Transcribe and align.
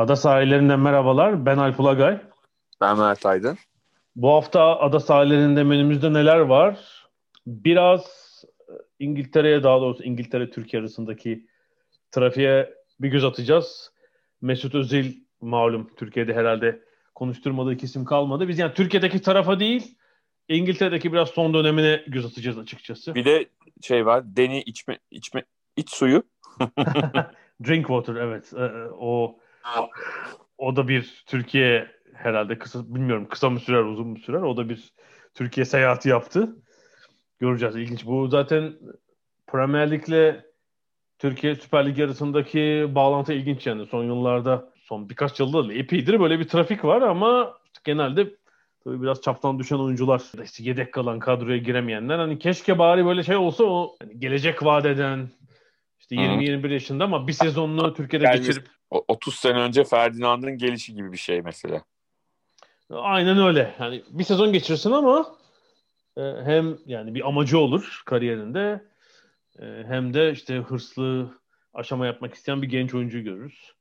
Ada 0.00 0.16
sahillerinden 0.16 0.80
merhabalar. 0.80 1.46
Ben 1.46 1.56
Alp 1.56 1.80
Ulagay. 1.80 2.20
Ben 2.80 2.98
Mert 2.98 3.26
Aydın. 3.26 3.58
Bu 4.16 4.28
hafta 4.28 4.80
ada 4.80 5.00
sahillerinde 5.00 5.64
menümüzde 5.64 6.12
neler 6.12 6.38
var? 6.38 6.78
Biraz 7.46 8.04
e, 8.68 8.72
İngiltere'ye 8.98 9.62
daha 9.62 9.80
doğrusu 9.80 10.04
İngiltere-Türkiye 10.04 10.80
arasındaki 10.80 11.46
trafiğe 12.10 12.74
bir 13.00 13.08
göz 13.08 13.24
atacağız. 13.24 13.92
Mesut 14.40 14.74
Özil 14.74 15.14
malum 15.40 15.90
Türkiye'de 15.96 16.34
herhalde 16.34 16.82
konuşturmadığı 17.14 17.76
kesim 17.76 18.04
kalmadı. 18.04 18.48
Biz 18.48 18.58
yani 18.58 18.74
Türkiye'deki 18.74 19.22
tarafa 19.22 19.60
değil 19.60 19.98
İngiltere'deki 20.48 21.12
biraz 21.12 21.28
son 21.28 21.54
dönemine 21.54 22.04
göz 22.06 22.26
atacağız 22.26 22.58
açıkçası. 22.58 23.14
Bir 23.14 23.24
de 23.24 23.46
şey 23.82 24.06
var 24.06 24.36
deni 24.36 24.62
içme 24.62 24.98
içme 25.10 25.44
iç 25.76 25.90
suyu. 25.90 26.22
Drink 27.66 27.86
water 27.86 28.14
evet. 28.14 28.52
Ee, 28.56 28.70
o 28.98 29.39
o 30.58 30.76
da 30.76 30.88
bir 30.88 31.24
Türkiye 31.26 31.90
herhalde 32.14 32.58
kısa 32.58 32.94
bilmiyorum 32.94 33.26
kısa 33.30 33.50
mı 33.50 33.60
sürer 33.60 33.82
uzun 33.82 34.06
mu 34.06 34.18
sürer. 34.18 34.42
O 34.42 34.56
da 34.56 34.68
bir 34.68 34.92
Türkiye 35.34 35.64
seyahati 35.64 36.08
yaptı. 36.08 36.56
Göreceğiz 37.38 37.76
ilginç. 37.76 38.06
Bu 38.06 38.28
zaten 38.28 38.72
Premier 39.46 39.90
Lig'le 39.90 40.44
Türkiye 41.18 41.54
Süper 41.54 41.86
Lig 41.86 42.00
arasındaki 42.00 42.88
bağlantı 42.94 43.32
ilginç 43.32 43.66
yani. 43.66 43.86
Son 43.86 44.04
yıllarda 44.04 44.72
son 44.82 45.08
birkaç 45.08 45.40
yılda 45.40 45.74
epeydir 45.74 46.20
böyle 46.20 46.38
bir 46.38 46.48
trafik 46.48 46.84
var 46.84 47.02
ama 47.02 47.58
genelde 47.84 48.34
tabii 48.84 49.02
biraz 49.02 49.22
çaptan 49.22 49.58
düşen 49.58 49.76
oyuncular 49.76 50.22
işte 50.44 50.64
yedek 50.64 50.92
kalan 50.92 51.18
kadroya 51.18 51.56
giremeyenler 51.56 52.18
hani 52.18 52.38
keşke 52.38 52.78
bari 52.78 53.06
böyle 53.06 53.22
şey 53.22 53.36
olsa 53.36 53.64
o 53.64 53.96
hani 54.00 54.20
gelecek 54.20 54.64
vadeden 54.64 55.30
işte 55.98 56.16
20-21 56.16 56.72
yaşında 56.72 57.04
ama 57.04 57.26
bir 57.26 57.32
sezonunu 57.32 57.94
Türkiye'de 57.94 58.24
Yani 58.24 58.36
geçirip 58.36 58.68
30 58.90 59.34
sene 59.34 59.58
önce 59.58 59.84
Ferdinand'ın 59.84 60.58
gelişi 60.58 60.94
gibi 60.94 61.12
bir 61.12 61.18
şey 61.18 61.42
mesela. 61.42 61.82
Aynen 62.90 63.38
öyle. 63.38 63.74
Yani 63.80 64.02
bir 64.10 64.24
sezon 64.24 64.52
geçirsin 64.52 64.90
ama 64.90 65.36
e, 66.16 66.22
hem 66.22 66.78
yani 66.86 67.14
bir 67.14 67.28
amacı 67.28 67.58
olur 67.58 68.02
kariyerinde 68.06 68.84
e, 69.58 69.64
hem 69.86 70.14
de 70.14 70.32
işte 70.32 70.56
hırslı 70.56 71.40
aşama 71.74 72.06
yapmak 72.06 72.34
isteyen 72.34 72.62
bir 72.62 72.68
genç 72.68 72.94
oyuncu 72.94 73.20
görürüz. 73.20 73.72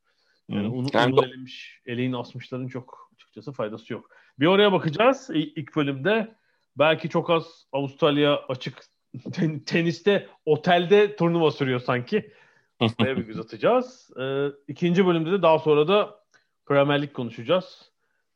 Yani 0.49 0.67
onu, 0.67 0.87
Yani 0.93 1.13
onu 1.13 1.25
elemiş, 1.25 1.81
eleğini 1.85 2.17
asmışların 2.17 2.67
çok 2.67 3.11
açıkçası 3.13 3.51
faydası 3.51 3.93
yok. 3.93 4.09
Bir 4.39 4.45
oraya 4.45 4.71
bakacağız 4.71 5.29
ilk 5.33 5.75
bölümde. 5.75 6.35
Belki 6.77 7.09
çok 7.09 7.29
az 7.29 7.65
Avustralya 7.71 8.35
açık 8.47 8.83
ten- 9.33 9.59
teniste 9.59 10.27
otelde 10.45 11.15
turnuva 11.15 11.51
sürüyor 11.51 11.79
sanki. 11.79 12.33
Oraya 12.79 13.17
bir 13.17 13.23
göz 13.23 13.39
atacağız. 13.39 14.09
Ee, 14.19 14.47
ikinci 14.67 15.05
bölümde 15.05 15.31
de 15.31 15.41
daha 15.41 15.59
sonra 15.59 15.87
da 15.87 16.19
Premier 16.65 17.01
Lig 17.01 17.13
konuşacağız. 17.13 17.91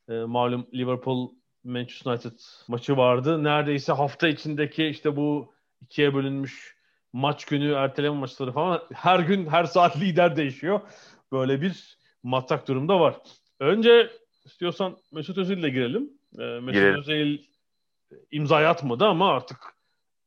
Ee, 0.08 0.12
malum 0.12 0.66
Liverpool 0.74 1.30
Manchester 1.64 2.10
United 2.12 2.38
maçı 2.68 2.96
vardı. 2.96 3.44
Neredeyse 3.44 3.92
hafta 3.92 4.28
içindeki 4.28 4.86
işte 4.86 5.16
bu 5.16 5.54
ikiye 5.80 6.14
bölünmüş 6.14 6.76
maç 7.12 7.44
günü 7.44 7.72
erteleme 7.72 8.16
maçları 8.16 8.52
falan 8.52 8.82
her 8.92 9.20
gün 9.20 9.46
her 9.46 9.64
saat 9.64 10.00
lider 10.00 10.36
değişiyor. 10.36 10.80
Böyle 11.32 11.60
bir 11.62 11.98
matak 12.22 12.68
durumda 12.68 13.00
var. 13.00 13.16
Önce 13.60 14.10
istiyorsan 14.44 14.96
Mesut 15.12 15.38
Özil 15.38 15.58
ile 15.58 15.68
girelim. 15.68 16.10
Ee, 16.38 16.42
Mesut 16.42 16.72
Girelim. 16.72 16.98
Özil 16.98 17.38
imza 18.30 18.56
atmadı 18.56 19.04
ama 19.04 19.30
artık 19.30 19.58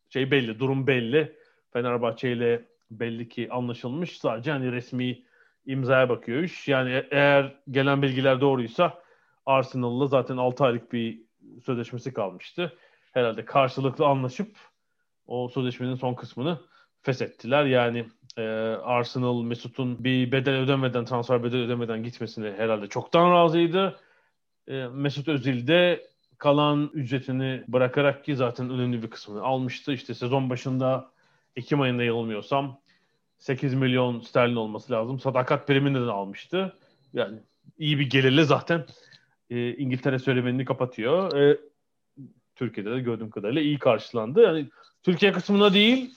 şey 0.09 0.31
belli, 0.31 0.59
durum 0.59 0.87
belli. 0.87 1.37
Fenerbahçe 1.73 2.31
ile 2.31 2.65
belli 2.91 3.29
ki 3.29 3.47
anlaşılmış. 3.51 4.17
Sadece 4.17 4.51
hani 4.51 4.71
resmi 4.71 5.23
imzaya 5.65 6.09
bakıyor 6.09 6.43
iş. 6.43 6.67
Yani 6.67 6.91
e- 6.91 7.07
eğer 7.11 7.55
gelen 7.71 8.01
bilgiler 8.01 8.41
doğruysa 8.41 9.01
Arsenal'la 9.45 10.07
zaten 10.07 10.37
6 10.37 10.63
aylık 10.63 10.93
bir 10.93 11.21
sözleşmesi 11.65 12.13
kalmıştı. 12.13 12.73
Herhalde 13.11 13.45
karşılıklı 13.45 14.05
anlaşıp 14.05 14.57
o 15.27 15.49
sözleşmenin 15.49 15.95
son 15.95 16.13
kısmını 16.13 16.59
feshettiler. 17.01 17.65
Yani 17.65 18.05
e, 18.37 18.43
Arsenal 18.83 19.41
Mesut'un 19.41 20.03
bir 20.03 20.31
bedel 20.31 20.55
ödemeden, 20.55 21.05
transfer 21.05 21.43
bedel 21.43 21.59
ödemeden 21.59 22.03
gitmesine 22.03 22.51
herhalde 22.57 22.87
çoktan 22.87 23.31
razıydı. 23.31 23.99
E, 24.67 24.87
Mesut 24.87 25.27
Özil 25.27 25.67
de 25.67 26.07
kalan 26.37 26.89
ücretini 26.93 27.63
bırakarak 27.67 28.25
ki 28.25 28.35
zaten 28.35 28.69
önemli 28.69 29.03
bir 29.03 29.09
kısmını 29.09 29.41
almıştı. 29.43 29.93
İşte 29.93 30.13
sezon 30.13 30.49
başında 30.49 31.11
Ekim 31.57 31.81
ayında 31.81 32.03
yanılmıyorsam 32.03 32.79
8 33.37 33.73
milyon 33.73 34.19
sterlin 34.19 34.55
olması 34.55 34.93
lazım. 34.93 35.19
Sadakat 35.19 35.67
primini 35.67 35.95
de 35.95 36.11
almıştı. 36.11 36.77
Yani 37.13 37.39
iyi 37.77 37.99
bir 37.99 38.09
gelirle 38.09 38.43
zaten 38.43 38.85
e, 39.49 39.73
İngiltere 39.73 40.19
söylemenini 40.19 40.65
kapatıyor. 40.65 41.37
E, 41.37 41.57
Türkiye'de 42.55 42.91
de 42.91 42.99
gördüğüm 42.99 43.29
kadarıyla 43.29 43.61
iyi 43.61 43.79
karşılandı. 43.79 44.41
Yani 44.41 44.69
Türkiye 45.03 45.31
kısmına 45.31 45.73
değil 45.73 46.13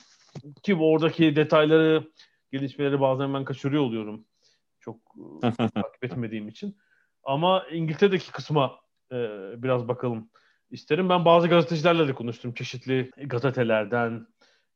ki 0.62 0.78
bu 0.78 0.92
oradaki 0.92 1.36
detayları, 1.36 2.04
gelişmeleri 2.52 3.00
bazen 3.00 3.34
ben 3.34 3.44
kaçırıyor 3.44 3.82
oluyorum. 3.82 4.24
Çok 4.80 4.96
e, 5.44 5.50
takip 5.74 6.04
etmediğim 6.04 6.48
için. 6.48 6.76
Ama 7.24 7.66
İngiltere'deki 7.72 8.32
kısma 8.32 8.80
e, 9.12 9.16
biraz 9.62 9.88
bakalım 9.88 10.30
isterim. 10.70 11.08
Ben 11.08 11.24
bazı 11.24 11.48
gazetecilerle 11.48 12.08
de 12.08 12.12
konuştum. 12.12 12.54
Çeşitli 12.54 13.10
gazetelerden, 13.16 14.26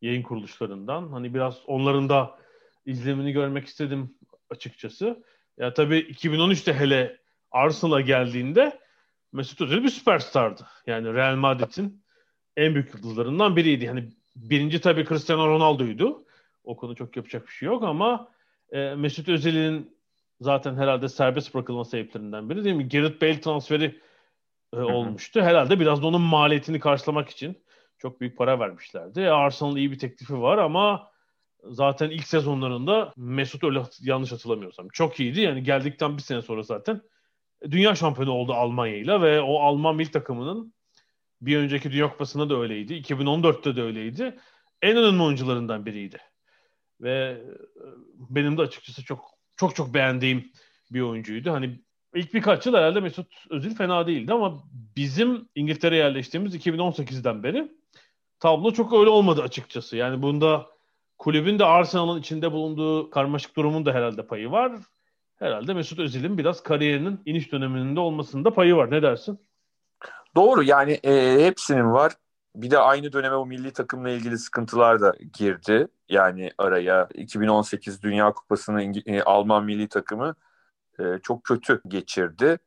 yayın 0.04 0.22
kuruluşlarından. 0.22 1.09
Hani 1.09 1.34
biraz 1.34 1.59
onların 1.66 2.09
da 2.09 2.38
izlemini 2.87 3.32
görmek 3.32 3.66
istedim 3.66 4.15
açıkçası. 4.50 5.25
Ya 5.59 5.75
tabii 5.75 5.98
2013'te 5.98 6.75
hele 6.75 7.19
Arsenal'a 7.50 8.00
geldiğinde 8.00 8.81
Mesut 9.32 9.60
Özil 9.60 9.82
bir 9.82 9.88
süperstardı. 9.88 10.66
Yani 10.87 11.15
Real 11.15 11.37
Madrid'in 11.37 12.04
en 12.56 12.75
büyük 12.75 12.94
yıldızlarından 12.94 13.56
biriydi. 13.56 13.88
Hani 13.88 14.09
birinci 14.37 14.81
tabii 14.81 15.06
Cristiano 15.06 15.47
Ronaldo'ydu. 15.47 16.25
O 16.65 16.76
konu 16.76 16.97
çok 16.97 17.16
yapacak 17.16 17.47
bir 17.47 17.53
şey 17.53 17.66
yok 17.66 17.82
ama 17.82 18.28
e, 18.72 18.94
Mesut 18.94 19.28
Özil'in 19.28 19.97
zaten 20.41 20.76
herhalde 20.76 21.09
serbest 21.09 21.54
bırakılma 21.54 21.84
sebeplerinden 21.84 22.50
biri 22.50 22.65
değil 22.65 22.76
mi? 22.76 22.88
Gareth 22.88 23.22
Bale 23.22 23.41
transferi 23.41 24.00
e, 24.72 24.76
olmuştu. 24.76 25.42
Herhalde 25.42 25.81
biraz 25.81 26.03
da 26.03 26.06
onun 26.06 26.21
maliyetini 26.21 26.81
karşılamak 26.81 27.28
için 27.28 27.63
çok 28.04 28.20
büyük 28.20 28.38
para 28.38 28.60
vermişlerdi. 28.60 29.31
Arsenal'ın 29.31 29.76
iyi 29.76 29.91
bir 29.92 29.98
teklifi 29.98 30.41
var 30.41 30.59
ama 30.59 31.10
zaten 31.65 32.10
ilk 32.10 32.26
sezonlarında 32.26 33.12
Mesut 33.16 33.65
öyle 33.65 33.82
yanlış 34.00 34.32
hatırlamıyorsam 34.32 34.88
çok 34.88 35.20
iyiydi. 35.20 35.41
Yani 35.41 35.62
geldikten 35.62 36.16
bir 36.16 36.22
sene 36.22 36.42
sonra 36.42 36.62
zaten 36.62 37.00
dünya 37.70 37.94
şampiyonu 37.94 38.31
oldu 38.31 38.53
Almanya 38.53 39.22
ve 39.22 39.41
o 39.41 39.60
Alman 39.60 39.97
milli 39.97 40.10
takımının 40.10 40.75
bir 41.41 41.56
önceki 41.56 41.92
Dünya 41.92 42.10
Kupası'nda 42.10 42.50
da 42.50 42.56
öyleydi. 42.60 42.95
2014'te 42.95 43.77
de 43.77 43.83
öyleydi. 43.83 44.39
En 44.83 44.97
önemli 44.97 45.22
oyuncularından 45.22 45.86
biriydi. 45.86 46.18
Ve 47.01 47.10
e, 47.10 47.86
benim 48.18 48.59
de 48.59 48.62
açıkçası 48.62 49.04
çok 49.04 49.24
çok 49.56 49.77
çok 49.77 49.95
beğendiğim 49.95 50.53
bir 50.91 51.01
oyuncuydu. 51.01 51.51
Hani 51.51 51.80
ilk 52.15 52.34
birkaç 52.34 52.66
yıl 52.66 52.74
herhalde 52.74 53.01
Mesut 53.01 53.47
Özil 53.51 53.74
fena 53.74 54.06
değildi 54.06 54.33
ama 54.33 54.62
bizim 54.97 55.48
İngiltere'ye 55.54 56.03
yerleştiğimiz 56.03 56.54
2018'den 56.54 57.42
beri 57.42 57.84
tablo 58.41 58.72
çok 58.72 58.92
öyle 58.92 59.10
olmadı 59.10 59.42
açıkçası. 59.42 59.97
Yani 59.97 60.22
bunda 60.22 60.66
kulübün 61.19 61.59
de 61.59 61.65
Arsenal'ın 61.65 62.21
içinde 62.21 62.53
bulunduğu 62.53 63.10
karmaşık 63.10 63.57
durumun 63.57 63.86
da 63.86 63.92
herhalde 63.92 64.27
payı 64.27 64.51
var. 64.51 64.72
Herhalde 65.36 65.75
Mesut 65.75 65.98
Özil'in 65.98 66.39
biraz 66.39 66.63
kariyerinin 66.63 67.21
iniş 67.27 67.53
döneminde 67.53 68.01
olmasında 68.01 68.54
payı 68.54 68.77
var. 68.77 68.91
Ne 68.91 69.03
dersin? 69.03 69.39
Doğru 70.36 70.63
yani 70.63 70.92
e, 70.92 71.45
hepsinin 71.47 71.92
var. 71.92 72.13
Bir 72.57 72.71
de 72.71 72.78
aynı 72.78 73.13
döneme 73.13 73.36
o 73.36 73.47
milli 73.47 73.72
takımla 73.72 74.10
ilgili 74.10 74.39
sıkıntılar 74.39 75.01
da 75.01 75.15
girdi. 75.39 75.89
Yani 76.09 76.51
araya 76.59 77.09
2018 77.15 78.03
Dünya 78.03 78.33
Kupası'nı 78.33 78.83
İngi- 78.83 79.10
e, 79.10 79.22
Alman 79.22 79.65
milli 79.65 79.89
takımı 79.89 80.34
e, 80.98 81.03
çok 81.22 81.45
kötü 81.45 81.80
geçirdi. 81.89 82.59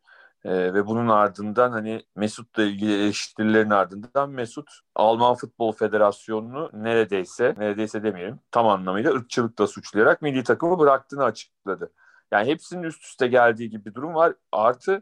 Ee, 0.45 0.73
ve 0.73 0.87
bunun 0.87 1.07
ardından 1.07 1.71
hani 1.71 2.03
Mesut'la 2.15 2.63
ilgili 2.63 2.93
eleştirilerin 2.93 3.69
ardından 3.69 4.29
Mesut 4.29 4.69
Alman 4.95 5.35
Futbol 5.35 5.71
Federasyonu'nu 5.71 6.69
neredeyse, 6.73 7.55
neredeyse 7.57 8.03
demeyelim 8.03 8.39
tam 8.51 8.67
anlamıyla 8.67 9.11
ırkçılıkla 9.11 9.67
suçlayarak 9.67 10.21
milli 10.21 10.43
takımı 10.43 10.79
bıraktığını 10.79 11.23
açıkladı. 11.23 11.93
Yani 12.31 12.47
hepsinin 12.47 12.83
üst 12.83 13.03
üste 13.03 13.27
geldiği 13.27 13.69
gibi 13.69 13.85
bir 13.85 13.93
durum 13.93 14.13
var. 14.15 14.33
Artı 14.51 15.01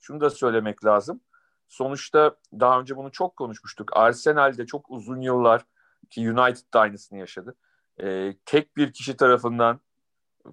şunu 0.00 0.20
da 0.20 0.30
söylemek 0.30 0.84
lazım. 0.84 1.20
Sonuçta 1.68 2.36
daha 2.60 2.80
önce 2.80 2.96
bunu 2.96 3.12
çok 3.12 3.36
konuşmuştuk. 3.36 3.96
Arsenal'de 3.96 4.66
çok 4.66 4.90
uzun 4.90 5.20
yıllar 5.20 5.62
ki 6.10 6.30
United 6.30 6.74
da 6.74 6.80
aynısını 6.80 7.18
yaşadı. 7.18 7.54
Ee, 8.02 8.34
tek 8.46 8.76
bir 8.76 8.92
kişi 8.92 9.16
tarafından 9.16 9.80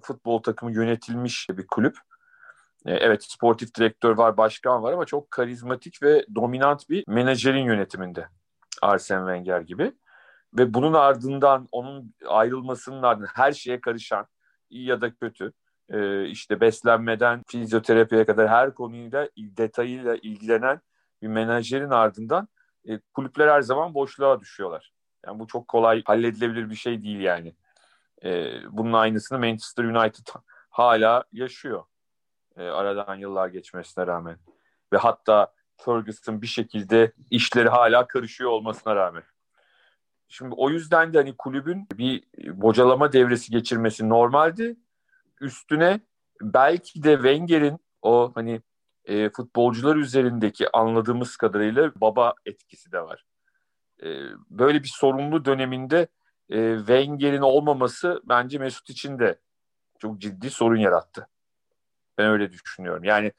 futbol 0.02 0.42
takımı 0.42 0.72
yönetilmiş 0.72 1.48
bir 1.50 1.66
kulüp. 1.66 1.98
Ee, 2.86 2.92
evet 2.92 3.24
sportif 3.24 3.74
direktör 3.74 4.16
var, 4.16 4.36
başkan 4.36 4.82
var 4.82 4.92
ama 4.92 5.04
çok 5.04 5.30
karizmatik 5.30 6.02
ve 6.02 6.26
dominant 6.34 6.90
bir 6.90 7.04
menajerin 7.08 7.64
yönetiminde. 7.64 8.28
Arsene 8.82 9.18
Wenger 9.18 9.60
gibi. 9.60 9.92
Ve 10.58 10.74
bunun 10.74 10.92
ardından 10.92 11.68
onun 11.72 12.14
ayrılmasının 12.26 13.02
ardından 13.02 13.28
her 13.34 13.52
şeye 13.52 13.80
karışan 13.80 14.26
iyi 14.70 14.86
ya 14.86 15.00
da 15.00 15.14
kötü 15.14 15.52
e, 15.90 16.26
işte 16.26 16.60
beslenmeden 16.60 17.42
fizyoterapiye 17.48 18.26
kadar 18.26 18.48
her 18.48 18.74
konuyla 18.74 19.28
detayıyla 19.36 20.16
ilgilenen 20.16 20.80
bir 21.22 21.28
menajerin 21.28 21.90
ardından 21.90 22.48
e, 22.88 22.98
kulüpler 22.98 23.48
her 23.48 23.62
zaman 23.62 23.94
boşluğa 23.94 24.40
düşüyorlar. 24.40 24.92
Yani 25.26 25.38
bu 25.38 25.46
çok 25.46 25.68
kolay 25.68 26.02
halledilebilir 26.04 26.70
bir 26.70 26.74
şey 26.74 27.02
değil 27.02 27.20
yani. 27.20 27.54
E, 28.24 28.52
bunun 28.70 28.92
aynısını 28.92 29.38
Manchester 29.38 29.84
United 29.84 30.26
hala 30.70 31.24
yaşıyor. 31.32 31.84
E, 32.56 32.62
aradan 32.62 33.14
yıllar 33.14 33.48
geçmesine 33.48 34.06
rağmen. 34.06 34.38
Ve 34.92 34.96
hatta 34.96 35.52
Ferguson 35.76 36.42
bir 36.42 36.46
şekilde 36.46 37.12
işleri 37.30 37.68
hala 37.68 38.06
karışıyor 38.06 38.50
olmasına 38.50 38.96
rağmen. 38.96 39.22
Şimdi 40.28 40.54
o 40.56 40.70
yüzden 40.70 41.14
de 41.14 41.18
hani 41.18 41.36
kulübün 41.36 41.88
bir 41.94 42.24
bocalama 42.38 43.12
devresi 43.12 43.52
geçirmesi 43.52 44.08
normaldi. 44.08 44.76
Üstüne 45.40 46.00
belki 46.42 47.02
de 47.02 47.14
Wenger'in 47.14 47.78
o 48.02 48.32
hani 48.34 48.62
e, 49.04 49.30
futbolcular 49.30 49.96
üzerindeki 49.96 50.76
anladığımız 50.76 51.36
kadarıyla 51.36 51.92
baba 51.96 52.34
etkisi 52.46 52.92
de 52.92 53.00
var. 53.00 53.24
E, 54.02 54.08
böyle 54.50 54.82
bir 54.82 54.92
sorumlu 54.94 55.44
döneminde 55.44 56.08
e, 56.50 56.76
Wenger'in 56.78 57.40
olmaması 57.40 58.22
bence 58.24 58.58
Mesut 58.58 58.90
için 58.90 59.18
de 59.18 59.40
çok 59.98 60.18
ciddi 60.18 60.50
sorun 60.50 60.76
yarattı. 60.76 61.28
Ben 62.22 62.30
öyle 62.30 62.52
düşünüyorum. 62.52 63.04
Yani 63.04 63.32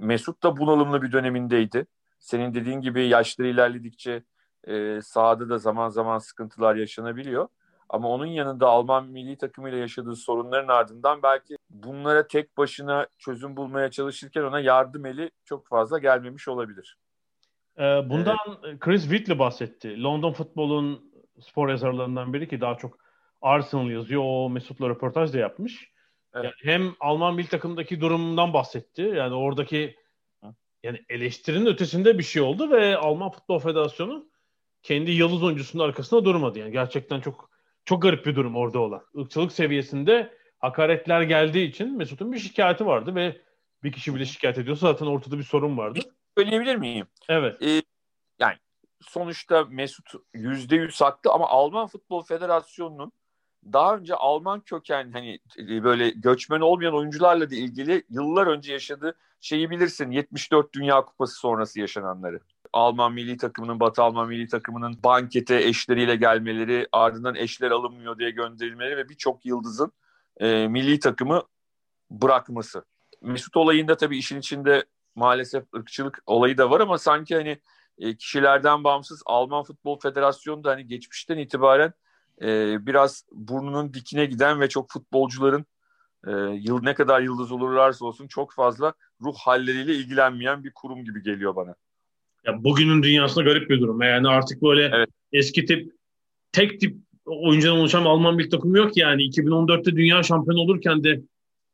Mesut 0.00 0.42
da 0.42 0.56
bunalımlı 0.56 1.02
bir 1.02 1.12
dönemindeydi. 1.12 1.86
Senin 2.18 2.54
dediğin 2.54 2.80
gibi 2.80 3.06
yaşları 3.06 3.48
ilerledikçe 3.48 4.22
e, 4.66 5.00
sahada 5.02 5.48
da 5.48 5.58
zaman 5.58 5.88
zaman 5.88 6.18
sıkıntılar 6.18 6.74
yaşanabiliyor. 6.74 7.48
Ama 7.88 8.08
onun 8.08 8.26
yanında 8.26 8.68
Alman 8.68 9.06
milli 9.06 9.36
takımıyla 9.36 9.78
yaşadığı 9.78 10.16
sorunların 10.16 10.68
ardından 10.68 11.22
belki 11.22 11.56
bunlara 11.70 12.26
tek 12.26 12.56
başına 12.56 13.06
çözüm 13.18 13.56
bulmaya 13.56 13.90
çalışırken 13.90 14.42
ona 14.42 14.60
yardım 14.60 15.06
eli 15.06 15.30
çok 15.44 15.66
fazla 15.66 15.98
gelmemiş 15.98 16.48
olabilir. 16.48 16.98
Ee, 17.78 17.82
bundan 17.82 18.36
evet. 18.64 18.80
Chris 18.80 19.02
Whitley 19.02 19.38
bahsetti. 19.38 20.02
London 20.02 20.32
futbolun 20.32 21.12
spor 21.40 21.68
yazarlarından 21.68 22.32
biri 22.32 22.48
ki 22.48 22.60
daha 22.60 22.74
çok 22.76 22.98
Arsenal 23.42 23.90
yazıyor. 23.90 24.22
O 24.24 24.50
Mesut'la 24.50 24.88
röportaj 24.88 25.32
da 25.32 25.38
yapmış. 25.38 25.93
Evet. 26.34 26.44
Yani 26.44 26.54
hem 26.58 26.94
Alman 27.00 27.34
milli 27.34 27.48
takımdaki 27.48 28.00
durumdan 28.00 28.52
bahsetti. 28.52 29.02
Yani 29.02 29.34
oradaki 29.34 29.96
yani 30.82 31.00
eleştirinin 31.08 31.66
ötesinde 31.66 32.18
bir 32.18 32.22
şey 32.22 32.42
oldu 32.42 32.70
ve 32.70 32.96
Alman 32.96 33.30
Futbol 33.30 33.58
Federasyonu 33.58 34.28
kendi 34.82 35.10
yıldız 35.10 35.42
oyuncusunun 35.42 35.84
arkasında 35.84 36.24
durmadı. 36.24 36.58
Yani 36.58 36.72
gerçekten 36.72 37.20
çok 37.20 37.50
çok 37.84 38.02
garip 38.02 38.26
bir 38.26 38.36
durum 38.36 38.56
orada 38.56 38.78
olan. 38.78 39.02
Irkçılık 39.14 39.52
seviyesinde 39.52 40.34
hakaretler 40.58 41.22
geldiği 41.22 41.68
için 41.68 41.96
Mesut'un 41.96 42.32
bir 42.32 42.38
şikayeti 42.38 42.86
vardı 42.86 43.14
ve 43.14 43.40
bir 43.82 43.92
kişi 43.92 44.14
bile 44.14 44.24
şikayet 44.24 44.58
ediyorsa 44.58 44.92
zaten 44.92 45.06
ortada 45.06 45.38
bir 45.38 45.42
sorun 45.42 45.78
vardı. 45.78 46.00
Söyleyebilir 46.38 46.76
miyim? 46.76 47.06
Evet. 47.28 47.62
Ee, 47.62 47.82
yani 48.38 48.56
sonuçta 49.00 49.64
Mesut 49.64 50.12
yüzde 50.34 50.76
yüz 50.76 51.00
haklı 51.00 51.30
ama 51.32 51.48
Alman 51.48 51.86
Futbol 51.86 52.22
Federasyonu'nun 52.22 53.12
daha 53.72 53.96
önce 53.96 54.14
Alman 54.14 54.60
köken 54.60 55.12
hani 55.12 55.38
e, 55.58 55.84
böyle 55.84 56.10
göçmen 56.10 56.60
olmayan 56.60 56.94
oyuncularla 56.94 57.50
da 57.50 57.54
ilgili 57.54 58.04
yıllar 58.10 58.46
önce 58.46 58.72
yaşadığı 58.72 59.16
şeyi 59.40 59.70
bilirsin 59.70 60.10
74 60.10 60.74
Dünya 60.74 61.04
Kupası 61.04 61.34
sonrası 61.34 61.80
yaşananları. 61.80 62.40
Alman 62.72 63.12
milli 63.12 63.36
takımının, 63.36 63.80
Batı 63.80 64.02
Alman 64.02 64.28
milli 64.28 64.48
takımının 64.48 64.98
bankete 65.04 65.56
eşleriyle 65.56 66.16
gelmeleri, 66.16 66.86
ardından 66.92 67.34
eşler 67.34 67.70
alınmıyor 67.70 68.18
diye 68.18 68.30
gönderilmeleri 68.30 68.96
ve 68.96 69.08
birçok 69.08 69.46
yıldızın 69.46 69.92
e, 70.36 70.68
milli 70.68 70.98
takımı 70.98 71.42
bırakması. 72.10 72.84
Mesut 73.22 73.56
olayında 73.56 73.96
tabii 73.96 74.18
işin 74.18 74.38
içinde 74.38 74.84
maalesef 75.14 75.64
ırkçılık 75.74 76.22
olayı 76.26 76.58
da 76.58 76.70
var 76.70 76.80
ama 76.80 76.98
sanki 76.98 77.34
hani 77.34 77.58
e, 77.98 78.16
kişilerden 78.16 78.84
bağımsız 78.84 79.22
Alman 79.26 79.64
Futbol 79.64 80.00
Federasyonu 80.00 80.64
da 80.64 80.70
hani 80.70 80.86
geçmişten 80.86 81.38
itibaren 81.38 81.92
e, 82.42 82.76
biraz 82.86 83.24
burnunun 83.32 83.94
dikine 83.94 84.26
giden 84.26 84.60
ve 84.60 84.68
çok 84.68 84.90
futbolcuların 84.90 85.66
e, 86.26 86.30
yıl 86.60 86.82
ne 86.82 86.94
kadar 86.94 87.20
yıldız 87.20 87.52
olurlarsa 87.52 88.04
olsun 88.04 88.26
çok 88.26 88.52
fazla 88.52 88.94
ruh 89.20 89.34
halleriyle 89.36 89.94
ilgilenmeyen 89.94 90.64
bir 90.64 90.72
kurum 90.74 91.04
gibi 91.04 91.22
geliyor 91.22 91.56
bana. 91.56 91.74
Ya 92.46 92.64
bugünün 92.64 93.02
dünyasında 93.02 93.44
garip 93.44 93.70
bir 93.70 93.80
durum. 93.80 94.02
Yani 94.02 94.28
artık 94.28 94.62
böyle 94.62 94.90
evet. 94.94 95.08
eski 95.32 95.64
tip 95.64 95.92
tek 96.52 96.80
tip 96.80 96.96
oyuncudan 97.26 97.76
oluşan 97.76 98.04
Alman 98.04 98.38
bir 98.38 98.50
takım 98.50 98.76
yok 98.76 98.96
yani. 98.96 99.22
2014'te 99.22 99.96
dünya 99.96 100.22
şampiyonu 100.22 100.60
olurken 100.60 101.04
de 101.04 101.20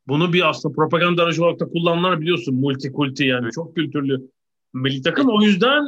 bunu 0.07 0.33
bir 0.33 0.49
aslında 0.49 0.75
propaganda 0.75 1.23
aracı 1.23 1.43
olarak 1.43 1.59
da 1.59 1.65
kullananlar 1.65 2.21
biliyorsun. 2.21 2.55
Multi 2.55 2.91
kulti 2.91 3.25
yani 3.25 3.43
evet. 3.43 3.53
çok 3.53 3.75
kültürlü 3.75 4.21
milli 4.73 5.01
takım. 5.01 5.29
O 5.29 5.41
yüzden 5.41 5.83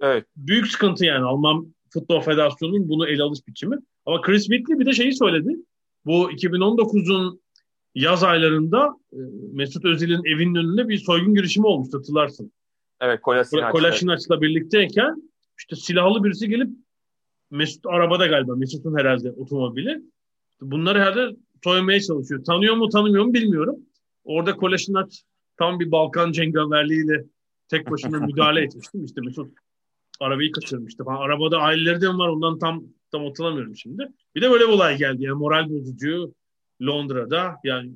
evet. 0.00 0.26
büyük 0.36 0.66
sıkıntı 0.66 1.04
yani 1.04 1.24
Alman 1.24 1.74
Futbol 1.90 2.20
Federasyonu'nun 2.20 2.88
bunu 2.88 3.08
ele 3.08 3.22
alış 3.22 3.46
biçimi. 3.48 3.76
Ama 4.06 4.20
Chris 4.20 4.46
Whitley 4.46 4.78
bir 4.78 4.86
de 4.86 4.92
şeyi 4.92 5.14
söyledi. 5.14 5.56
Bu 6.04 6.32
2019'un 6.32 7.40
yaz 7.94 8.22
aylarında 8.22 8.96
e, 9.12 9.18
Mesut 9.52 9.84
Özil'in 9.84 10.24
evinin 10.24 10.54
önünde 10.54 10.88
bir 10.88 10.98
soygun 10.98 11.34
girişimi 11.34 11.66
olmuş 11.66 11.88
hatırlarsın. 11.94 12.52
Evet 13.00 13.20
Kolasinac. 13.20 13.70
Kolasinaç'la 13.70 14.40
birlikteyken 14.40 15.30
işte 15.58 15.76
silahlı 15.76 16.24
birisi 16.24 16.48
gelip 16.48 16.70
Mesut 17.50 17.86
arabada 17.86 18.26
galiba 18.26 18.56
Mesut'un 18.56 18.98
herhalde 18.98 19.32
otomobili. 19.32 20.02
Bunları 20.60 20.98
herhalde 20.98 21.36
soymaya 21.64 22.00
çalışıyor. 22.00 22.44
Tanıyor 22.44 22.76
mu 22.76 22.88
tanımıyor 22.88 23.24
mu 23.24 23.34
bilmiyorum. 23.34 23.76
Orada 24.24 24.56
Kolasinac 24.56 25.16
tam 25.58 25.80
bir 25.80 25.90
Balkan 25.90 26.32
cengaverliğiyle 26.32 27.24
tek 27.68 27.90
başına 27.90 28.18
müdahale 28.18 28.60
etmiştim. 28.64 29.04
İşte 29.04 29.20
Mesut 29.20 29.52
arabayı 30.20 30.52
kaçırmıştı 30.52 31.04
falan. 31.04 31.16
Arabada 31.16 31.58
aileleri 31.58 32.00
de 32.00 32.08
var 32.08 32.28
ondan 32.28 32.58
tam 32.58 32.84
tam 33.14 33.24
hatırlamıyorum 33.24 33.76
şimdi. 33.76 34.08
Bir 34.34 34.42
de 34.42 34.50
böyle 34.50 34.64
bir 34.64 34.72
olay 34.72 34.98
geldi. 34.98 35.24
Yani 35.24 35.34
moral 35.34 35.70
bozucu 35.70 36.34
Londra'da 36.82 37.56
yani 37.64 37.92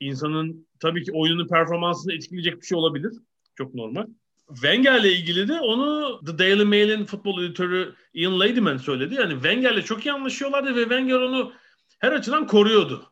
insanın 0.00 0.66
tabii 0.80 1.04
ki 1.04 1.12
oyunun 1.14 1.48
performansını 1.48 2.12
etkileyecek 2.12 2.60
bir 2.60 2.66
şey 2.66 2.78
olabilir. 2.78 3.12
Çok 3.54 3.74
normal. 3.74 4.06
Wenger'le 4.48 5.04
ilgili 5.04 5.48
de 5.48 5.60
onu 5.60 6.20
The 6.26 6.38
Daily 6.38 6.64
Mail'in 6.64 7.04
futbol 7.04 7.42
editörü 7.42 7.94
Ian 8.14 8.40
Ladyman 8.40 8.76
söyledi. 8.76 9.14
Yani 9.14 9.32
Wenger'le 9.32 9.82
çok 9.82 10.06
iyi 10.06 10.12
anlaşıyorlardı 10.12 10.76
ve 10.76 10.80
Wenger 10.80 11.20
onu 11.20 11.52
her 11.98 12.12
açıdan 12.12 12.46
koruyordu. 12.46 13.02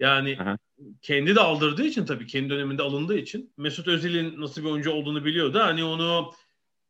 Yani 0.00 0.36
Aha. 0.40 0.58
kendi 1.02 1.36
de 1.36 1.40
aldırdığı 1.40 1.84
için 1.84 2.06
tabii 2.06 2.26
kendi 2.26 2.50
döneminde 2.50 2.82
alındığı 2.82 3.18
için 3.18 3.52
Mesut 3.56 3.88
Özil'in 3.88 4.40
nasıl 4.40 4.64
bir 4.64 4.70
oyuncu 4.70 4.90
olduğunu 4.90 5.24
biliyordu. 5.24 5.58
Hani 5.58 5.84
onu 5.84 6.32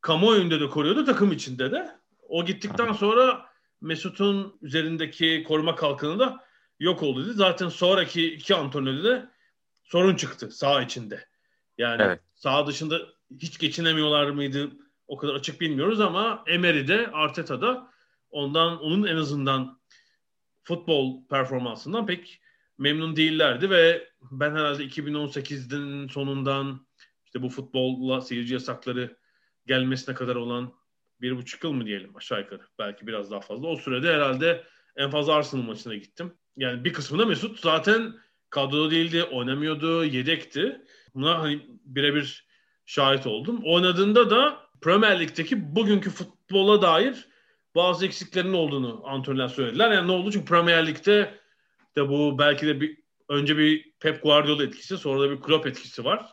kamuoyunda 0.00 0.60
da 0.60 0.68
koruyordu 0.68 1.04
takım 1.04 1.32
içinde 1.32 1.70
de. 1.70 1.90
O 2.28 2.44
gittikten 2.44 2.92
sonra 2.92 3.51
Mesut'un 3.82 4.58
üzerindeki 4.62 5.44
koruma 5.48 5.74
kalkanı 5.74 6.18
da 6.18 6.44
yok 6.80 7.02
oldu 7.02 7.24
dedi. 7.24 7.32
Zaten 7.32 7.68
sonraki 7.68 8.34
iki 8.34 8.54
antrenörde 8.54 9.04
de 9.04 9.28
sorun 9.84 10.16
çıktı 10.16 10.50
sağ 10.50 10.82
içinde. 10.82 11.28
Yani 11.78 12.02
evet. 12.02 12.20
sağ 12.34 12.66
dışında 12.66 13.00
hiç 13.40 13.58
geçinemiyorlar 13.58 14.30
mıydı 14.30 14.70
o 15.06 15.16
kadar 15.16 15.34
açık 15.34 15.60
bilmiyoruz 15.60 16.00
ama 16.00 16.44
Emery'de 16.46 17.10
Arteta'da 17.12 17.92
ondan 18.30 18.80
onun 18.80 19.06
en 19.06 19.16
azından 19.16 19.80
futbol 20.62 21.26
performansından 21.28 22.06
pek 22.06 22.40
memnun 22.78 23.16
değillerdi 23.16 23.70
ve 23.70 24.08
ben 24.30 24.50
herhalde 24.50 24.84
2018'in 24.84 26.08
sonundan 26.08 26.86
işte 27.24 27.42
bu 27.42 27.48
futbolla 27.48 28.20
seyirci 28.20 28.54
yasakları 28.54 29.16
gelmesine 29.66 30.14
kadar 30.14 30.36
olan 30.36 30.72
bir 31.22 31.36
buçuk 31.36 31.64
yıl 31.64 31.72
mı 31.72 31.86
diyelim 31.86 32.16
aşağı 32.16 32.40
yukarı 32.40 32.62
belki 32.78 33.06
biraz 33.06 33.30
daha 33.30 33.40
fazla 33.40 33.68
o 33.68 33.76
sürede 33.76 34.14
herhalde 34.14 34.64
en 34.96 35.10
fazla 35.10 35.34
Arsenal 35.34 35.62
maçına 35.62 35.94
gittim. 35.94 36.34
Yani 36.56 36.84
bir 36.84 36.92
kısmında 36.92 37.26
Mesut 37.26 37.60
zaten 37.60 38.14
kadroda 38.50 38.90
değildi, 38.90 39.24
oynamıyordu, 39.24 40.04
yedekti. 40.04 40.80
Buna 41.14 41.38
hani 41.38 41.66
birebir 41.84 42.46
şahit 42.86 43.26
oldum. 43.26 43.60
Oynadığında 43.64 44.30
da 44.30 44.58
Premier 44.80 45.20
Lig'deki 45.20 45.76
bugünkü 45.76 46.10
futbola 46.10 46.82
dair 46.82 47.28
bazı 47.74 48.06
eksiklerinin 48.06 48.52
olduğunu 48.52 49.02
antrenörler 49.04 49.48
söylediler. 49.48 49.90
Yani 49.90 50.08
ne 50.08 50.12
oldu? 50.12 50.30
Çünkü 50.32 50.46
Premier 50.46 50.86
Lig'de 50.86 51.34
de 51.96 52.08
bu 52.08 52.38
belki 52.38 52.66
de 52.66 52.80
bir 52.80 52.98
önce 53.28 53.58
bir 53.58 53.92
Pep 54.00 54.22
Guardiola 54.22 54.64
etkisi, 54.64 54.98
sonra 54.98 55.20
da 55.20 55.30
bir 55.30 55.40
Klopp 55.40 55.66
etkisi 55.66 56.04
var. 56.04 56.26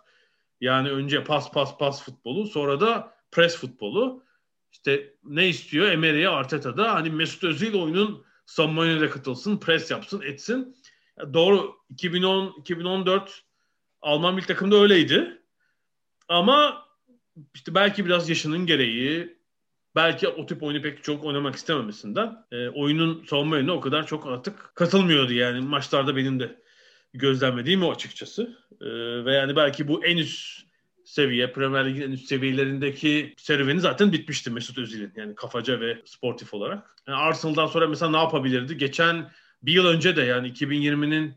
Yani 0.61 0.89
önce 0.89 1.23
pas 1.23 1.51
pas 1.51 1.77
pas 1.77 2.03
futbolu, 2.03 2.47
sonra 2.47 2.79
da 2.79 3.13
pres 3.31 3.57
futbolu. 3.57 4.23
İşte 4.71 5.13
ne 5.23 5.47
istiyor 5.47 5.91
Emery'e 5.91 6.29
Arteta'da? 6.29 6.93
Hani 6.93 7.09
Mesut 7.09 7.43
Özil 7.43 7.73
oyunun 7.73 8.25
yönüne 8.59 9.09
katılsın, 9.09 9.57
pres 9.57 9.91
yapsın, 9.91 10.21
etsin. 10.21 10.75
Doğru 11.33 11.75
2010 11.89 12.55
2014 12.59 13.43
Alman 14.01 14.35
milli 14.35 14.45
takımda 14.45 14.75
öyleydi. 14.75 15.41
Ama 16.27 16.85
işte 17.55 17.75
belki 17.75 18.05
biraz 18.05 18.29
yaşının 18.29 18.65
gereği, 18.65 19.37
belki 19.95 20.27
o 20.27 20.45
tip 20.45 20.63
oyunu 20.63 20.81
pek 20.81 21.03
çok 21.03 21.23
oynamak 21.23 21.55
istememesinden 21.55 22.45
e, 22.51 22.69
oyunun 22.69 23.23
savunma 23.23 23.57
yönüne 23.57 23.71
o 23.71 23.79
kadar 23.79 24.07
çok 24.07 24.27
artık 24.27 24.71
katılmıyordu 24.75 25.33
yani 25.33 25.61
maçlarda 25.61 26.15
benim 26.15 26.39
de 26.39 26.61
gözlemlediğim 27.13 27.83
o 27.83 27.91
açıkçası. 27.91 28.57
E, 28.81 28.85
ve 29.25 29.33
yani 29.33 29.55
belki 29.55 29.87
bu 29.87 30.05
en 30.05 30.17
üst 30.17 30.68
seviye, 31.09 31.51
Premier 31.51 31.85
Lig'in 31.85 32.01
en 32.01 32.11
üst 32.11 32.27
seviyelerindeki 32.27 33.33
serüveni 33.37 33.79
zaten 33.79 34.11
bitmişti 34.11 34.51
Mesut 34.51 34.77
Özil'in. 34.77 35.13
Yani 35.15 35.35
kafaca 35.35 35.79
ve 35.79 36.01
sportif 36.05 36.53
olarak. 36.53 36.95
Yani 37.07 37.17
Arsenal'dan 37.17 37.67
sonra 37.67 37.87
mesela 37.87 38.11
ne 38.11 38.17
yapabilirdi? 38.17 38.77
Geçen 38.77 39.31
bir 39.63 39.73
yıl 39.73 39.85
önce 39.85 40.15
de 40.15 40.21
yani 40.21 40.47
2020'nin 40.47 41.35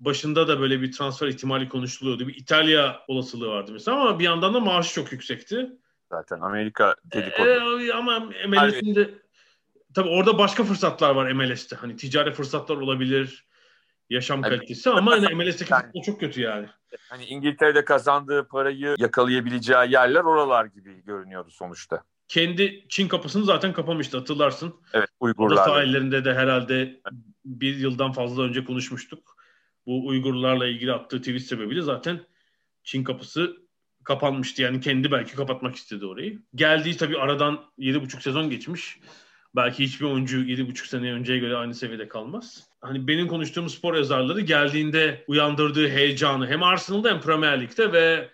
başında 0.00 0.48
da 0.48 0.60
böyle 0.60 0.82
bir 0.82 0.92
transfer 0.92 1.28
ihtimali 1.28 1.68
konuşuluyordu. 1.68 2.28
Bir 2.28 2.34
İtalya 2.34 3.02
olasılığı 3.08 3.48
vardı 3.48 3.72
mesela 3.72 4.00
ama 4.00 4.18
bir 4.18 4.24
yandan 4.24 4.54
da 4.54 4.60
maaşı 4.60 4.94
çok 4.94 5.12
yüksekti. 5.12 5.70
Zaten 6.10 6.40
Amerika 6.40 6.94
dedikodu. 7.04 7.48
Ee, 7.80 7.92
ama 7.92 8.20
MLS'in 8.48 8.94
de 8.94 9.10
tabii 9.94 10.08
orada 10.08 10.38
başka 10.38 10.64
fırsatlar 10.64 11.10
var 11.14 11.32
MLS'te. 11.32 11.76
Hani 11.76 11.96
ticari 11.96 12.32
fırsatlar 12.32 12.76
olabilir, 12.76 13.47
yaşam 14.10 14.44
Evet. 14.44 14.58
kalitesi 14.58 14.90
ama 14.90 15.16
yine 15.16 15.34
MLS'teki 15.34 15.72
Yani- 15.72 15.82
futbol 15.84 16.02
çok 16.02 16.20
kötü 16.20 16.40
yani. 16.40 16.66
Hani 17.10 17.24
İngiltere'de 17.24 17.84
kazandığı 17.84 18.48
parayı 18.48 18.94
yakalayabileceği 18.98 19.92
yerler 19.92 20.20
oralar 20.20 20.64
gibi 20.64 21.04
görünüyordu 21.04 21.50
sonuçta. 21.50 22.02
Kendi 22.28 22.84
Çin 22.88 23.08
kapısını 23.08 23.44
zaten 23.44 23.72
kapamıştı 23.72 24.18
hatırlarsın. 24.18 24.74
Evet 24.92 25.08
Orada 25.20 25.42
Uygurlar. 25.42 25.64
sahillerinde 25.64 26.24
de 26.24 26.34
herhalde 26.34 27.00
bir 27.44 27.76
yıldan 27.76 28.12
fazla 28.12 28.42
önce 28.42 28.64
konuşmuştuk. 28.64 29.36
Bu 29.86 30.06
Uygurlarla 30.06 30.66
ilgili 30.66 30.92
attığı 30.92 31.18
tweet 31.18 31.42
sebebiyle 31.42 31.82
zaten 31.82 32.20
Çin 32.84 33.04
kapısı 33.04 33.56
kapanmıştı. 34.04 34.62
Yani 34.62 34.80
kendi 34.80 35.12
belki 35.12 35.34
kapatmak 35.36 35.76
istedi 35.76 36.06
orayı. 36.06 36.42
Geldiği 36.54 36.96
tabii 36.96 37.18
aradan 37.18 37.64
7,5 37.78 38.22
sezon 38.22 38.50
geçmiş. 38.50 39.00
Belki 39.56 39.84
hiçbir 39.84 40.06
oyuncu 40.06 40.40
7,5 40.44 40.86
sene 40.88 41.12
önceye 41.12 41.38
göre 41.38 41.56
aynı 41.56 41.74
seviyede 41.74 42.08
kalmaz. 42.08 42.67
Hani 42.80 43.08
benim 43.08 43.28
konuştuğum 43.28 43.68
spor 43.68 43.94
yazarları 43.94 44.40
geldiğinde 44.40 45.24
uyandırdığı 45.28 45.88
heyecanı 45.88 46.46
hem 46.46 46.62
Arsenal'da 46.62 47.10
hem 47.10 47.20
Premier 47.20 47.60
Lig'de 47.60 47.92
ve 47.92 48.30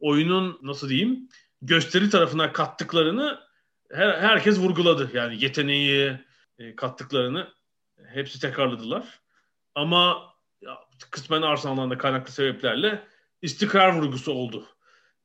oyunun 0.00 0.58
nasıl 0.62 0.88
diyeyim 0.88 1.28
gösteri 1.62 2.10
tarafına 2.10 2.52
kattıklarını 2.52 3.38
her, 3.92 4.20
herkes 4.20 4.58
vurguladı. 4.58 5.10
Yani 5.14 5.44
yeteneği 5.44 6.18
e, 6.58 6.76
kattıklarını 6.76 7.48
hepsi 8.06 8.40
tekrarladılar. 8.40 9.20
Ama 9.74 10.32
ya, 10.60 10.78
kısmen 11.10 11.42
Arsenal'dan 11.42 11.90
da 11.90 11.98
kaynaklı 11.98 12.32
sebeplerle 12.32 13.02
istikrar 13.42 13.94
vurgusu 13.94 14.32
oldu. 14.32 14.66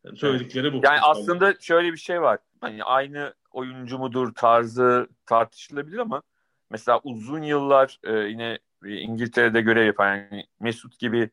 Yani 0.03 0.17
söyledikleri 0.17 0.73
bu. 0.73 0.81
Yani 0.83 0.99
aslında 1.01 1.53
şöyle 1.59 1.91
bir 1.91 1.97
şey 1.97 2.21
var. 2.21 2.39
Hani 2.61 2.83
aynı 2.83 3.33
oyuncu 3.51 3.97
mudur 3.97 4.33
tarzı 4.33 5.07
tartışılabilir 5.25 5.97
ama 5.97 6.21
mesela 6.73 7.01
uzun 7.03 7.41
yıllar 7.41 7.99
e, 8.03 8.13
yine 8.13 8.59
İngiltere'de 8.85 9.61
görev 9.61 9.85
yapan 9.85 10.15
yani 10.15 10.45
Mesut 10.59 10.99
gibi 10.99 11.29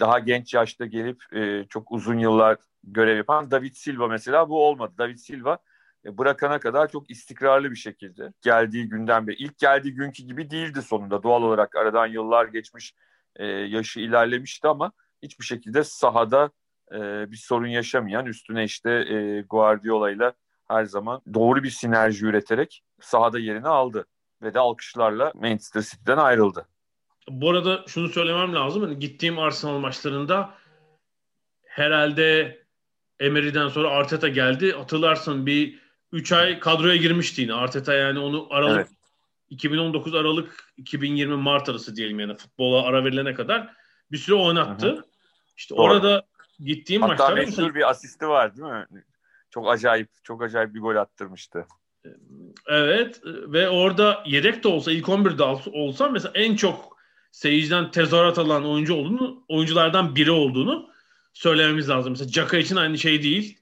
daha 0.00 0.18
genç 0.18 0.54
yaşta 0.54 0.86
gelip 0.86 1.22
e, 1.32 1.64
çok 1.68 1.92
uzun 1.92 2.18
yıllar 2.18 2.56
görev 2.84 3.16
yapan 3.16 3.50
David 3.50 3.74
Silva 3.74 4.08
mesela 4.08 4.48
bu 4.48 4.66
olmadı. 4.66 4.94
David 4.98 5.16
Silva 5.16 5.58
e, 6.04 6.18
bırakana 6.18 6.60
kadar 6.60 6.88
çok 6.88 7.10
istikrarlı 7.10 7.70
bir 7.70 7.76
şekilde 7.76 8.32
geldiği 8.42 8.88
günden 8.88 9.26
beri. 9.26 9.36
ilk 9.36 9.58
geldiği 9.58 9.94
günkü 9.94 10.22
gibi 10.22 10.50
değildi 10.50 10.82
sonunda. 10.82 11.22
Doğal 11.22 11.42
olarak 11.42 11.76
aradan 11.76 12.06
yıllar 12.06 12.46
geçmiş, 12.46 12.94
e, 13.36 13.46
yaşı 13.46 14.00
ilerlemişti 14.00 14.68
ama 14.68 14.92
hiçbir 15.22 15.44
şekilde 15.44 15.84
sahada 15.84 16.50
e, 16.92 17.30
bir 17.30 17.36
sorun 17.36 17.66
yaşamayan 17.66 18.26
üstüne 18.26 18.64
işte 18.64 18.90
e, 18.90 19.40
Guardiola 19.40 20.10
ile 20.10 20.32
her 20.68 20.84
zaman 20.84 21.22
doğru 21.34 21.62
bir 21.62 21.70
sinerji 21.70 22.26
üreterek 22.26 22.82
sahada 23.00 23.38
yerini 23.38 23.68
aldı 23.68 24.06
ve 24.42 24.54
de 24.54 24.58
alkışlarla 24.58 25.32
Manchester 25.34 25.82
City'den 25.82 26.18
ayrıldı. 26.18 26.68
Bu 27.28 27.50
arada 27.50 27.84
şunu 27.86 28.08
söylemem 28.08 28.54
lazım. 28.54 28.82
Hani 28.82 28.98
gittiğim 28.98 29.38
Arsenal 29.38 29.78
maçlarında 29.78 30.54
herhalde 31.66 32.58
Emery'den 33.20 33.68
sonra 33.68 33.90
Arteta 33.90 34.28
geldi. 34.28 34.72
Hatırlarsın 34.72 35.46
bir 35.46 35.80
3 36.12 36.32
ay 36.32 36.60
kadroya 36.60 36.96
girmişti 36.96 37.42
yine. 37.42 37.54
Arteta 37.54 37.94
yani 37.94 38.18
onu 38.18 38.46
Aralık 38.50 38.76
Evet. 38.76 38.88
2019 39.50 40.14
Aralık 40.14 40.72
2020 40.76 41.36
Mart 41.36 41.68
arası 41.68 41.96
diyelim 41.96 42.20
yani 42.20 42.36
futbola 42.36 42.82
ara 42.82 43.04
verilene 43.04 43.34
kadar 43.34 43.76
bir 44.12 44.16
süre 44.16 44.36
oynattı. 44.36 44.86
Hı 44.86 45.04
İşte 45.56 45.76
Doğru. 45.76 45.82
orada 45.82 46.26
gittiğim 46.60 47.02
Hatta 47.02 47.12
maçlarda 47.12 47.34
meşhur 47.34 47.74
bir 47.74 47.90
asisti 47.90 48.28
var 48.28 48.56
değil 48.56 48.68
mi? 48.68 48.86
Çok 49.50 49.70
acayip, 49.70 50.08
çok 50.24 50.42
acayip 50.42 50.74
bir 50.74 50.80
gol 50.80 50.96
attırmıştı. 50.96 51.66
Evet 52.66 53.20
ve 53.24 53.68
orada 53.68 54.22
yedek 54.26 54.64
de 54.64 54.68
olsa 54.68 54.92
ilk 54.92 55.06
11'de 55.06 55.42
ol- 55.42 55.72
olsa 55.72 56.08
mesela 56.08 56.32
en 56.34 56.56
çok 56.56 56.96
seyirciden 57.30 57.90
tezahürat 57.90 58.38
alan 58.38 58.66
oyuncu 58.66 58.94
olduğunu, 58.94 59.44
oyunculardan 59.48 60.16
biri 60.16 60.30
olduğunu 60.30 60.90
söylememiz 61.32 61.88
lazım. 61.88 62.12
Mesela 62.12 62.30
Caka 62.30 62.56
için 62.56 62.76
aynı 62.76 62.98
şey 62.98 63.22
değil. 63.22 63.58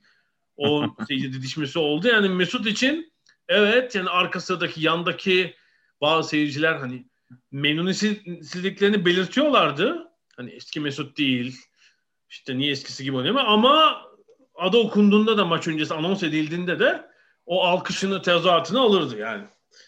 O 0.57 0.87
seyirci 1.09 1.33
didişmesi 1.33 1.79
oldu. 1.79 2.09
Yani 2.09 2.29
Mesut 2.29 2.67
için 2.67 3.13
evet 3.49 3.95
yani 3.95 4.09
arka 4.11 4.41
sıradaki 4.41 4.83
yandaki 4.83 5.55
bazı 6.01 6.29
seyirciler 6.29 6.75
hani 6.75 7.05
memnuniyetsizliklerini 7.53 9.05
belirtiyorlardı. 9.05 10.09
Hani 10.37 10.51
eski 10.51 10.81
Mesut 10.81 11.19
değil. 11.19 11.57
İşte 12.31 12.59
niye 12.59 12.73
eskisi 12.73 13.05
gibi 13.05 13.17
oynamıyor 13.17 13.45
ama 13.47 14.03
adı 14.55 14.77
okunduğunda 14.77 15.39
da 15.39 15.45
maç 15.45 15.69
öncesi 15.69 15.95
anons 15.95 16.23
edildiğinde 16.23 16.79
de 16.79 17.14
o 17.47 17.65
alkışını 17.65 18.23
tezahüratını 18.23 18.81
alırdı 18.81 19.19
yani. 19.19 19.43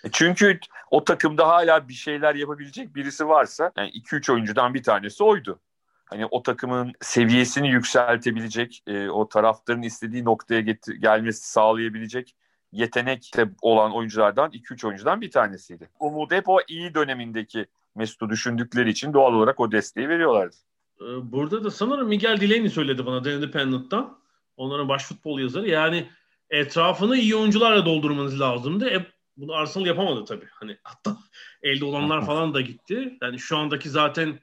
E 0.05 0.09
Çünkü 0.13 0.59
o 0.91 1.05
takımda 1.05 1.49
hala 1.49 1.89
bir 1.89 1.95
şeyler 1.95 2.35
yapabilecek 2.35 2.95
birisi 2.95 3.29
varsa 3.29 3.73
yani 3.77 3.91
2-3 3.91 4.33
oyuncudan 4.33 4.75
bir 4.75 4.83
tanesi 4.83 5.25
oydu. 5.25 5.61
Hani 6.05 6.27
o 6.27 6.43
takımın 6.43 6.93
seviyesini 7.01 7.69
yükseltebilecek, 7.69 8.83
e, 8.87 9.09
o 9.09 9.29
taraftarın 9.29 9.83
istediği 9.83 10.25
noktaya 10.25 10.61
getir- 10.61 10.95
gelmesi 10.95 11.51
sağlayabilecek 11.51 12.35
yetenekte 12.73 13.49
olan 13.63 13.95
oyunculardan 13.95 14.51
2-3 14.51 14.85
oyuncudan 14.87 15.21
bir 15.21 15.31
tanesiydi. 15.31 15.89
Umut 16.01 16.33
hep 16.33 16.49
o 16.49 16.59
iyi 16.69 16.95
dönemindeki 16.95 17.67
Mesut'u 17.95 18.31
düşündükleri 18.31 18.91
için 18.91 19.13
doğal 19.13 19.35
olarak 19.35 19.61
o 19.61 19.73
desteği 19.73 20.09
veriyorlardı. 20.09 20.57
Ee, 21.01 21.05
Burada 21.33 21.65
da 21.65 21.71
sanırım 21.71 22.09
Miguel 22.09 22.41
Delaney 22.41 22.69
söyledi 22.69 23.07
bana 23.07 23.23
The 23.23 23.35
Independent'tan. 23.35 24.19
Onların 24.57 24.89
baş 24.89 25.05
futbol 25.05 25.41
yazarı. 25.41 25.69
Yani 25.69 26.09
etrafını 26.51 27.17
iyi 27.17 27.37
oyuncularla 27.37 27.87
doldurmanız 27.87 28.41
lazımdı. 28.41 28.91
E, 28.91 29.07
bunu 29.37 29.55
Arsenal 29.55 29.87
yapamadı 29.87 30.25
tabii. 30.25 30.47
Hani 30.51 30.79
hatta 30.83 31.17
elde 31.63 31.85
olanlar 31.85 32.27
falan 32.27 32.55
da 32.55 32.61
gitti. 32.61 33.19
Yani 33.23 33.39
şu 33.39 33.57
andaki 33.57 33.91
zaten 33.91 34.41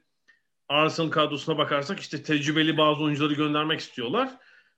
Arsenal 0.68 1.10
kadrosuna 1.10 1.58
bakarsak 1.58 2.00
işte 2.00 2.22
tecrübeli 2.22 2.76
bazı 2.76 3.02
oyuncuları 3.02 3.34
göndermek 3.34 3.80
istiyorlar. 3.80 4.30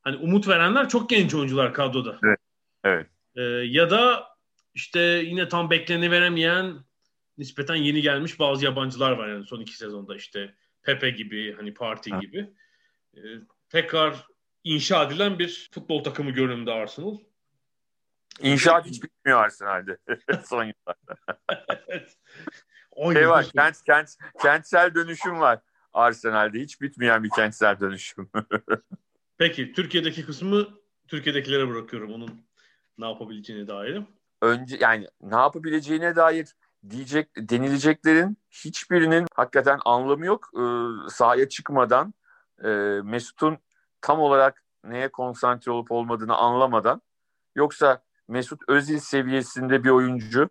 Hani 0.02 0.16
umut 0.16 0.49
verenler 0.49 0.88
çok 0.88 1.11
genç 1.11 1.35
oyuncular 1.35 1.75
kadroda. 1.75 2.18
Evet, 2.25 2.38
evet. 2.85 3.06
Ee, 3.37 3.42
ya 3.66 3.90
da 3.90 4.26
işte 4.75 5.00
yine 5.00 5.49
tam 5.49 5.71
bekleni 5.71 6.11
veremeyen 6.11 6.85
nispeten 7.38 7.75
yeni 7.75 8.02
gelmiş 8.02 8.38
bazı 8.38 8.64
yabancılar 8.64 9.12
var 9.12 9.28
yani 9.28 9.45
son 9.45 9.61
iki 9.61 9.76
sezonda 9.76 10.16
işte 10.16 10.54
Pepe 10.83 11.11
gibi 11.11 11.54
hani 11.56 11.75
Party 11.75 12.11
Ha. 12.11 12.18
gibi. 12.18 12.50
Ee, 13.16 13.21
tekrar 13.68 14.26
inşa 14.66 15.04
edilen 15.04 15.38
bir 15.38 15.70
futbol 15.73 16.04
takımı 16.04 16.30
görünümde 16.30 16.73
Arsenal. 16.73 17.18
İnşaat 18.40 18.87
hiç 18.87 19.02
bitmiyor 19.02 19.44
Arsenal'de 19.44 19.99
son 20.44 20.64
yıllarda. 20.64 21.16
Evet. 21.88 22.16
Şey 23.12 23.28
var, 23.28 23.42
sonra. 23.42 23.64
kent, 23.64 23.82
kent, 23.85 24.16
kentsel 24.42 24.94
dönüşüm 24.94 25.40
var 25.40 25.61
Arsenal'de. 25.92 26.61
Hiç 26.61 26.80
bitmeyen 26.80 27.25
bir 27.25 27.30
kentsel 27.30 27.80
dönüşüm. 27.80 28.30
Peki 29.38 29.73
Türkiye'deki 29.73 30.26
kısmı 30.26 30.68
Türkiye'dekilere 31.08 31.68
bırakıyorum 31.68 32.12
onun 32.12 32.46
ne 32.99 33.06
yapabileceğine 33.06 33.68
dair. 33.68 34.02
Önce 34.42 34.76
yani 34.80 35.08
ne 35.23 35.37
yapabileceğine 35.37 36.16
dair 36.16 36.49
diyecek 36.90 37.28
denileceklerin 37.37 38.38
hiçbirinin 38.50 39.26
hakikaten 39.35 39.78
anlamı 39.85 40.26
yok. 40.26 40.50
Ee, 40.54 40.61
sahaya 41.11 41.49
çıkmadan 41.49 42.14
e, 42.64 42.68
Mesut'un 43.04 43.58
tam 44.00 44.20
olarak 44.20 44.62
neye 44.84 45.08
konsantre 45.08 45.72
olup 45.72 45.92
olmadığını 45.92 46.36
anlamadan 46.36 47.02
yoksa 47.54 48.02
Mesut 48.28 48.60
Özil 48.68 48.98
seviyesinde 48.98 49.84
bir 49.84 49.90
oyuncu 49.90 50.48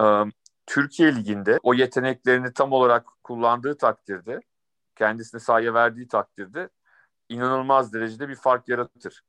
e, 0.00 0.04
Türkiye 0.66 1.16
Ligi'nde 1.16 1.58
o 1.62 1.74
yeteneklerini 1.74 2.52
tam 2.52 2.72
olarak 2.72 3.06
kullandığı 3.24 3.76
takdirde 3.78 4.40
kendisine 4.96 5.40
sahaya 5.40 5.74
verdiği 5.74 6.08
takdirde 6.08 6.68
inanılmaz 7.28 7.92
derecede 7.92 8.28
bir 8.28 8.36
fark 8.36 8.68
yaratır. 8.68 9.22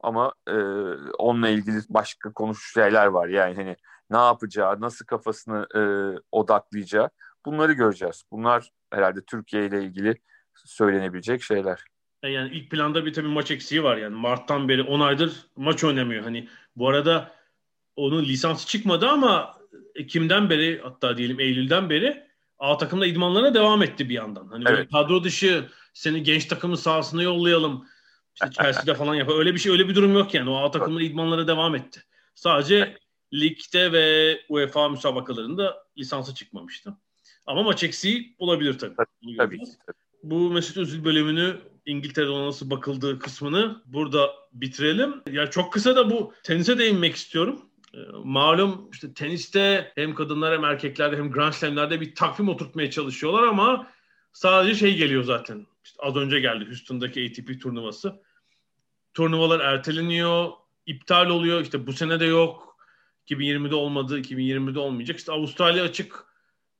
Ama 0.00 0.32
e, 0.48 0.54
onunla 1.18 1.48
ilgili 1.48 1.80
başka 1.88 2.32
konuş 2.32 2.72
şeyler 2.72 3.06
var. 3.06 3.28
Yani 3.28 3.54
hani 3.54 3.76
ne 4.10 4.16
yapacağı, 4.16 4.80
nasıl 4.80 5.06
kafasını 5.06 5.66
e, 5.74 5.82
odaklayacağı 6.32 7.10
bunları 7.46 7.72
göreceğiz. 7.72 8.22
Bunlar 8.30 8.70
herhalde 8.92 9.24
Türkiye 9.24 9.66
ile 9.66 9.84
ilgili 9.84 10.14
söylenebilecek 10.54 11.42
şeyler. 11.42 11.84
E, 12.22 12.28
yani 12.28 12.54
ilk 12.54 12.70
planda 12.70 13.06
bir 13.06 13.12
tabii 13.12 13.28
maç 13.28 13.50
eksiği 13.50 13.82
var. 13.82 13.96
Yani 13.96 14.14
Mart'tan 14.14 14.68
beri 14.68 14.82
10 14.82 15.00
aydır 15.00 15.32
maç 15.56 15.84
oynamıyor. 15.84 16.22
Hani 16.22 16.48
bu 16.76 16.88
arada 16.88 17.32
onun 17.96 18.24
lisansı 18.24 18.66
çıkmadı 18.66 19.08
ama 19.08 19.54
Ekim'den 19.94 20.50
beri 20.50 20.80
hatta 20.82 21.16
diyelim 21.16 21.40
Eylül'den 21.40 21.90
beri 21.90 22.26
A 22.58 22.78
takımda 22.78 23.06
idmanlarına 23.06 23.54
devam 23.54 23.82
etti 23.82 24.08
bir 24.08 24.14
yandan. 24.14 24.48
Hani 24.48 24.64
evet. 24.68 24.90
kadro 24.90 25.24
dışı 25.24 25.68
seni 25.94 26.22
genç 26.22 26.44
takımın 26.44 26.76
sahasına 26.76 27.22
yollayalım. 27.22 27.86
İşte 28.34 28.50
Chelsea'de 28.50 28.94
falan 28.94 29.14
yapar. 29.14 29.38
Öyle 29.38 29.54
bir 29.54 29.58
şey 29.58 29.72
öyle 29.72 29.88
bir 29.88 29.94
durum 29.94 30.12
yok 30.14 30.34
yani. 30.34 30.50
O 30.50 30.56
A 30.56 30.70
takımda 30.70 31.02
idmanlara 31.02 31.46
devam 31.46 31.74
etti. 31.74 32.02
Sadece 32.34 32.98
ligde 33.32 33.92
ve 33.92 34.38
UEFA 34.48 34.88
müsabakalarında 34.88 35.84
lisansı 35.98 36.34
çıkmamıştı. 36.34 36.96
Ama 37.46 37.62
maç 37.62 37.84
eksiği 37.84 38.36
olabilir 38.38 38.78
tabii. 38.78 38.94
Tabii, 38.96 39.36
tabii. 39.36 39.58
Bu 40.22 40.50
Mesut 40.50 40.76
Özil 40.76 41.04
bölümünü 41.04 41.56
İngiltere'de 41.86 42.32
nasıl 42.32 42.70
bakıldığı 42.70 43.18
kısmını 43.18 43.82
burada 43.86 44.30
bitirelim. 44.52 45.22
Ya 45.30 45.50
çok 45.50 45.72
kısa 45.72 45.96
da 45.96 46.10
bu 46.10 46.32
tenise 46.42 46.78
değinmek 46.78 47.14
istiyorum. 47.16 47.60
Ee, 47.94 47.98
malum 48.24 48.90
işte 48.92 49.14
teniste 49.14 49.92
hem 49.94 50.14
kadınlar 50.14 50.54
hem 50.54 50.64
erkeklerde 50.64 51.16
hem 51.16 51.30
Grand 51.30 51.52
Slam'lerde 51.52 52.00
bir 52.00 52.14
takvim 52.14 52.48
oturtmaya 52.48 52.90
çalışıyorlar 52.90 53.42
ama 53.42 53.90
sadece 54.32 54.74
şey 54.74 54.96
geliyor 54.96 55.24
zaten. 55.24 55.66
İşte 55.84 56.02
az 56.02 56.16
önce 56.16 56.40
geldi 56.40 56.66
Houston'daki 56.66 57.30
ATP 57.30 57.62
turnuvası. 57.62 58.22
Turnuvalar 59.14 59.60
erteleniyor, 59.60 60.50
iptal 60.86 61.26
oluyor. 61.26 61.60
İşte 61.60 61.86
bu 61.86 61.92
sene 61.92 62.20
de 62.20 62.24
yok. 62.24 62.76
2020'de 63.28 63.74
olmadı, 63.74 64.20
2020'de 64.20 64.78
olmayacak. 64.78 65.18
İşte 65.18 65.32
Avustralya 65.32 65.84
açık 65.84 66.24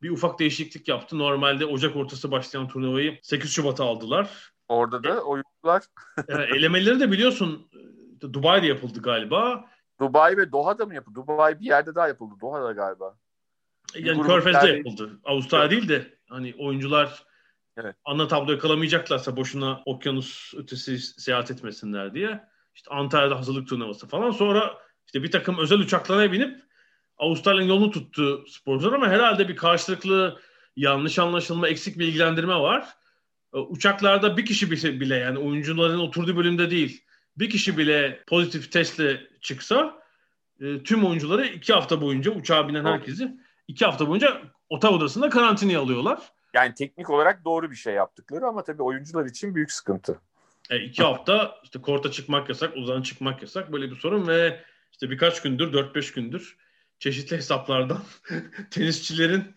bir 0.03 0.11
ufak 0.11 0.39
değişiklik 0.39 0.89
yaptı. 0.89 1.19
Normalde 1.19 1.67
Ocak 1.67 1.97
ortası 1.97 2.31
başlayan 2.31 2.69
turnuvayı 2.69 3.19
8 3.23 3.53
Şubat'a 3.53 3.85
aldılar. 3.85 4.52
Orada 4.73 5.05
da 5.05 5.21
oyuncular. 5.21 5.83
yani 6.29 6.45
elemeleri 6.57 7.01
de 7.01 7.13
biliyorsun 7.13 7.69
Dubai'de 8.21 8.67
yapıldı 8.67 9.03
galiba. 9.03 9.65
Dubai 10.01 10.37
ve 10.37 10.53
Doha'da 10.53 10.87
mı 10.87 10.95
yapıldı? 10.95 11.15
Dubai 11.15 11.61
bir 11.61 11.65
yerde 11.65 11.95
daha 11.95 12.09
yapıldı. 12.09 12.35
Doha'da 12.41 12.73
galiba. 12.73 13.17
Yani 13.95 14.23
Körfez'de 14.23 14.69
yapıldı. 14.69 15.11
Avustralya 15.25 15.71
değil 15.71 15.89
de 15.89 16.19
hani 16.29 16.55
oyuncular 16.59 17.25
evet. 17.77 17.97
ana 18.05 18.29
tabloyu 18.29 18.59
kalamayacaklarsa 18.59 19.37
boşuna 19.37 19.83
okyanus 19.87 20.55
ötesi 20.57 20.99
seyahat 20.99 21.51
etmesinler 21.51 22.15
diye. 22.15 22.45
İşte 22.75 22.91
Antalya'da 22.91 23.39
hazırlık 23.39 23.69
turnuvası 23.69 24.09
falan. 24.09 24.31
Sonra 24.31 24.79
işte 25.07 25.23
bir 25.23 25.31
takım 25.31 25.59
özel 25.59 25.79
uçaklara 25.79 26.33
binip 26.33 26.63
Avustralya'nın 27.19 27.69
yolunu 27.69 27.91
tuttu 27.91 28.45
sporcular 28.49 28.93
ama 28.93 29.09
herhalde 29.09 29.49
bir 29.49 29.57
karşılıklı 29.57 30.41
yanlış 30.77 31.19
anlaşılma, 31.19 31.69
eksik 31.69 31.99
bilgilendirme 31.99 32.55
var. 32.55 33.02
E, 33.55 33.59
uçaklarda 33.59 34.37
bir 34.37 34.47
kişi 34.47 34.71
bile 34.71 35.17
yani 35.17 35.39
oyuncuların 35.39 35.99
oturduğu 35.99 36.37
bölümde 36.37 36.71
değil 36.71 37.05
bir 37.37 37.51
kişi 37.51 37.79
bile 37.79 38.23
pozitif 38.27 38.73
testle 38.73 39.21
çıksa 39.41 40.03
e, 40.61 40.83
tüm 40.83 41.05
oyuncuları 41.05 41.47
iki 41.47 41.73
hafta 41.73 42.01
boyunca 42.01 42.31
uçağa 42.31 42.69
binen 42.69 42.85
herkesi 42.85 43.37
iki 43.69 43.85
hafta 43.85 44.09
boyunca 44.09 44.43
otel 44.69 44.91
odasında 44.91 45.31
karantinaya 45.31 45.81
alıyorlar. 45.81 46.19
Yani 46.55 46.75
teknik 46.75 47.11
olarak 47.11 47.45
doğru 47.45 47.71
bir 47.71 47.77
şey 47.77 47.95
yaptıkları 47.95 48.47
ama 48.47 48.65
tabii 48.65 48.83
oyuncular 48.83 49.27
için 49.27 49.55
büyük 49.55 49.73
sıkıntı. 49.73 50.21
E, 50.71 50.81
iki 50.81 51.03
hafta 51.03 51.55
işte 51.65 51.81
korta 51.81 52.11
çıkmak 52.11 52.49
yasak, 52.49 52.77
uzan 52.77 53.03
çıkmak 53.03 53.43
yasak 53.43 53.73
böyle 53.73 53.91
bir 53.91 53.97
sorun 53.97 54.27
ve 54.27 54.65
işte 54.93 55.11
birkaç 55.11 55.43
gündür, 55.43 55.73
4-5 55.73 56.15
gündür 56.15 56.57
çeşitli 56.99 57.37
hesaplardan 57.37 58.03
tenisçilerin 58.71 59.55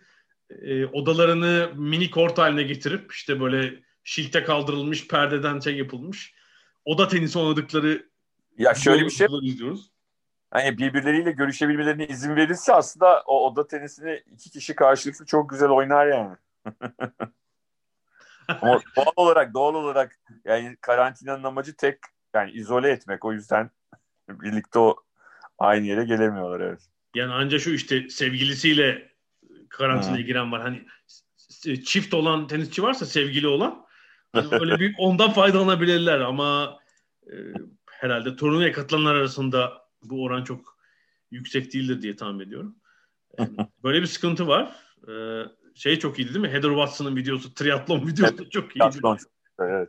e, 0.50 0.86
odalarını 0.86 1.70
mini 1.74 2.10
kort 2.10 2.38
haline 2.38 2.62
getirip 2.62 3.12
işte 3.12 3.40
böyle 3.40 3.85
şilte 4.06 4.44
kaldırılmış 4.44 5.08
perdeden 5.08 5.60
şey 5.60 5.76
yapılmış 5.76 6.34
oda 6.84 7.08
tenisi 7.08 7.38
oynadıkları 7.38 8.06
ya 8.58 8.74
şöyle 8.74 9.04
bir 9.04 9.10
şey 9.10 9.26
izliyoruz. 9.42 9.90
Hani 10.50 10.78
birbirleriyle 10.78 11.32
görüşebilmelerine 11.32 12.06
izin 12.06 12.36
verirse 12.36 12.72
aslında 12.72 13.22
o 13.26 13.46
oda 13.46 13.66
tenisini 13.66 14.22
iki 14.32 14.50
kişi 14.50 14.74
karşılıklı 14.74 15.26
çok 15.26 15.50
güzel 15.50 15.68
oynar 15.68 16.06
yani. 16.06 16.36
Ama 18.48 18.80
doğal 18.96 19.12
olarak 19.16 19.54
doğal 19.54 19.74
olarak 19.74 20.18
yani 20.44 20.76
karantinanın 20.80 21.44
amacı 21.44 21.76
tek 21.76 21.98
yani 22.34 22.50
izole 22.50 22.90
etmek. 22.90 23.24
O 23.24 23.32
yüzden 23.32 23.70
birlikte 24.28 24.78
o 24.78 24.96
aynı 25.58 25.86
yere 25.86 26.04
gelemiyorlar 26.04 26.60
evet. 26.60 26.80
Yani 27.14 27.32
ancak 27.32 27.60
şu 27.60 27.70
işte 27.70 28.08
sevgilisiyle 28.08 29.12
karantinaya 29.68 30.22
giren 30.22 30.52
var. 30.52 30.62
Hani 30.62 30.86
çift 31.84 32.14
olan 32.14 32.46
tenisçi 32.46 32.82
varsa 32.82 33.06
sevgili 33.06 33.48
olan 33.48 33.85
hani 34.32 34.48
öyle 34.50 34.78
bir 34.78 34.94
ondan 34.98 35.30
faydalanabilirler 35.30 36.20
ama 36.20 36.78
e, 37.26 37.34
herhalde 37.90 38.36
turnuvaya 38.36 38.72
katılanlar 38.72 39.14
arasında 39.14 39.72
bu 40.02 40.24
oran 40.24 40.44
çok 40.44 40.78
yüksek 41.30 41.72
değildir 41.72 42.02
diye 42.02 42.16
tahmin 42.16 42.46
ediyorum. 42.46 42.76
Yani 43.38 43.56
böyle 43.82 44.02
bir 44.02 44.06
sıkıntı 44.06 44.48
var. 44.48 44.76
Ee, 45.08 45.42
şey 45.74 45.98
çok 45.98 46.18
iyiydi 46.18 46.34
değil 46.34 46.46
mi? 46.46 46.52
Heather 46.52 46.68
Watson'ın 46.68 47.16
videosu, 47.16 47.54
triatlon 47.54 48.06
videosu 48.06 48.50
çok 48.50 48.76
iyiydi. 48.76 48.90
Triatlon, 48.90 49.18
evet. 49.60 49.88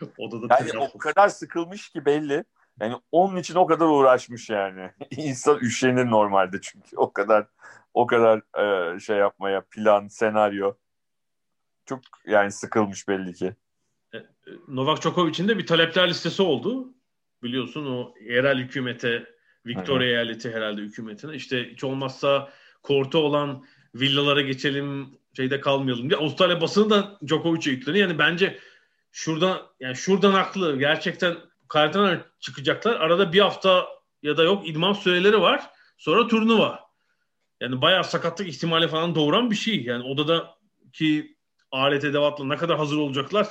Odada 0.18 0.54
yani 0.54 0.70
triatlon. 0.70 0.90
o 0.94 0.98
kadar 0.98 1.28
sıkılmış 1.28 1.88
ki 1.88 2.04
belli. 2.04 2.44
Yani 2.80 2.96
onun 3.12 3.36
için 3.36 3.54
o 3.54 3.66
kadar 3.66 3.86
uğraşmış 3.86 4.50
yani. 4.50 4.90
İnsan 5.10 5.58
üşenir 5.58 6.06
normalde 6.06 6.60
çünkü 6.60 6.96
o 6.96 7.12
kadar 7.12 7.46
o 7.94 8.06
kadar 8.06 8.42
e, 8.96 9.00
şey 9.00 9.16
yapmaya 9.16 9.60
plan, 9.70 10.08
senaryo 10.08 10.74
çok 11.86 12.00
yani 12.26 12.52
sıkılmış 12.52 13.08
belli 13.08 13.34
ki. 13.34 13.56
E, 14.14 14.16
e, 14.18 14.24
Novak 14.68 15.02
Djokovic'in 15.02 15.48
de 15.48 15.58
bir 15.58 15.66
talepler 15.66 16.08
listesi 16.08 16.42
oldu. 16.42 16.94
Biliyorsun 17.42 17.86
o 17.86 18.14
yerel 18.20 18.58
hükümete, 18.58 19.26
Victoria 19.66 20.00
Hı-hı. 20.00 20.08
eyaleti 20.08 20.52
herhalde 20.52 20.80
hükümetine. 20.80 21.34
İşte 21.34 21.70
hiç 21.70 21.84
olmazsa 21.84 22.52
kortu 22.82 23.18
olan 23.18 23.64
villalara 23.94 24.40
geçelim, 24.40 25.18
şeyde 25.36 25.60
kalmayalım 25.60 26.10
diye. 26.10 26.20
Avustralya 26.20 26.60
basını 26.60 26.90
da 26.90 27.18
Djokovic'e 27.26 27.70
yükleniyor. 27.70 28.08
Yani 28.08 28.18
bence 28.18 28.58
şuradan 29.12 29.62
yani 29.80 29.96
şuradan 29.96 30.32
haklı. 30.32 30.78
Gerçekten 30.78 31.36
karantina 31.68 32.24
çıkacaklar. 32.40 32.94
Arada 32.94 33.32
bir 33.32 33.40
hafta 33.40 33.86
ya 34.22 34.36
da 34.36 34.42
yok 34.42 34.68
idman 34.68 34.92
süreleri 34.92 35.40
var. 35.40 35.70
Sonra 35.98 36.26
turnuva. 36.26 36.88
Yani 37.60 37.82
bayağı 37.82 38.04
sakatlık 38.04 38.48
ihtimali 38.48 38.88
falan 38.88 39.14
doğuran 39.14 39.50
bir 39.50 39.56
şey. 39.56 39.82
Yani 39.82 40.04
odada 40.04 40.54
ki 40.92 41.36
alet 41.70 42.04
edevatla 42.04 42.44
ne 42.44 42.56
kadar 42.56 42.78
hazır 42.78 42.96
olacaklar 42.96 43.48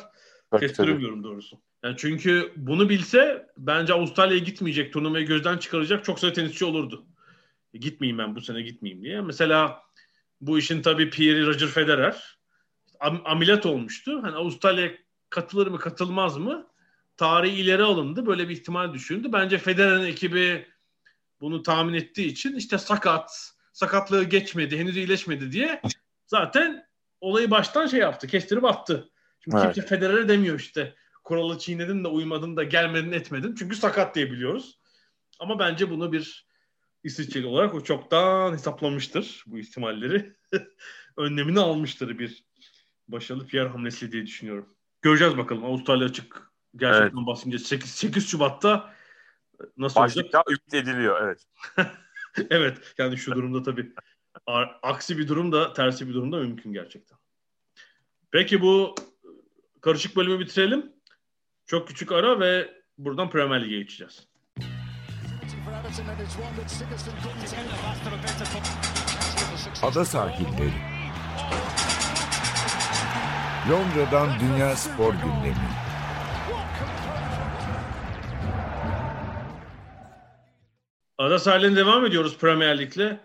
kestiremiyorum 0.59 1.23
doğrusu. 1.23 1.57
Yani 1.83 1.95
çünkü 1.97 2.53
bunu 2.55 2.89
bilse 2.89 3.47
bence 3.57 3.93
Avustralya'ya 3.93 4.43
gitmeyecek, 4.43 4.93
turnuvayı 4.93 5.25
gözden 5.25 5.57
çıkaracak 5.57 6.05
çok 6.05 6.19
sayı 6.19 6.33
tenisçi 6.33 6.65
olurdu. 6.65 7.05
E, 7.73 7.77
gitmeyeyim 7.77 8.17
ben 8.17 8.35
bu 8.35 8.41
sene 8.41 8.61
gitmeyeyim 8.61 9.03
diye. 9.03 9.21
Mesela 9.21 9.81
bu 10.41 10.59
işin 10.59 10.81
tabii 10.81 11.09
Pierre 11.09 11.45
Roger 11.45 11.67
Federer 11.67 12.37
am- 12.99 13.23
ameliyat 13.23 13.65
olmuştu. 13.65 14.19
Hani 14.23 14.35
Avustralya 14.35 14.91
katılır 15.29 15.67
mı 15.67 15.79
katılmaz 15.79 16.37
mı? 16.37 16.67
Tarihi 17.17 17.61
ileri 17.61 17.83
alındı. 17.83 18.25
Böyle 18.25 18.49
bir 18.49 18.53
ihtimal 18.53 18.93
düşündü. 18.93 19.29
Bence 19.33 19.57
Federer'in 19.57 20.05
ekibi 20.05 20.65
bunu 21.41 21.63
tahmin 21.63 21.93
ettiği 21.93 22.27
için 22.27 22.55
işte 22.55 22.77
sakat, 22.77 23.53
sakatlığı 23.73 24.23
geçmedi, 24.23 24.77
henüz 24.77 24.97
iyileşmedi 24.97 25.51
diye 25.51 25.81
zaten 26.27 26.87
olayı 27.21 27.51
baştan 27.51 27.87
şey 27.87 27.99
yaptı, 27.99 28.27
kestirip 28.27 28.65
attı. 28.65 29.09
Şimdi 29.51 29.63
evet. 29.63 29.75
kimse 29.75 29.89
Federer'e 29.89 30.29
demiyor 30.29 30.59
işte 30.59 30.95
kuralı 31.23 31.57
çiğnedin 31.57 32.03
de 32.03 32.07
uymadın 32.07 32.57
da 32.57 32.63
gelmedin 32.63 33.11
etmedin. 33.11 33.55
Çünkü 33.55 33.75
sakat 33.75 34.15
diye 34.15 34.31
biliyoruz. 34.31 34.79
Ama 35.39 35.59
bence 35.59 35.89
bunu 35.89 36.11
bir 36.11 36.47
İsviçreli 37.03 37.45
olarak 37.45 37.73
o 37.73 37.83
çoktan 37.83 38.53
hesaplamıştır 38.53 39.43
bu 39.47 39.59
ihtimalleri. 39.59 40.35
Önlemini 41.17 41.59
almıştır 41.59 42.19
bir 42.19 42.43
başarılı 43.07 43.47
PR 43.47 43.67
hamlesi 43.67 44.11
diye 44.11 44.25
düşünüyorum. 44.25 44.75
Göreceğiz 45.01 45.37
bakalım. 45.37 45.65
Avustralya 45.65 46.07
açık 46.07 46.51
gerçekten 46.75 47.17
evet. 47.17 47.27
basınca 47.27 47.59
8, 47.59 47.89
8 47.89 48.27
Şubat'ta 48.27 48.93
nasıl 49.77 49.99
Başlıkta 49.99 50.41
olacak? 50.41 50.61
ümit 50.73 50.73
ediliyor 50.73 51.21
evet. 51.21 51.47
evet 52.49 52.77
yani 52.97 53.17
şu 53.17 53.35
durumda 53.35 53.63
tabii 53.63 53.93
aksi 54.81 55.17
bir 55.17 55.27
durum 55.27 55.51
da 55.51 55.73
tersi 55.73 56.09
bir 56.09 56.13
durum 56.13 56.31
da 56.31 56.37
mümkün 56.37 56.73
gerçekten. 56.73 57.17
Peki 58.31 58.61
bu 58.61 58.95
karışık 59.87 60.15
bölümü 60.15 60.39
bitirelim. 60.39 60.93
Çok 61.65 61.87
küçük 61.87 62.11
ara 62.11 62.39
ve 62.39 62.73
buradan 62.97 63.29
Premier 63.29 63.63
Lig'e 63.63 63.77
geçeceğiz. 63.77 64.27
Ada 69.83 70.05
sahilleri. 70.05 70.73
Londra'dan 73.69 74.39
Dünya 74.39 74.75
Spor 74.75 75.13
Gündemi. 75.13 75.69
Ada 81.17 81.39
sahillerine 81.39 81.75
devam 81.75 82.05
ediyoruz 82.05 82.37
Premier 82.37 82.77
Lig'le. 82.77 83.17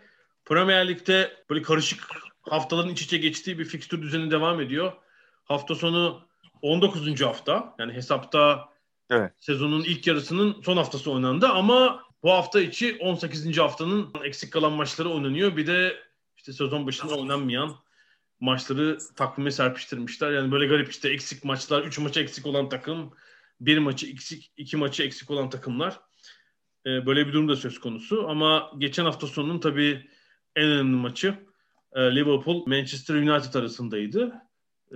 Premier 0.45 0.89
Lig'de 0.89 1.45
böyle 1.51 1.63
karışık 1.63 2.09
haftaların 2.43 2.91
iç 2.91 3.03
içe 3.03 3.19
geçtiği 3.19 3.59
bir 3.59 3.65
fikstür 3.65 4.03
düzeni 4.03 4.31
devam 4.31 4.61
ediyor. 4.61 4.93
Hafta 5.45 5.75
sonu 5.75 6.32
19. 6.63 7.21
hafta. 7.21 7.75
Yani 7.79 7.93
hesapta 7.93 8.69
evet. 9.11 9.33
sezonun 9.39 9.85
ilk 9.85 10.07
yarısının 10.07 10.63
son 10.63 10.77
haftası 10.77 11.13
oynandı 11.13 11.49
ama 11.49 12.03
bu 12.23 12.31
hafta 12.31 12.61
içi 12.61 12.99
18. 13.01 13.59
haftanın 13.59 14.11
eksik 14.25 14.53
kalan 14.53 14.73
maçları 14.73 15.11
oynanıyor. 15.11 15.57
Bir 15.57 15.67
de 15.67 15.97
işte 16.37 16.53
sezon 16.53 16.87
başında 16.87 17.15
oynanmayan 17.15 17.77
maçları 18.41 18.99
takvime 19.17 19.51
serpiştirmişler. 19.51 20.33
Yani 20.33 20.53
böyle 20.53 20.67
garip 20.67 20.91
işte 20.91 21.09
eksik 21.09 21.45
maçlar, 21.45 21.83
3 21.83 21.99
maçı 21.99 22.21
eksik 22.21 22.47
olan 22.47 22.69
takım, 22.69 23.13
bir 23.61 23.79
maçı 23.79 24.07
eksik, 24.07 24.53
iki 24.57 24.77
maçı 24.77 25.03
eksik 25.03 25.31
olan 25.31 25.51
takımlar. 25.51 26.01
Ee, 26.87 27.07
böyle 27.07 27.27
bir 27.27 27.33
durum 27.33 27.49
da 27.49 27.57
söz 27.57 27.81
konusu. 27.81 28.29
Ama 28.29 28.71
geçen 28.79 29.05
hafta 29.05 29.27
sonunun 29.27 29.59
tabii 29.61 30.11
en 30.57 30.65
önemli 30.65 30.97
maçı 30.97 31.39
e, 31.93 32.01
Liverpool 32.17 32.67
Manchester 32.67 33.15
United 33.15 33.55
arasındaydı. 33.55 34.33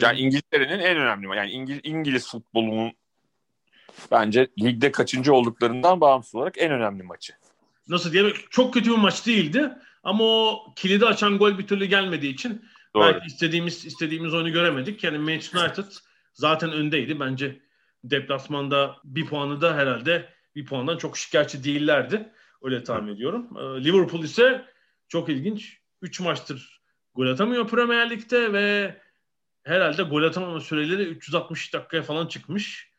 Yani 0.01 0.19
İngiltere'nin 0.19 0.79
en 0.79 0.97
önemli 0.97 1.37
yani 1.37 1.51
İngiliz, 1.51 1.81
İngiliz 1.85 2.31
futbolunun 2.31 2.93
bence 4.11 4.49
ligde 4.63 4.93
kaçıncı 4.93 5.35
olduklarından 5.35 6.01
bağımsız 6.01 6.35
olarak 6.35 6.59
en 6.59 6.73
önemli 6.73 7.03
maçı. 7.03 7.33
Nasıl 7.89 8.13
diye 8.13 8.33
çok 8.51 8.75
kötü 8.75 8.91
bir 8.91 8.97
maç 8.97 9.27
değildi 9.27 9.73
ama 10.03 10.25
o 10.25 10.75
kilidi 10.77 11.07
açan 11.07 11.39
gol 11.39 11.59
bir 11.59 11.67
türlü 11.67 11.85
gelmediği 11.85 12.33
için 12.33 12.65
Doğru. 12.95 13.05
belki 13.05 13.27
istediğimiz 13.27 13.85
istediğimiz 13.87 14.35
oyunu 14.35 14.53
göremedik. 14.53 15.05
Yani 15.05 15.19
Manchester 15.19 15.61
United 15.61 15.93
zaten 16.35 16.73
öndeydi. 16.73 17.21
Bence 17.21 17.61
deplasmanda 18.05 18.97
bir 19.05 19.27
puanı 19.27 19.61
da 19.61 19.77
herhalde 19.77 20.29
bir 20.55 20.67
puandan 20.67 20.99
çok 20.99 21.19
şikayetçi 21.19 21.65
değillerdi. 21.65 22.33
Öyle 22.63 22.85
tahmin 22.85 23.15
ediyorum. 23.15 23.49
Ee, 23.57 23.85
Liverpool 23.85 24.23
ise 24.23 24.65
çok 25.09 25.29
ilginç. 25.29 25.79
3 26.03 26.21
maçtır 26.21 26.81
gol 27.15 27.27
atamıyor 27.27 27.69
Premier 27.69 28.11
Lig'de 28.11 28.53
ve 28.53 28.97
herhalde 29.67 30.03
gol 30.03 30.23
atamama 30.23 30.61
süreleri 30.61 31.03
360 31.03 31.75
dakikaya 31.75 32.03
falan 32.03 32.27
çıkmış. 32.27 32.91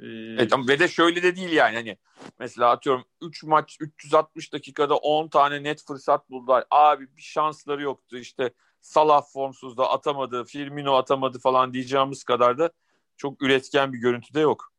Ee, 0.00 0.06
evet, 0.06 0.52
ve 0.68 0.78
de 0.78 0.88
şöyle 0.88 1.22
de 1.22 1.36
değil 1.36 1.52
yani 1.52 1.76
hani 1.76 1.96
mesela 2.38 2.70
atıyorum 2.70 3.04
3 3.22 3.42
maç 3.42 3.76
360 3.80 4.52
dakikada 4.52 4.96
10 4.96 5.28
tane 5.28 5.62
net 5.62 5.86
fırsat 5.86 6.30
buldular. 6.30 6.64
Abi 6.70 7.16
bir 7.16 7.22
şansları 7.22 7.82
yoktu 7.82 8.18
işte 8.18 8.52
Salah 8.80 9.22
formsuz 9.32 9.76
da 9.76 9.90
atamadı, 9.90 10.44
Firmino 10.44 10.94
atamadı 10.94 11.38
falan 11.38 11.74
diyeceğimiz 11.74 12.24
kadar 12.24 12.58
da 12.58 12.70
çok 13.16 13.42
üretken 13.42 13.92
bir 13.92 13.98
görüntü 13.98 14.34
de 14.34 14.40
yok. 14.40 14.72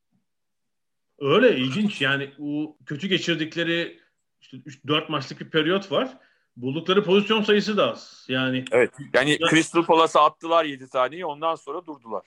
Öyle 1.19 1.57
ilginç 1.57 2.01
yani 2.01 2.31
o 2.39 2.77
kötü 2.85 3.07
geçirdikleri 3.07 3.99
işte 4.41 4.57
4 4.87 5.09
maçlık 5.09 5.39
bir 5.39 5.49
periyot 5.49 5.91
var. 5.91 6.17
Buldukları 6.57 7.03
pozisyon 7.03 7.41
sayısı 7.41 7.77
da 7.77 7.91
az. 7.91 8.25
Yani 8.29 8.65
Evet. 8.71 8.93
Yani 9.13 9.31
ya, 9.31 9.49
Crystal 9.49 9.85
Palace'a 9.85 10.25
attılar 10.25 10.65
7 10.65 10.89
taneyi 10.89 11.25
ondan 11.25 11.55
sonra 11.55 11.85
durdular. 11.85 12.23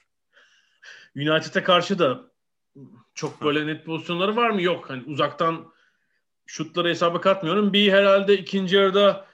United'e 1.16 1.62
karşı 1.62 1.98
da 1.98 2.20
çok 3.14 3.42
böyle 3.42 3.66
net 3.66 3.86
pozisyonları 3.86 4.36
var 4.36 4.50
mı? 4.50 4.62
Yok. 4.62 4.90
Hani 4.90 5.02
uzaktan 5.06 5.72
şutları 6.46 6.88
hesaba 6.88 7.20
katmıyorum. 7.20 7.72
Bir 7.72 7.92
herhalde 7.92 8.38
ikinci 8.38 8.76
yarıda 8.76 9.26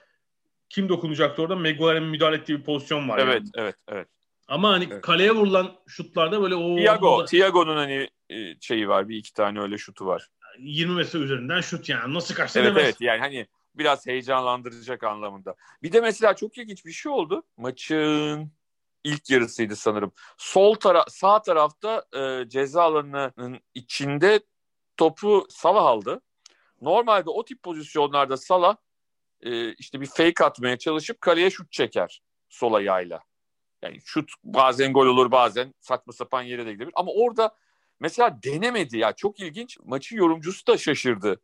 kim 0.69 0.89
dokunacaktı 0.89 1.41
orada? 1.41 1.55
Maguire'in 1.55 2.03
müdahale 2.03 2.35
ettiği 2.35 2.59
bir 2.59 2.63
pozisyon 2.63 3.09
var. 3.09 3.19
Evet, 3.19 3.33
yani. 3.33 3.51
evet, 3.55 3.75
evet. 3.87 4.07
Ama 4.47 4.69
hani 4.69 4.87
evet. 4.91 5.01
kaleye 5.01 5.31
vurulan 5.31 5.75
şutlarda 5.87 6.41
böyle 6.41 6.55
o... 6.55 6.75
Thiago, 6.75 7.25
Thiago'nun 7.25 7.75
hani 7.75 8.09
e, 8.29 8.55
şeyi 8.61 8.89
var. 8.89 9.09
Bir 9.09 9.17
iki 9.17 9.33
tane 9.33 9.61
öyle 9.61 9.77
şutu 9.77 10.05
var. 10.05 10.27
20 10.59 10.95
metre 10.95 11.19
üzerinden 11.19 11.61
şut 11.61 11.89
yani. 11.89 12.13
Nasıl 12.13 12.35
kaçtı 12.35 12.59
evet, 12.59 12.69
demez. 12.69 12.83
Evet 12.83 13.01
yani 13.01 13.19
hani 13.19 13.47
biraz 13.75 14.07
heyecanlandıracak 14.07 15.03
anlamında. 15.03 15.55
Bir 15.83 15.91
de 15.91 16.01
mesela 16.01 16.35
çok 16.35 16.57
ilginç 16.57 16.85
bir 16.85 16.91
şey 16.91 17.11
oldu. 17.11 17.43
Maçın 17.57 18.51
ilk 19.03 19.29
yarısıydı 19.29 19.75
sanırım. 19.75 20.11
Sol 20.37 20.75
tara 20.75 21.05
sağ 21.07 21.41
tarafta 21.41 22.05
e, 22.17 22.49
ceza 22.49 22.83
alanının 22.83 23.59
içinde 23.73 24.39
topu 24.97 25.47
Salah 25.49 25.85
aldı. 25.85 26.21
Normalde 26.81 27.29
o 27.29 27.45
tip 27.45 27.63
pozisyonlarda 27.63 28.37
Salah 28.37 28.75
e, 29.41 29.73
işte 29.73 30.01
bir 30.01 30.05
fake 30.05 30.45
atmaya 30.45 30.77
çalışıp 30.77 31.21
kaleye 31.21 31.49
şut 31.49 31.71
çeker 31.71 32.21
sol 32.49 32.73
ayağıyla. 32.73 33.19
Yani 33.81 33.99
şut 34.05 34.31
bazen 34.43 34.93
gol 34.93 35.05
olur 35.05 35.31
bazen 35.31 35.73
saçma 35.79 36.13
sapan 36.13 36.41
yere 36.41 36.65
de 36.65 36.73
gidebilir. 36.73 36.93
Ama 36.95 37.11
orada 37.11 37.55
mesela 37.99 38.39
denemedi 38.43 38.97
ya 38.97 39.13
çok 39.13 39.39
ilginç. 39.39 39.77
Maçın 39.83 40.17
yorumcusu 40.17 40.67
da 40.67 40.77
şaşırdı. 40.77 41.41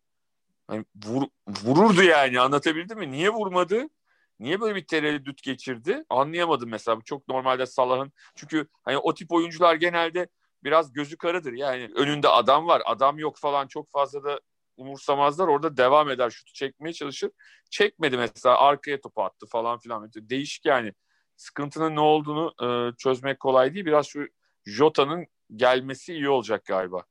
Hani 0.67 0.85
vur, 1.05 1.23
vururdu 1.47 2.03
yani 2.03 2.39
anlatabildim 2.39 2.99
mi? 2.99 3.11
Niye 3.11 3.29
vurmadı? 3.29 3.83
Niye 4.39 4.61
böyle 4.61 4.75
bir 4.75 4.87
tereddüt 4.87 5.43
geçirdi? 5.43 6.05
Anlayamadım 6.09 6.69
mesela. 6.69 6.97
Çok 7.05 7.27
normalde 7.27 7.65
Salah'ın 7.65 8.11
çünkü 8.35 8.67
hani 8.83 8.97
o 8.97 9.13
tip 9.13 9.31
oyuncular 9.31 9.75
genelde 9.75 10.27
biraz 10.63 10.93
gözü 10.93 11.17
karadır. 11.17 11.53
Yani 11.53 11.91
önünde 11.95 12.27
adam 12.27 12.67
var, 12.67 12.81
adam 12.85 13.19
yok 13.19 13.37
falan 13.37 13.67
çok 13.67 13.91
fazla 13.91 14.23
da 14.23 14.39
umursamazlar. 14.77 15.47
Orada 15.47 15.77
devam 15.77 16.09
eder, 16.09 16.29
şutu 16.29 16.53
çekmeye 16.53 16.93
çalışır. 16.93 17.31
Çekmedi 17.69 18.17
mesela 18.17 18.59
arkaya 18.59 19.01
topu 19.01 19.23
attı 19.23 19.45
falan 19.45 19.79
filan. 19.79 20.11
Değişik 20.15 20.65
yani. 20.65 20.93
Sıkıntının 21.35 21.95
ne 21.95 21.99
olduğunu 21.99 22.53
e, 22.63 22.97
çözmek 22.97 23.39
kolay 23.39 23.73
değil. 23.73 23.85
Biraz 23.85 24.07
şu 24.07 24.27
Jota'nın 24.65 25.27
gelmesi 25.55 26.13
iyi 26.13 26.29
olacak 26.29 26.65
galiba. 26.65 27.03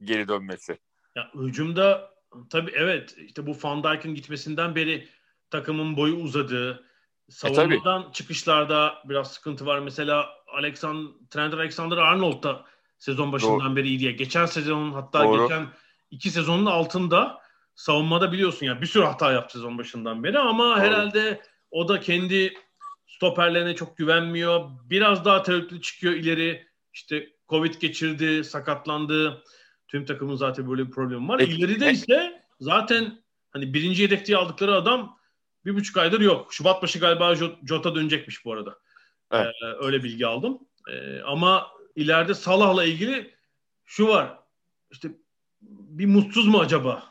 Geri 0.00 0.28
dönmesi. 0.28 0.78
Ya 1.16 1.30
hücumda 1.34 2.15
tabii 2.50 2.72
evet 2.74 3.16
işte 3.18 3.46
bu 3.46 3.56
Van 3.62 3.84
Dijk'in 3.84 4.14
gitmesinden 4.14 4.74
beri 4.74 5.08
takımın 5.50 5.96
boyu 5.96 6.14
uzadı. 6.14 6.84
Savunmadan 7.28 8.02
e, 8.02 8.12
çıkışlarda 8.12 8.94
biraz 9.04 9.32
sıkıntı 9.32 9.66
var. 9.66 9.78
Mesela 9.78 10.28
Alexander, 10.46 11.12
Trent 11.30 11.54
Alexander-Arnold 11.54 12.42
da 12.42 12.64
sezon 12.98 13.32
başından 13.32 13.60
Doğru. 13.60 13.76
beri 13.76 13.88
iyi 13.88 14.00
diye. 14.00 14.12
Geçen 14.12 14.46
sezonun 14.46 14.92
hatta 14.92 15.24
Doğru. 15.24 15.42
geçen 15.42 15.66
iki 16.10 16.30
sezonun 16.30 16.66
altında 16.66 17.38
savunmada 17.74 18.32
biliyorsun 18.32 18.66
yani 18.66 18.80
bir 18.80 18.86
sürü 18.86 19.04
hata 19.04 19.32
yaptı 19.32 19.58
sezon 19.58 19.78
başından 19.78 20.24
beri 20.24 20.38
ama 20.38 20.64
Doğru. 20.64 20.80
herhalde 20.80 21.42
o 21.70 21.88
da 21.88 22.00
kendi 22.00 22.54
stoperlerine 23.06 23.74
çok 23.74 23.96
güvenmiyor. 23.96 24.70
Biraz 24.84 25.24
daha 25.24 25.42
tereddütlü 25.42 25.80
çıkıyor 25.80 26.14
ileri. 26.14 26.66
İşte 26.92 27.28
Covid 27.48 27.74
geçirdi, 27.74 28.44
sakatlandı. 28.44 29.42
Tüm 29.88 30.04
takımın 30.04 30.36
zaten 30.36 30.70
böyle 30.70 30.86
bir 30.86 30.90
problemi 30.90 31.28
var. 31.28 31.40
İleride 31.40 31.90
ise 31.90 32.42
zaten 32.60 33.22
hani 33.50 33.74
birinci 33.74 34.02
yedek 34.02 34.26
diye 34.26 34.36
aldıkları 34.36 34.74
adam 34.74 35.18
bir 35.64 35.74
buçuk 35.74 35.96
aydır 35.96 36.20
yok. 36.20 36.54
Şubat 36.54 36.82
başı 36.82 36.98
galiba 36.98 37.34
Jota 37.68 37.94
dönecekmiş 37.94 38.44
bu 38.44 38.52
arada. 38.52 38.78
Evet. 39.32 39.46
Ee, 39.46 39.84
öyle 39.84 40.02
bilgi 40.02 40.26
aldım. 40.26 40.58
Ee, 40.90 41.20
ama 41.20 41.66
ileride 41.96 42.34
Salah'la 42.34 42.84
ilgili 42.84 43.34
şu 43.84 44.08
var. 44.08 44.38
İşte 44.90 45.08
bir 45.60 46.06
mutsuz 46.06 46.46
mu 46.46 46.60
acaba? 46.60 47.02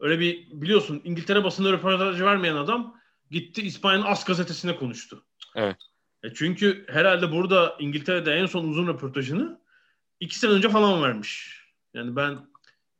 Öyle 0.00 0.20
bir 0.20 0.48
biliyorsun 0.52 1.00
İngiltere 1.04 1.44
basında 1.44 1.72
röportajı 1.72 2.24
vermeyen 2.24 2.56
adam 2.56 3.00
gitti 3.30 3.62
İspanya'nın 3.62 4.04
As 4.04 4.24
gazetesine 4.24 4.76
konuştu. 4.76 5.24
Evet. 5.54 5.76
E 6.22 6.34
çünkü 6.34 6.86
herhalde 6.88 7.32
burada 7.32 7.76
İngiltere'de 7.80 8.32
en 8.32 8.46
son 8.46 8.64
uzun 8.64 8.86
röportajını 8.86 9.60
iki 10.20 10.38
sene 10.38 10.50
önce 10.50 10.68
falan 10.68 11.02
vermiş. 11.02 11.63
Yani 11.94 12.16
ben 12.16 12.38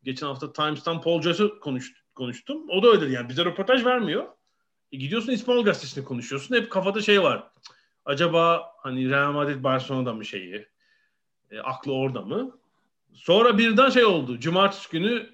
geçen 0.03 0.27
hafta 0.27 0.53
Times'tan 0.53 1.01
Paul 1.01 1.23
konuş, 1.61 1.93
konuştum. 2.15 2.65
O 2.69 2.83
da 2.83 2.89
öyle 2.89 3.15
yani 3.15 3.29
bize 3.29 3.45
röportaj 3.45 3.85
vermiyor. 3.85 4.27
E 4.93 4.97
gidiyorsun 4.97 5.33
İspanyol 5.33 5.65
gazetesinde 5.65 6.05
konuşuyorsun. 6.05 6.55
Hep 6.55 6.71
kafada 6.71 7.03
şey 7.03 7.23
var. 7.23 7.51
Acaba 8.05 8.73
hani 8.79 9.11
Real 9.11 9.33
Madrid 9.33 9.65
Barcelona'da 9.65 10.13
mı 10.13 10.25
şeyi? 10.25 10.69
E, 11.51 11.59
aklı 11.59 11.93
orada 11.93 12.23
mı? 12.23 12.59
Sonra 13.13 13.59
birden 13.59 13.91
şey 13.91 14.05
oldu. 14.05 14.41
Cumartesi 14.41 14.91
günü 14.91 15.31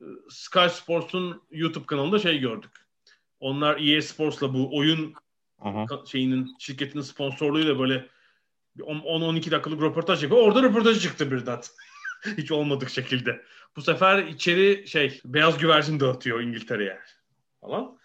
e, 0.00 0.04
Sky 0.28 0.66
Sports'un 0.70 1.42
YouTube 1.50 1.86
kanalında 1.86 2.18
şey 2.18 2.38
gördük. 2.38 2.70
Onlar 3.40 3.80
EA 3.80 4.02
Sports'la 4.02 4.54
bu 4.54 4.76
oyun 4.76 5.14
Aha. 5.58 5.86
şeyinin 6.06 6.56
şirketinin 6.58 7.02
sponsorluğuyla 7.02 7.78
böyle 7.78 8.06
10-12 8.78 9.50
dakikalık 9.50 9.82
röportaj 9.82 10.22
yapıyor. 10.22 10.42
Orada 10.42 10.62
röportaj 10.62 11.02
çıktı 11.02 11.30
birden. 11.30 11.60
Hiç 12.36 12.52
olmadık 12.52 12.90
şekilde. 12.90 13.42
Bu 13.76 13.82
sefer 13.82 14.22
içeri 14.24 14.88
şey 14.88 15.20
beyaz 15.24 15.58
güvercin 15.58 16.00
dağıtıyor 16.00 16.40
İngiltere'ye 16.40 16.98
falan. 17.60 17.98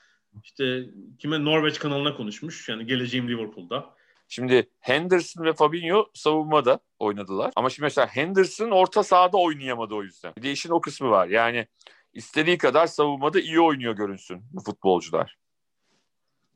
İşte 0.44 0.84
kime 1.20 1.46
Norveç 1.46 1.80
kanalına 1.80 2.18
konuşmuş. 2.18 2.70
Yani 2.70 2.86
geleceğim 2.86 3.30
Liverpool'da. 3.30 3.96
Şimdi 4.28 4.70
Henderson 4.80 5.46
ve 5.46 5.54
Fabinho 5.54 6.12
savunmada 6.14 6.80
oynadılar. 7.00 7.52
Ama 7.56 7.70
şimdi 7.70 7.86
mesela 7.86 8.08
Henderson 8.08 8.72
orta 8.72 9.04
sahada 9.04 9.38
oynayamadı 9.38 9.96
o 9.96 10.04
yüzden. 10.04 10.34
Bir 10.38 10.44
de 10.44 10.52
işin 10.52 10.70
o 10.70 10.82
kısmı 10.82 11.10
var. 11.10 11.28
Yani 11.28 11.68
istediği 12.14 12.58
kadar 12.58 12.88
savunmada 12.88 13.40
iyi 13.40 13.60
oynuyor 13.60 13.96
görünsün 13.96 14.44
bu 14.54 14.64
futbolcular. 14.64 15.38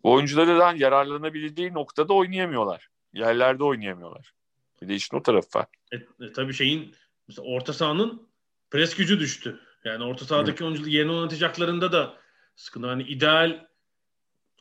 Bu 0.04 0.12
oyunculardan 0.12 0.76
yararlanabildiği 0.76 1.74
noktada 1.74 2.14
oynayamıyorlar. 2.14 2.90
Yerlerde 3.14 3.64
oynayamıyorlar. 3.64 4.34
Bir 4.82 4.88
de 4.88 4.96
işin 4.96 5.18
o 5.18 5.24
tarafı 5.24 5.60
var. 5.60 5.68
E, 5.92 5.96
e, 6.26 6.32
tabii 6.36 6.54
şeyin 6.54 6.96
mesela 7.30 7.48
orta 7.48 7.74
sahanın 7.74 8.28
pres 8.72 8.96
gücü 8.96 9.20
düştü. 9.20 9.60
Yani 9.84 10.04
orta 10.04 10.26
sahadaki 10.26 10.52
evet. 10.52 10.62
oyuncuları 10.62 10.90
yerine 10.90 11.12
oynatacaklarında 11.12 11.92
da 11.92 12.14
sıkıntı. 12.56 12.88
Hani 12.88 13.04
ideal 13.04 13.66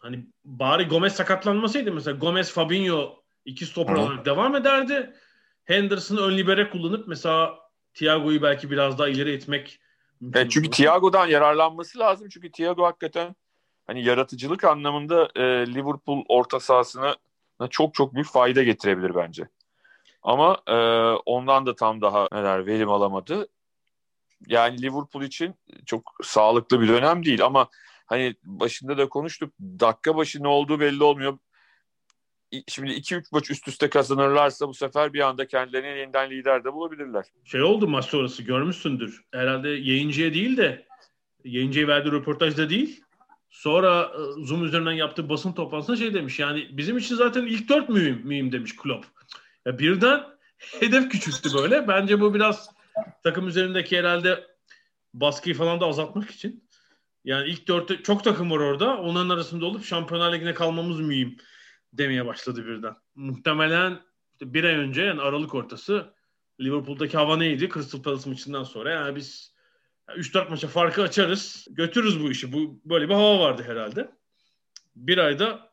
hani 0.00 0.26
bari 0.44 0.84
Gomez 0.84 1.14
sakatlanmasaydı 1.14 1.92
mesela 1.92 2.16
Gomez 2.16 2.52
Fabinho 2.52 3.22
iki 3.44 3.66
stoper 3.66 3.94
olarak 3.94 4.26
devam 4.26 4.56
ederdi. 4.56 5.14
Henderson'ı 5.64 6.20
ön 6.20 6.36
libere 6.36 6.70
kullanıp 6.70 7.08
mesela 7.08 7.58
Thiago'yu 7.94 8.42
belki 8.42 8.70
biraz 8.70 8.98
daha 8.98 9.08
ileri 9.08 9.32
etmek 9.32 9.80
Evet, 10.34 10.50
çünkü 10.50 10.70
Thiago'dan 10.70 11.26
yararlanması 11.26 11.98
lazım. 11.98 12.28
Çünkü 12.28 12.52
Thiago 12.52 12.84
hakikaten 12.84 13.36
hani 13.86 14.04
yaratıcılık 14.04 14.64
anlamında 14.64 15.28
e, 15.36 15.42
Liverpool 15.66 16.24
orta 16.28 16.60
sahasına 16.60 17.16
çok 17.70 17.94
çok 17.94 18.14
büyük 18.14 18.28
fayda 18.28 18.62
getirebilir 18.62 19.14
bence. 19.14 19.48
Ama 20.28 20.62
e, 20.66 20.76
ondan 21.26 21.66
da 21.66 21.74
tam 21.74 22.00
daha 22.00 22.28
neler 22.32 22.66
verim 22.66 22.88
alamadı. 22.88 23.48
Yani 24.46 24.82
Liverpool 24.82 25.22
için 25.22 25.54
çok 25.86 26.12
sağlıklı 26.22 26.80
bir 26.80 26.88
dönem 26.88 27.24
değil 27.24 27.44
ama 27.44 27.68
hani 28.06 28.34
başında 28.44 28.98
da 28.98 29.08
konuştuk. 29.08 29.54
Dakika 29.60 30.16
başı 30.16 30.42
ne 30.42 30.48
olduğu 30.48 30.80
belli 30.80 31.02
olmuyor. 31.02 31.38
Şimdi 32.68 32.90
2-3 32.90 33.24
maç 33.32 33.50
üst 33.50 33.68
üste 33.68 33.90
kazanırlarsa 33.90 34.68
bu 34.68 34.74
sefer 34.74 35.12
bir 35.12 35.20
anda 35.20 35.46
kendilerine 35.46 35.88
yeniden 35.88 36.30
lider 36.30 36.64
de 36.64 36.72
bulabilirler. 36.72 37.24
Şey 37.44 37.62
oldu 37.62 37.88
maç 37.88 38.04
sonrası 38.04 38.42
görmüşsündür. 38.42 39.24
Herhalde 39.32 39.68
yayıncıya 39.68 40.34
değil 40.34 40.56
de 40.56 40.86
yayıncıya 41.44 41.88
verdiği 41.88 42.12
röportajda 42.12 42.70
değil. 42.70 43.02
Sonra 43.50 44.12
e, 44.14 44.44
Zoom 44.44 44.64
üzerinden 44.64 44.92
yaptığı 44.92 45.28
basın 45.28 45.52
toplantısında 45.52 45.96
şey 45.96 46.14
demiş. 46.14 46.38
Yani 46.38 46.68
bizim 46.72 46.98
için 46.98 47.14
zaten 47.14 47.42
ilk 47.46 47.68
dört 47.68 47.88
mühim, 47.88 48.20
mühim 48.24 48.52
demiş 48.52 48.76
Klopp. 48.76 49.06
Ya 49.68 49.78
birden 49.78 50.24
hedef 50.58 51.10
küçülttü 51.10 51.54
böyle. 51.54 51.88
Bence 51.88 52.20
bu 52.20 52.34
biraz 52.34 52.70
takım 53.22 53.48
üzerindeki 53.48 53.98
herhalde 53.98 54.46
baskıyı 55.14 55.54
falan 55.54 55.80
da 55.80 55.86
azaltmak 55.86 56.30
için. 56.30 56.68
Yani 57.24 57.48
ilk 57.48 57.68
dörtte 57.68 58.02
çok 58.02 58.24
takım 58.24 58.50
var 58.50 58.58
orada. 58.58 58.98
Onların 58.98 59.28
arasında 59.28 59.66
olup 59.66 59.84
Şampiyonlar 59.84 60.32
Ligi'ne 60.32 60.54
kalmamız 60.54 61.00
mühim 61.00 61.36
demeye 61.92 62.26
başladı 62.26 62.66
birden. 62.66 62.94
Muhtemelen 63.14 64.00
işte 64.32 64.54
bir 64.54 64.64
ay 64.64 64.74
önce 64.74 65.02
yani 65.02 65.20
Aralık 65.20 65.54
ortası 65.54 66.14
Liverpool'daki 66.60 67.16
hava 67.16 67.36
neydi? 67.36 67.68
Crystal 67.74 68.02
Palace 68.02 68.30
maçından 68.30 68.64
sonra. 68.64 68.90
Yani 68.90 69.16
biz 69.16 69.54
3-4 70.08 70.50
maça 70.50 70.68
farkı 70.68 71.02
açarız. 71.02 71.66
Götürürüz 71.70 72.22
bu 72.22 72.30
işi. 72.30 72.52
Bu 72.52 72.80
böyle 72.84 73.08
bir 73.08 73.14
hava 73.14 73.40
vardı 73.40 73.62
herhalde. 73.66 74.10
Bir 74.96 75.18
ayda 75.18 75.67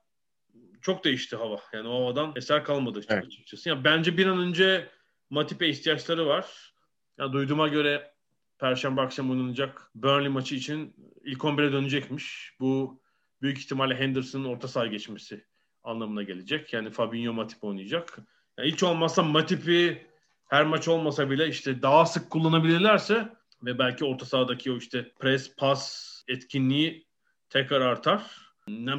çok 0.86 1.04
değişti 1.04 1.36
hava. 1.36 1.60
Yani 1.74 1.88
o 1.88 2.02
havadan 2.02 2.34
eser 2.36 2.64
kalmadı 2.64 3.02
evet. 3.10 3.26
açıkçası. 3.26 3.70
Yani 3.70 3.84
bence 3.84 4.18
bir 4.18 4.26
an 4.26 4.40
önce 4.40 4.90
Matip'e 5.30 5.68
ihtiyaçları 5.68 6.28
var. 6.28 6.74
Ya 7.18 7.34
duyduğuma 7.34 7.68
göre 7.68 8.12
Perşembe 8.60 9.02
akşam 9.02 9.32
oynanacak 9.32 9.92
Burnley 9.96 10.30
maçı 10.30 10.56
için 10.56 10.96
ilk 11.24 11.42
11'e 11.42 11.72
dönecekmiş. 11.72 12.54
Bu 12.60 13.02
büyük 13.42 13.58
ihtimalle 13.58 13.96
Henderson'ın 13.96 14.46
orta 14.46 14.68
saha 14.68 14.88
geçmesi 14.88 15.46
anlamına 15.84 16.24
gelecek. 16.24 16.74
Yani 16.74 16.90
Fabinho 16.90 17.34
Matip 17.34 17.64
oynayacak. 17.64 18.18
Yani 18.58 18.72
hiç 18.72 18.84
olmazsa 18.84 19.24
Matip'i 19.24 20.08
her 20.48 20.66
maç 20.66 20.88
olmasa 20.88 21.30
bile 21.30 21.48
işte 21.48 21.82
daha 21.82 22.06
sık 22.06 22.30
kullanabilirlerse 22.30 23.30
ve 23.64 23.80
belki 23.80 24.06
orta 24.06 24.26
sahadaki 24.26 24.72
o 24.72 24.78
işte 24.78 25.12
pres, 25.20 25.56
pas 25.56 26.24
etkinliği 26.28 27.08
tekrar 27.50 27.82
artar. 27.82 28.45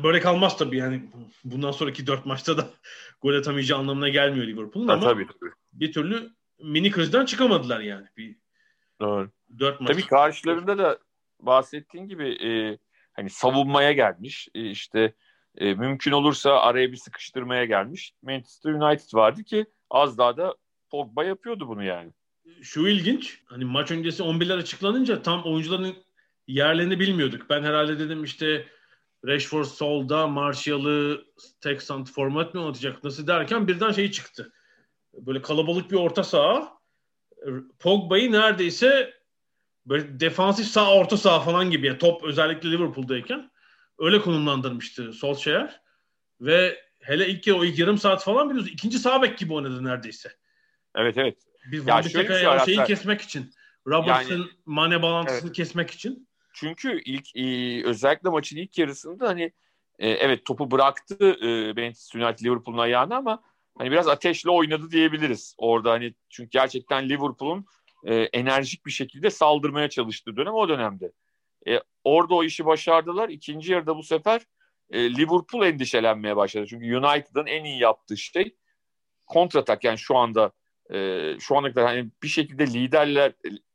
Böyle 0.02 0.20
kalmaz 0.20 0.58
tabii 0.58 0.76
yani 0.76 1.10
bundan 1.44 1.70
sonraki 1.70 2.06
dört 2.06 2.26
maçta 2.26 2.58
da 2.58 2.70
gol 3.22 3.34
atamayacağı 3.34 3.78
anlamına 3.78 4.08
gelmiyor 4.08 4.46
Liverpool'un 4.46 4.88
ama 4.88 5.04
tabii, 5.04 5.26
tabii. 5.26 5.52
bir 5.72 5.92
türlü 5.92 6.30
mini 6.62 6.90
krizden 6.90 7.24
çıkamadılar 7.24 7.80
yani. 7.80 8.06
Bir 8.16 8.36
Doğru. 9.00 9.30
Dört 9.58 9.80
maç. 9.80 9.90
Tabii 9.90 10.06
karşılarında 10.06 10.78
da 10.78 10.98
bahsettiğin 11.40 12.08
gibi 12.08 12.28
e, 12.28 12.78
hani 13.12 13.30
savunmaya 13.30 13.92
gelmiş. 13.92 14.48
E, 14.54 14.70
işte 14.70 15.14
e, 15.58 15.74
mümkün 15.74 16.12
olursa 16.12 16.60
araya 16.60 16.92
bir 16.92 16.96
sıkıştırmaya 16.96 17.64
gelmiş. 17.64 18.12
Manchester 18.22 18.72
United 18.72 19.14
vardı 19.14 19.44
ki 19.44 19.66
az 19.90 20.18
daha 20.18 20.36
da 20.36 20.54
Pogba 20.90 21.24
yapıyordu 21.24 21.68
bunu 21.68 21.84
yani. 21.84 22.12
Şu 22.62 22.88
ilginç. 22.88 23.42
Hani 23.44 23.64
maç 23.64 23.90
öncesi 23.90 24.22
11'ler 24.22 24.58
açıklanınca 24.58 25.22
tam 25.22 25.42
oyuncuların 25.44 25.96
yerlerini 26.46 27.00
bilmiyorduk. 27.00 27.50
Ben 27.50 27.62
herhalde 27.62 27.98
dedim 27.98 28.24
işte 28.24 28.66
Rashford 29.26 29.64
solda, 29.64 30.26
Martial'ı 30.26 31.24
tek 31.60 31.82
sant 31.82 32.10
format 32.10 32.54
mı 32.54 32.68
atacak 32.68 33.04
nasıl 33.04 33.26
derken 33.26 33.68
birden 33.68 33.92
şey 33.92 34.10
çıktı. 34.10 34.52
Böyle 35.14 35.42
kalabalık 35.42 35.90
bir 35.90 35.96
orta 35.96 36.24
saha. 36.24 36.76
Pogba'yı 37.78 38.32
neredeyse 38.32 39.14
böyle 39.86 40.20
defansif 40.20 40.66
sağ 40.66 40.94
orta 40.94 41.16
saha 41.16 41.40
falan 41.40 41.70
gibi 41.70 41.86
yani 41.86 41.98
top 41.98 42.24
özellikle 42.24 42.70
Liverpool'dayken 42.70 43.50
öyle 43.98 44.20
konumlandırmıştı 44.20 45.12
Solskjaer. 45.12 45.80
Ve 46.40 46.80
hele 47.00 47.28
ilk 47.28 47.48
o 47.56 47.64
ilk 47.64 47.78
yarım 47.78 47.98
saat 47.98 48.24
falan 48.24 48.50
biliyorsun 48.50 48.72
ikinci 48.72 48.98
sağ 48.98 49.22
bek 49.22 49.38
gibi 49.38 49.54
oynadı 49.54 49.84
neredeyse. 49.84 50.32
Evet 50.94 51.18
evet. 51.18 51.36
Bir 51.72 51.86
ya 51.86 52.02
şöyle 52.02 52.28
bir 52.28 52.34
şey 52.34 52.74
şeyi 52.74 52.86
kesmek 52.86 53.20
için. 53.20 53.50
Robertson 53.86 54.34
yani, 54.34 54.46
Mane 54.66 55.02
bağlantısını 55.02 55.46
evet. 55.46 55.56
kesmek 55.56 55.90
için. 55.90 56.25
Çünkü 56.56 57.00
ilk 57.04 57.36
e, 57.36 57.84
özellikle 57.84 58.30
maçın 58.30 58.56
ilk 58.56 58.78
yarısında 58.78 59.28
hani 59.28 59.52
e, 59.98 60.10
evet 60.10 60.44
topu 60.44 60.70
bıraktı 60.70 61.36
e, 61.42 61.72
Manchester 61.72 62.20
United 62.20 62.44
Liverpool'un 62.44 62.78
ayağına 62.78 63.16
ama 63.16 63.42
hani 63.78 63.90
biraz 63.90 64.08
ateşle 64.08 64.50
oynadı 64.50 64.90
diyebiliriz. 64.90 65.54
Orada 65.58 65.90
hani 65.90 66.14
çünkü 66.28 66.50
gerçekten 66.50 67.08
Liverpool'un 67.08 67.66
e, 68.04 68.14
enerjik 68.14 68.86
bir 68.86 68.90
şekilde 68.90 69.30
saldırmaya 69.30 69.88
çalıştığı 69.88 70.36
dönem 70.36 70.54
o 70.54 70.68
dönemde. 70.68 71.12
E, 71.68 71.80
orada 72.04 72.34
o 72.34 72.44
işi 72.44 72.66
başardılar. 72.66 73.28
İkinci 73.28 73.72
yarıda 73.72 73.96
bu 73.96 74.02
sefer 74.02 74.42
e, 74.90 75.10
Liverpool 75.10 75.66
endişelenmeye 75.66 76.36
başladı. 76.36 76.66
Çünkü 76.68 76.96
United'ın 76.96 77.46
en 77.46 77.64
iyi 77.64 77.80
yaptığı 77.80 78.16
şey 78.16 78.56
kontratak 79.26 79.84
yani 79.84 79.98
şu 79.98 80.16
anda 80.16 80.52
e, 80.92 81.30
şu 81.40 81.56
ana 81.56 81.72
kadar 81.72 81.86
hani 81.86 82.10
bir 82.22 82.28
şekilde 82.28 82.66
liderler 82.66 83.32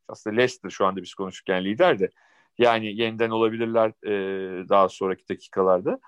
aslında 0.07 0.35
Leicester 0.35 0.69
şu 0.69 0.85
anda 0.85 1.01
biz 1.01 1.13
konuşurken 1.13 1.65
lider 1.65 1.99
de 1.99 2.09
yani 2.57 3.01
yeniden 3.01 3.29
olabilirler 3.29 3.91
e, 4.03 4.69
daha 4.69 4.89
sonraki 4.89 5.29
dakikalarda. 5.29 5.99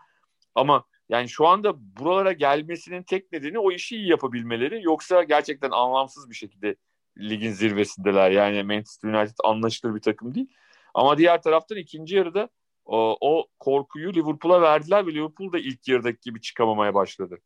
Ama 0.55 0.83
yani 1.09 1.29
şu 1.29 1.47
anda 1.47 1.73
buralara 1.97 2.31
gelmesinin 2.31 3.03
tek 3.03 3.31
nedeni 3.31 3.59
o 3.59 3.71
işi 3.71 3.95
iyi 3.95 4.09
yapabilmeleri. 4.09 4.83
Yoksa 4.83 5.23
gerçekten 5.23 5.71
anlamsız 5.71 6.29
bir 6.29 6.35
şekilde 6.35 6.75
ligin 7.17 7.51
zirvesindeler. 7.51 8.31
Yani 8.31 8.63
Manchester 8.63 9.09
United 9.09 9.35
anlaşılır 9.43 9.95
bir 9.95 10.01
takım 10.01 10.35
değil. 10.35 10.47
Ama 10.93 11.17
diğer 11.17 11.41
taraftan 11.41 11.77
ikinci 11.77 12.15
yarıda 12.15 12.49
o, 12.85 13.17
o 13.21 13.47
korkuyu 13.59 14.13
Liverpool'a 14.13 14.61
verdiler 14.61 15.07
ve 15.07 15.13
Liverpool 15.13 15.53
da 15.53 15.59
ilk 15.59 15.87
yarıdaki 15.87 16.19
gibi 16.21 16.41
çıkamamaya 16.41 16.93
başladı. 16.93 17.39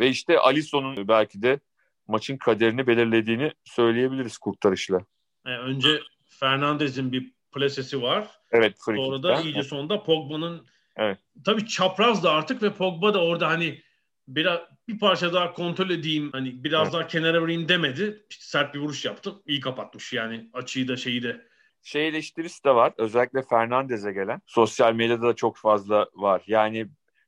Ve 0.00 0.08
işte 0.08 0.38
Alisson'un 0.38 1.08
belki 1.08 1.42
de 1.42 1.60
maçın 2.08 2.36
kaderini 2.36 2.86
belirlediğini 2.86 3.52
söyleyebiliriz 3.64 4.38
kurtarışla. 4.38 5.04
E, 5.46 5.50
önce 5.50 6.00
Fernandez'in 6.26 7.12
bir 7.12 7.32
plasesi 7.52 8.02
var. 8.02 8.28
Evet. 8.50 8.76
Sonra 8.78 9.22
da 9.22 9.40
iyice 9.40 9.62
sonunda 9.62 10.02
Pogba'nın 10.02 10.66
evet. 10.96 11.18
tabii 11.44 11.66
çapraz 11.66 12.24
da 12.24 12.32
artık 12.32 12.62
ve 12.62 12.72
Pogba 12.72 13.14
da 13.14 13.24
orada 13.24 13.48
hani 13.48 13.82
biraz 14.28 14.60
bir 14.88 14.98
parça 14.98 15.32
daha 15.32 15.52
kontrol 15.52 15.90
edeyim 15.90 16.30
hani 16.32 16.64
biraz 16.64 16.82
evet. 16.82 16.92
daha 16.92 17.06
kenara 17.06 17.40
vurayım 17.40 17.68
demedi. 17.68 18.26
İşte 18.30 18.44
sert 18.44 18.74
bir 18.74 18.78
vuruş 18.78 19.04
yaptı. 19.04 19.34
İyi 19.46 19.60
kapatmış 19.60 20.12
yani 20.12 20.50
açıyı 20.52 20.88
da 20.88 20.96
şeyi 20.96 21.22
de. 21.22 21.46
Şey 21.82 22.08
eleştirisi 22.08 22.64
de 22.64 22.74
var. 22.74 22.92
Özellikle 22.98 23.42
Fernandez'e 23.42 24.12
gelen. 24.12 24.42
Sosyal 24.46 24.94
medyada 24.94 25.22
da 25.22 25.36
çok 25.36 25.56
fazla 25.56 26.08
var. 26.14 26.42
Yani 26.46 26.86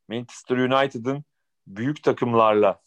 Manchester 0.09 0.57
United'ın 0.57 1.25
büyük 1.67 2.03
takımlarla 2.03 2.83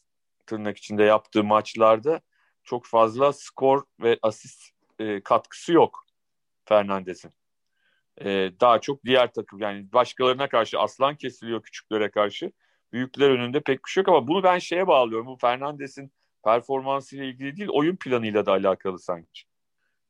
tırnak 0.45 0.77
içinde 0.77 1.03
yaptığı 1.03 1.43
maçlarda 1.43 2.21
çok 2.63 2.85
fazla 2.85 3.33
skor 3.33 3.83
ve 4.01 4.19
asist 4.21 4.63
e, 4.99 5.21
katkısı 5.21 5.73
yok 5.73 6.04
Fernandez'in. 6.65 7.31
E, 8.21 8.51
daha 8.61 8.81
çok 8.81 9.05
diğer 9.05 9.33
takım 9.33 9.59
yani 9.59 9.93
başkalarına 9.93 10.49
karşı 10.49 10.79
aslan 10.79 11.15
kesiliyor 11.15 11.63
küçüklere 11.63 12.11
karşı. 12.11 12.51
Büyükler 12.93 13.29
önünde 13.29 13.59
pek 13.59 13.85
bir 13.85 13.89
şey 13.89 14.01
yok 14.01 14.09
ama 14.09 14.27
bunu 14.27 14.43
ben 14.43 14.59
şeye 14.59 14.87
bağlıyorum. 14.87 15.27
Bu 15.27 15.37
Fernandez'in 15.41 16.11
performansıyla 16.43 17.25
ilgili 17.25 17.57
değil 17.57 17.69
oyun 17.73 17.95
planıyla 17.95 18.45
da 18.45 18.51
alakalı 18.51 18.99
sanki. 18.99 19.41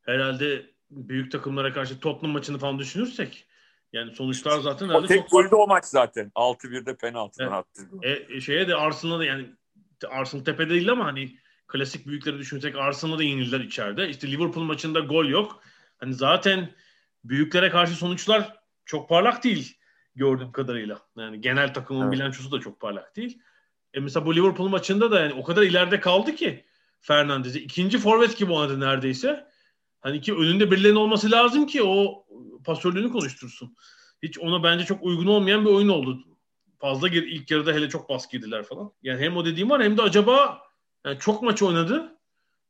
Herhalde 0.02 0.66
büyük 0.92 1.32
takımlara 1.32 1.74
karşı 1.74 2.00
Tottenham 2.00 2.34
maçını 2.34 2.58
falan 2.58 2.80
düşünürsek 2.80 3.48
yani 3.94 4.16
sonuçlar 4.16 4.60
zaten 4.60 4.90
o 4.90 5.06
tek 5.06 5.30
golde 5.30 5.56
o 5.56 5.68
maç 5.68 5.86
zaten. 5.86 6.32
6-1'de 6.36 6.98
penaltıdan 6.98 7.54
evet. 7.54 7.58
attı. 7.58 8.34
E, 8.34 8.42
şeye 8.42 8.68
de 8.68 8.76
Arsenal'a 8.76 9.26
yani 9.26 9.46
Arsenal 10.10 10.44
tepede 10.44 10.70
değil 10.70 10.92
ama 10.92 11.06
hani 11.06 11.38
klasik 11.68 12.08
büyükleri 12.08 12.38
düşünsek 12.38 12.76
Arsenal'a 12.76 13.20
da 13.20 13.24
yenildiler 13.24 13.60
içeride. 13.60 14.10
İşte 14.10 14.32
Liverpool 14.32 14.64
maçında 14.64 15.00
gol 15.00 15.26
yok. 15.26 15.62
Hani 15.98 16.14
zaten 16.14 16.70
büyüklere 17.24 17.70
karşı 17.70 17.96
sonuçlar 17.96 18.60
çok 18.86 19.10
parlak 19.10 19.44
değil 19.44 19.78
gördüğüm 20.16 20.52
kadarıyla. 20.52 21.00
Yani 21.18 21.42
genel 21.42 21.74
takımın 21.74 22.02
evet. 22.02 22.14
bilançosu 22.14 22.52
da 22.52 22.60
çok 22.60 22.80
parlak 22.80 23.16
değil. 23.16 23.40
E 23.94 24.00
mesela 24.00 24.26
bu 24.26 24.36
Liverpool 24.36 24.68
maçında 24.68 25.12
da 25.12 25.20
yani 25.20 25.34
o 25.34 25.44
kadar 25.44 25.64
ileride 25.64 26.00
kaldı 26.00 26.36
ki 26.36 26.66
Fernandez'i. 27.02 27.60
ikinci 27.60 27.98
forvet 27.98 28.38
gibi 28.38 28.52
oynadı 28.52 28.80
neredeyse. 28.80 29.48
Hani 30.02 30.22
ki 30.22 30.34
önünde 30.34 30.72
birilerinin 30.72 31.00
olması 31.00 31.32
lazım 31.32 31.68
ki 31.68 31.84
o 31.84 32.26
pasörlüğünü 32.66 33.12
konuştursun. 33.12 33.76
Hiç 34.24 34.40
ona 34.40 34.64
bence 34.64 34.86
çok 34.86 35.04
uygun 35.04 35.28
olmayan 35.28 35.66
bir 35.66 35.70
oyun 35.70 35.88
oldu. 35.88 36.20
Fazla 36.80 37.08
gir, 37.08 37.24
ilk 37.24 37.52
yarıda 37.52 37.74
hele 37.74 37.90
çok 37.90 38.10
baskı 38.10 38.64
falan. 38.70 38.92
Yani 39.04 39.22
hem 39.22 39.38
o 39.38 39.46
dediğim 39.46 39.70
var 39.70 39.84
hem 39.84 39.98
de 39.98 40.02
acaba 40.02 40.62
yani 41.06 41.20
çok 41.20 41.44
maç 41.44 41.62
oynadı. 41.64 42.15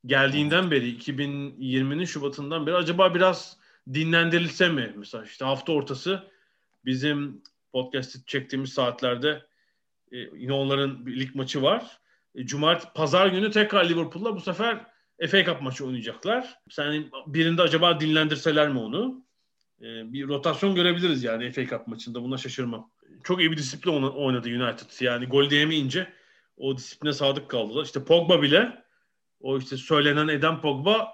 Geldiğinden 0.06 0.72
beri 0.72 0.98
2020'nin 0.98 2.06
Şubat'ından 2.06 2.68
beri 2.68 2.76
acaba 2.76 3.16
biraz 3.16 3.58
dinlendirilse 3.94 4.70
mi? 4.70 4.94
Mesela 4.96 5.24
işte 5.24 5.46
hafta 5.46 5.72
ortası 5.72 6.24
bizim 6.86 7.44
podcast'ı 7.72 8.26
çektiğimiz 8.26 8.74
saatlerde 8.74 9.46
e, 10.12 10.18
yine 10.18 10.54
onların 10.54 11.06
bir 11.06 11.20
lig 11.20 11.36
maçı 11.36 11.62
var. 11.62 12.00
E, 12.36 12.46
Cumart, 12.46 12.96
pazar 12.96 13.28
günü 13.28 13.52
tekrar 13.52 13.90
Liverpool'la 13.90 14.36
bu 14.36 14.42
sefer 14.42 14.86
FA 15.30 15.46
Cup 15.46 15.62
maçı 15.62 15.86
oynayacaklar. 15.86 16.60
Sen 16.70 17.06
birinde 17.28 17.62
acaba 17.62 18.00
dinlendirseler 18.00 18.70
mi 18.70 18.80
onu? 18.80 19.26
E, 19.82 20.14
bir 20.14 20.28
rotasyon 20.28 20.76
görebiliriz 20.76 21.24
yani 21.24 21.52
FA 21.52 21.66
Cup 21.66 21.88
maçında. 21.88 22.24
Buna 22.24 22.38
şaşırmam. 22.38 22.92
Çok 23.24 23.40
iyi 23.40 23.52
bir 23.52 23.58
disiplin 23.58 23.92
oynadı 23.92 24.48
United. 24.48 25.02
Yani 25.02 25.26
gol 25.26 25.50
diyemeyince 25.50 26.14
o 26.58 26.78
disipline 26.78 27.14
sadık 27.14 27.50
kaldılar. 27.50 27.86
İşte 27.86 28.04
Pogba 28.04 28.42
bile 28.42 28.85
o 29.46 29.58
işte 29.58 29.78
söylenen 29.78 30.28
eden 30.28 30.62
Pogba 30.62 31.14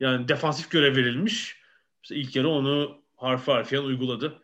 yani 0.00 0.28
defansif 0.28 0.70
görev 0.70 0.96
verilmiş. 0.96 1.56
İşte 2.02 2.16
ilk 2.16 2.36
yarı 2.36 2.48
onu 2.48 3.02
harfi 3.16 3.50
harfiyen 3.50 3.82
uyguladı. 3.82 4.42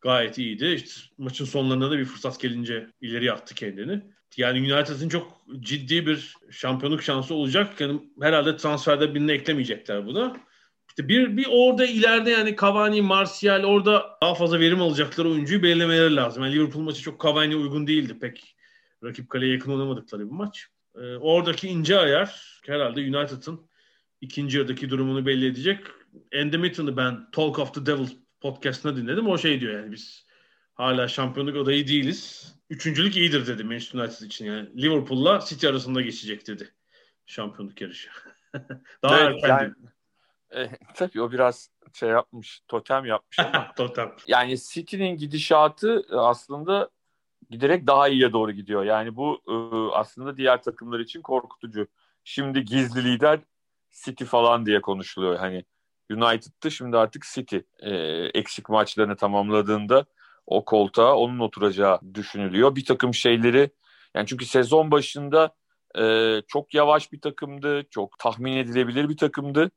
Gayet 0.00 0.38
iyiydi. 0.38 0.66
İşte 0.66 1.00
maçın 1.18 1.44
sonlarında 1.44 1.90
da 1.90 1.98
bir 1.98 2.04
fırsat 2.04 2.40
gelince 2.40 2.86
ileri 3.00 3.32
attı 3.32 3.54
kendini. 3.54 4.02
Yani 4.36 4.74
United'ın 4.74 5.08
çok 5.08 5.46
ciddi 5.60 6.06
bir 6.06 6.34
şampiyonluk 6.50 7.02
şansı 7.02 7.34
olacak. 7.34 7.80
Yani 7.80 8.00
herhalde 8.20 8.56
transferde 8.56 9.14
birini 9.14 9.32
eklemeyecekler 9.32 10.06
buna. 10.06 10.36
İşte 10.88 11.08
bir, 11.08 11.36
bir 11.36 11.46
orada 11.50 11.86
ileride 11.86 12.30
yani 12.30 12.56
Cavani, 12.60 13.02
Martial 13.02 13.64
orada 13.64 14.18
daha 14.22 14.34
fazla 14.34 14.60
verim 14.60 14.82
alacakları 14.82 15.30
oyuncuyu 15.30 15.62
belirlemeleri 15.62 16.16
lazım. 16.16 16.44
Yani 16.44 16.54
Liverpool 16.54 16.82
maçı 16.82 17.02
çok 17.02 17.22
Cavani'ye 17.22 17.56
uygun 17.56 17.86
değildi 17.86 18.18
pek. 18.20 18.56
Rakip 19.04 19.30
kaleye 19.30 19.52
yakın 19.52 19.72
oynamadıkları 19.72 20.26
bir 20.26 20.34
maç. 20.34 20.73
Ee, 20.96 21.16
oradaki 21.16 21.68
ince 21.68 21.98
ayar 21.98 22.60
herhalde 22.66 23.00
United'ın 23.00 23.70
ikinci 24.20 24.58
yarıdaki 24.58 24.90
durumunu 24.90 25.26
belli 25.26 25.46
edecek. 25.46 25.86
Andy 26.34 26.96
ben 26.96 27.30
Talk 27.30 27.58
of 27.58 27.74
the 27.74 27.86
Devil 27.86 28.08
podcastını 28.40 28.96
dinledim. 28.96 29.28
O 29.28 29.38
şey 29.38 29.60
diyor 29.60 29.72
yani 29.80 29.92
biz 29.92 30.26
hala 30.74 31.08
şampiyonluk 31.08 31.56
adayı 31.56 31.88
değiliz. 31.88 32.54
Üçüncülük 32.70 33.16
iyidir 33.16 33.46
dedi 33.46 33.64
Manchester 33.64 33.98
United 33.98 34.26
için. 34.26 34.44
Yani 34.44 34.82
Liverpool'la 34.82 35.40
City 35.48 35.68
arasında 35.68 36.02
geçecek 36.02 36.46
dedi 36.46 36.74
şampiyonluk 37.26 37.80
yarışı. 37.80 38.10
Daha 39.02 39.20
evet, 39.20 39.44
erken 39.44 39.48
yani, 39.48 39.74
e, 40.70 40.78
tabii 40.94 41.22
o 41.22 41.32
biraz 41.32 41.70
şey 41.92 42.08
yapmış, 42.08 42.60
totem 42.68 43.04
yapmış 43.04 43.38
ama. 43.38 43.72
totem. 43.76 44.12
Yani 44.26 44.58
City'nin 44.58 45.16
gidişatı 45.16 46.04
aslında 46.10 46.90
giderek 47.54 47.86
daha 47.86 48.08
iyiye 48.08 48.32
doğru 48.32 48.52
gidiyor. 48.52 48.84
Yani 48.84 49.16
bu 49.16 49.40
e, 49.48 49.54
aslında 49.94 50.36
diğer 50.36 50.62
takımlar 50.62 51.00
için 51.00 51.22
korkutucu. 51.22 51.86
Şimdi 52.24 52.64
gizli 52.64 53.04
lider 53.04 53.40
City 54.04 54.24
falan 54.24 54.66
diye 54.66 54.80
konuşuluyor. 54.80 55.36
Hani 55.36 55.64
United'tı 56.10 56.70
şimdi 56.70 56.96
artık 56.96 57.24
City 57.34 57.56
e, 57.80 57.90
eksik 58.34 58.68
maçlarını 58.68 59.16
tamamladığında 59.16 60.06
o 60.46 60.64
koltuğa 60.64 61.14
onun 61.16 61.38
oturacağı 61.38 62.00
düşünülüyor. 62.14 62.76
Bir 62.76 62.84
takım 62.84 63.14
şeyleri 63.14 63.70
yani 64.14 64.26
çünkü 64.26 64.46
sezon 64.46 64.90
başında 64.90 65.54
e, 65.98 66.42
çok 66.48 66.74
yavaş 66.74 67.12
bir 67.12 67.20
takımdı, 67.20 67.82
çok 67.90 68.18
tahmin 68.18 68.56
edilebilir 68.56 69.08
bir 69.08 69.16
takımdı. 69.16 69.70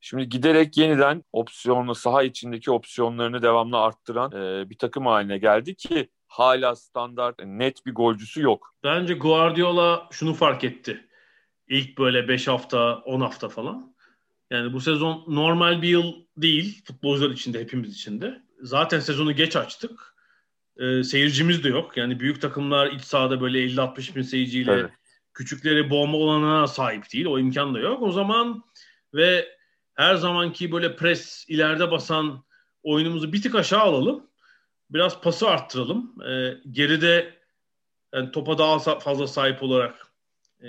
Şimdi 0.00 0.28
giderek 0.28 0.76
yeniden 0.76 1.24
opsiyonlu 1.32 1.94
saha 1.94 2.22
içindeki 2.22 2.70
opsiyonlarını 2.70 3.42
devamlı 3.42 3.78
arttıran 3.78 4.32
e, 4.32 4.70
bir 4.70 4.78
takım 4.78 5.06
haline 5.06 5.38
geldi 5.38 5.74
ki 5.74 6.10
hala 6.28 6.76
standart 6.76 7.44
net 7.44 7.86
bir 7.86 7.94
golcüsü 7.94 8.42
yok. 8.42 8.74
Bence 8.84 9.14
Guardiola 9.14 10.08
şunu 10.10 10.34
fark 10.34 10.64
etti. 10.64 11.08
İlk 11.68 11.98
böyle 11.98 12.28
5 12.28 12.48
hafta 12.48 12.96
10 12.96 13.20
hafta 13.20 13.48
falan. 13.48 13.94
Yani 14.50 14.72
bu 14.72 14.80
sezon 14.80 15.24
normal 15.28 15.82
bir 15.82 15.88
yıl 15.88 16.14
değil 16.36 16.84
futbolcular 16.84 17.30
içinde 17.30 17.60
hepimiz 17.60 17.94
içinde. 17.94 18.42
Zaten 18.62 19.00
sezonu 19.00 19.32
geç 19.36 19.56
açtık. 19.56 20.14
Ee, 20.76 21.02
seyircimiz 21.02 21.64
de 21.64 21.68
yok. 21.68 21.96
Yani 21.96 22.20
büyük 22.20 22.40
takımlar 22.40 22.92
iç 22.92 23.02
sahada 23.02 23.40
böyle 23.40 23.58
50-60 23.58 24.14
bin 24.16 24.22
seyirciyle 24.22 24.72
evet. 24.72 24.90
küçükleri 25.34 25.90
boğma 25.90 26.18
olanına 26.18 26.66
sahip 26.66 27.12
değil. 27.12 27.26
O 27.26 27.38
imkan 27.38 27.74
da 27.74 27.78
yok. 27.78 28.02
O 28.02 28.12
zaman 28.12 28.62
ve 29.14 29.48
her 29.94 30.14
zamanki 30.14 30.72
böyle 30.72 30.96
pres 30.96 31.44
ileride 31.48 31.90
basan 31.90 32.44
oyunumuzu 32.82 33.32
bir 33.32 33.42
tık 33.42 33.54
aşağı 33.54 33.80
alalım. 33.80 34.27
Biraz 34.90 35.20
pası 35.20 35.48
arttıralım. 35.48 36.14
Ee, 36.28 36.54
geride 36.70 37.34
yani 38.14 38.30
topa 38.30 38.58
daha 38.58 38.98
fazla 38.98 39.26
sahip 39.26 39.62
olarak 39.62 40.12
e, 40.62 40.68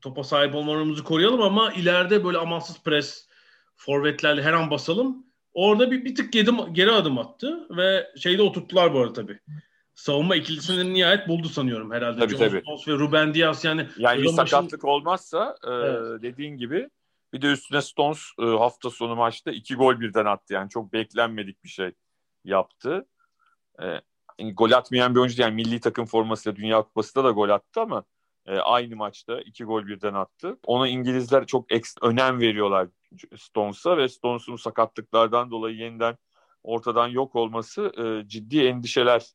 topa 0.00 0.24
sahip 0.24 0.54
olmamızı 0.54 1.04
koruyalım 1.04 1.42
ama 1.42 1.72
ileride 1.72 2.24
böyle 2.24 2.38
amansız 2.38 2.82
pres 2.82 3.28
forvetlerle 3.76 4.42
her 4.42 4.52
an 4.52 4.70
basalım. 4.70 5.26
Orada 5.52 5.90
bir, 5.90 6.04
bir 6.04 6.14
tık 6.14 6.32
geri, 6.32 6.50
geri 6.72 6.92
adım 6.92 7.18
attı 7.18 7.66
ve 7.70 8.06
şeyde 8.16 8.42
oturttular 8.42 8.94
bu 8.94 8.98
arada 8.98 9.12
tabii. 9.12 9.38
Savunma 9.94 10.36
ikilisini 10.36 10.94
nihayet 10.94 11.28
buldu 11.28 11.48
sanıyorum 11.48 11.92
herhalde. 11.92 12.20
Tabii, 12.20 12.36
tabii. 12.36 12.60
Stones 12.60 12.88
ve 12.88 12.92
Ruben 12.92 13.34
Diaz 13.34 13.64
yani. 13.64 13.86
Yani 13.98 14.22
bir 14.22 14.28
sakatlık 14.28 14.72
başın... 14.72 14.88
olmazsa 14.88 15.56
e, 15.64 15.70
evet. 15.70 16.22
dediğin 16.22 16.56
gibi 16.56 16.90
bir 17.32 17.42
de 17.42 17.52
üstüne 17.52 17.82
Stones 17.82 18.20
e, 18.40 18.44
hafta 18.44 18.90
sonu 18.90 19.16
maçta 19.16 19.50
iki 19.50 19.74
gol 19.74 20.00
birden 20.00 20.24
attı. 20.24 20.54
Yani 20.54 20.70
çok 20.70 20.92
beklenmedik 20.92 21.64
bir 21.64 21.68
şey 21.68 21.92
yaptı. 22.44 23.06
E, 23.82 23.86
yani 24.38 24.54
gol 24.54 24.70
atmayan 24.70 25.14
bir 25.14 25.20
oyuncu 25.20 25.42
yani 25.42 25.54
milli 25.54 25.80
takım 25.80 26.06
formasıyla 26.06 26.56
Dünya 26.56 26.82
Kupası'da 26.82 27.24
da 27.24 27.30
gol 27.30 27.48
attı 27.48 27.80
ama 27.80 28.04
e, 28.46 28.58
aynı 28.58 28.96
maçta 28.96 29.40
iki 29.40 29.64
gol 29.64 29.86
birden 29.86 30.14
attı. 30.14 30.58
Ona 30.66 30.88
İngilizler 30.88 31.46
çok 31.46 31.72
ekstra 31.72 32.08
önem 32.08 32.40
veriyorlar 32.40 32.88
Stones'a 33.36 33.96
ve 33.96 34.08
Stones'un 34.08 34.56
sakatlıklardan 34.56 35.50
dolayı 35.50 35.76
yeniden 35.76 36.16
ortadan 36.62 37.08
yok 37.08 37.36
olması 37.36 37.92
e, 37.98 38.28
ciddi 38.28 38.66
endişeler 38.66 39.26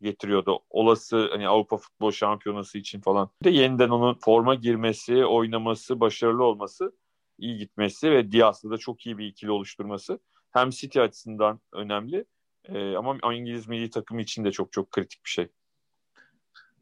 getiriyordu. 0.00 0.60
Olası 0.70 1.28
hani 1.32 1.48
Avrupa 1.48 1.76
Futbol 1.76 2.10
Şampiyonası 2.10 2.78
için 2.78 3.00
falan. 3.00 3.30
Bir 3.42 3.44
de 3.44 3.50
yeniden 3.50 3.88
onun 3.88 4.14
forma 4.14 4.54
girmesi, 4.54 5.26
oynaması, 5.26 6.00
başarılı 6.00 6.44
olması, 6.44 6.92
iyi 7.38 7.56
gitmesi 7.56 8.10
ve 8.10 8.32
Diaz'la 8.32 8.70
da 8.70 8.78
çok 8.78 9.06
iyi 9.06 9.18
bir 9.18 9.26
ikili 9.26 9.50
oluşturması 9.50 10.18
hem 10.50 10.70
City 10.70 11.00
açısından 11.00 11.60
önemli 11.72 12.24
e, 12.68 12.96
ama 12.96 13.34
İngiliz 13.34 13.68
milli 13.68 13.90
takımı 13.90 14.20
için 14.20 14.44
de 14.44 14.52
çok 14.52 14.72
çok 14.72 14.90
kritik 14.90 15.24
bir 15.24 15.30
şey 15.30 15.48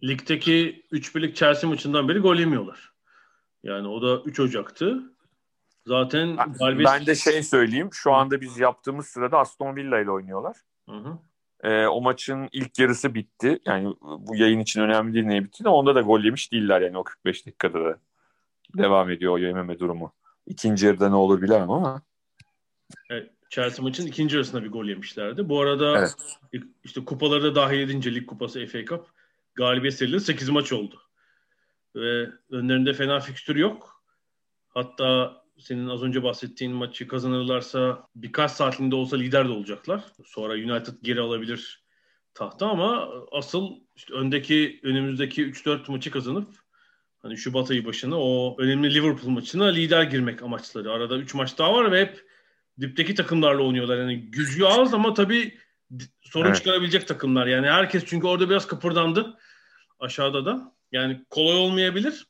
ligdeki 0.05 0.87
3 0.91 1.15
birlik 1.15 1.37
Chelsea 1.37 1.71
maçından 1.71 2.09
beri 2.09 2.19
gol 2.19 2.37
yemiyorlar. 2.37 2.93
Yani 3.63 3.89
o 3.89 4.03
da 4.03 4.23
3 4.23 4.41
Ocak'tı. 4.41 5.03
Zaten 5.87 6.37
galibiyet... 6.37 6.91
Ben 6.91 7.07
de 7.07 7.15
şey 7.15 7.43
söyleyeyim. 7.43 7.89
Şu 7.93 8.13
anda 8.13 8.41
biz 8.41 8.59
yaptığımız 8.59 9.07
sırada 9.07 9.39
Aston 9.39 9.77
Villa 9.77 10.01
ile 10.01 10.11
oynuyorlar. 10.11 10.57
Hı 10.89 10.97
hı. 10.97 11.19
Ee, 11.63 11.87
o 11.87 12.01
maçın 12.01 12.49
ilk 12.53 12.79
yarısı 12.79 13.15
bitti. 13.15 13.59
Yani 13.65 13.95
bu 14.01 14.37
yayın 14.37 14.61
için 14.61 14.81
önemli 14.81 15.15
değil 15.15 15.25
ne 15.25 15.45
bitti 15.45 15.65
de 15.65 15.69
onda 15.69 15.95
da 15.95 16.01
gol 16.01 16.25
yemiş 16.25 16.53
değiller 16.53 16.81
yani 16.81 16.99
o 16.99 17.05
45 17.05 17.47
dakikada 17.47 17.85
da 17.85 17.99
devam 18.79 19.11
ediyor 19.11 19.33
o 19.33 19.39
yememe 19.39 19.79
durumu. 19.79 20.13
İkinci 20.47 20.87
yarıda 20.87 21.09
ne 21.09 21.15
olur 21.15 21.43
bilemem 21.43 21.71
ama. 21.71 22.03
Evet, 23.11 23.31
Chelsea 23.57 23.83
maçın 23.83 24.07
ikinci 24.07 24.37
yarısında 24.37 24.65
bir 24.65 24.69
gol 24.69 24.85
yemişlerdi. 24.85 25.49
Bu 25.49 25.61
arada 25.61 25.99
evet. 25.99 26.63
işte 26.85 27.05
kupaları 27.05 27.43
da 27.43 27.55
dahil 27.55 27.79
edince 27.79 28.15
lig 28.15 28.27
kupası 28.27 28.67
FA 28.67 28.85
Cup 28.85 29.07
galibiyet 29.55 29.95
serileri 29.95 30.21
8 30.21 30.49
maç 30.49 30.73
oldu. 30.73 31.03
Ve 31.95 32.31
önlerinde 32.51 32.93
fena 32.93 33.21
fikstür 33.21 33.57
yok. 33.57 34.03
Hatta 34.69 35.37
senin 35.59 35.89
az 35.89 36.03
önce 36.03 36.23
bahsettiğin 36.23 36.73
maçı 36.73 37.09
kazanırlarsa 37.09 38.09
birkaç 38.17 38.51
saatinde 38.51 38.95
olsa 38.95 39.17
lider 39.17 39.49
de 39.49 39.53
olacaklar. 39.53 40.05
Sonra 40.25 40.53
United 40.53 40.95
geri 41.03 41.21
alabilir 41.21 41.85
tahta 42.35 42.69
ama 42.69 43.09
asıl 43.33 43.71
işte 43.97 44.15
öndeki 44.15 44.81
önümüzdeki 44.83 45.43
3-4 45.43 45.91
maçı 45.91 46.11
kazanıp 46.11 46.49
hani 47.19 47.37
Şubat 47.37 47.71
ayı 47.71 47.85
başına 47.85 48.21
o 48.21 48.57
önemli 48.59 48.95
Liverpool 48.95 49.31
maçına 49.31 49.65
lider 49.65 50.03
girmek 50.03 50.43
amaçları. 50.43 50.93
Arada 50.93 51.19
3 51.19 51.35
maç 51.35 51.59
daha 51.59 51.75
var 51.75 51.93
ve 51.93 52.01
hep 52.01 52.27
dipteki 52.81 53.15
takımlarla 53.15 53.63
oynuyorlar. 53.63 53.99
Yani 53.99 54.31
gücü 54.31 54.65
az 54.65 54.95
ama 54.95 55.15
tabii 55.15 55.59
sorun 56.21 56.47
evet. 56.47 56.57
çıkarabilecek 56.57 57.09
takımlar. 57.09 57.47
Yani 57.47 57.71
herkes 57.71 58.05
çünkü 58.07 58.27
orada 58.27 58.51
biraz 58.51 58.67
kıpırdandı 58.67 59.39
aşağıda 60.01 60.45
da. 60.45 60.73
Yani 60.93 61.25
kolay 61.31 61.57
olmayabilir 61.57 62.27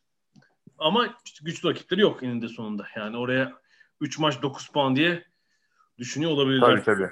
ama 0.78 1.18
işte 1.24 1.38
güçlü 1.42 1.68
rakipleri 1.68 2.00
yok 2.00 2.22
eninde 2.22 2.48
sonunda. 2.48 2.86
Yani 2.96 3.16
oraya 3.16 3.52
3 4.00 4.18
maç 4.18 4.42
9 4.42 4.68
puan 4.68 4.96
diye 4.96 5.24
düşünüyor 5.98 6.30
olabilirler. 6.30 6.66
Tabii 6.66 6.82
tabii. 6.84 7.10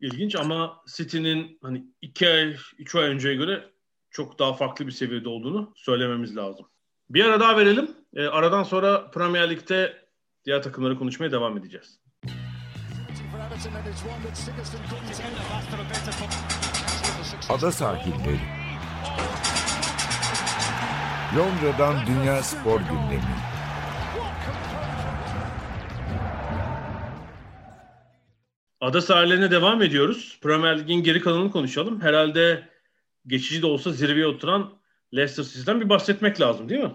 İlginç 0.00 0.36
ama 0.36 0.82
City'nin 0.96 1.58
hani 1.62 1.84
2 2.02 2.28
ay, 2.28 2.56
3 2.78 2.94
ay 2.94 3.04
önceye 3.04 3.34
göre 3.34 3.70
çok 4.10 4.38
daha 4.38 4.52
farklı 4.52 4.86
bir 4.86 4.92
seviyede 4.92 5.28
olduğunu 5.28 5.72
söylememiz 5.76 6.36
lazım. 6.36 6.66
Bir 7.10 7.24
ara 7.24 7.40
daha 7.40 7.56
verelim. 7.56 7.90
E, 8.14 8.26
aradan 8.26 8.62
sonra 8.62 9.10
Premier 9.10 9.50
Lig'de 9.50 10.08
diğer 10.44 10.62
takımları 10.62 10.98
konuşmaya 10.98 11.32
devam 11.32 11.58
edeceğiz. 11.58 11.99
Ada 17.48 17.72
sahilleri. 17.72 18.40
Londra'dan 21.36 22.06
Dünya 22.06 22.42
Spor 22.42 22.80
Gündemi. 22.80 23.22
Ada 28.80 29.00
sahillerine 29.00 29.50
devam 29.50 29.82
ediyoruz. 29.82 30.38
Premier 30.42 30.78
Lig'in 30.78 31.02
geri 31.02 31.20
kalanını 31.20 31.50
konuşalım. 31.50 32.00
Herhalde 32.00 32.68
geçici 33.26 33.62
de 33.62 33.66
olsa 33.66 33.90
zirveye 33.90 34.26
oturan 34.26 34.72
Leicester 35.14 35.44
City'den 35.44 35.80
bir 35.80 35.88
bahsetmek 35.88 36.40
lazım 36.40 36.68
değil 36.68 36.80
mi? 36.80 36.94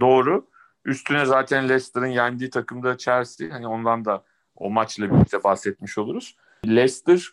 Doğru. 0.00 0.50
Üstüne 0.84 1.24
zaten 1.24 1.68
Leicester'ın 1.68 2.06
yendiği 2.06 2.50
takımda 2.50 2.98
Chelsea. 2.98 3.54
Hani 3.54 3.66
ondan 3.66 4.04
da 4.04 4.24
o 4.56 4.70
maçla 4.70 5.12
birlikte 5.12 5.44
bahsetmiş 5.44 5.98
oluruz. 5.98 6.36
Leicester 6.66 7.28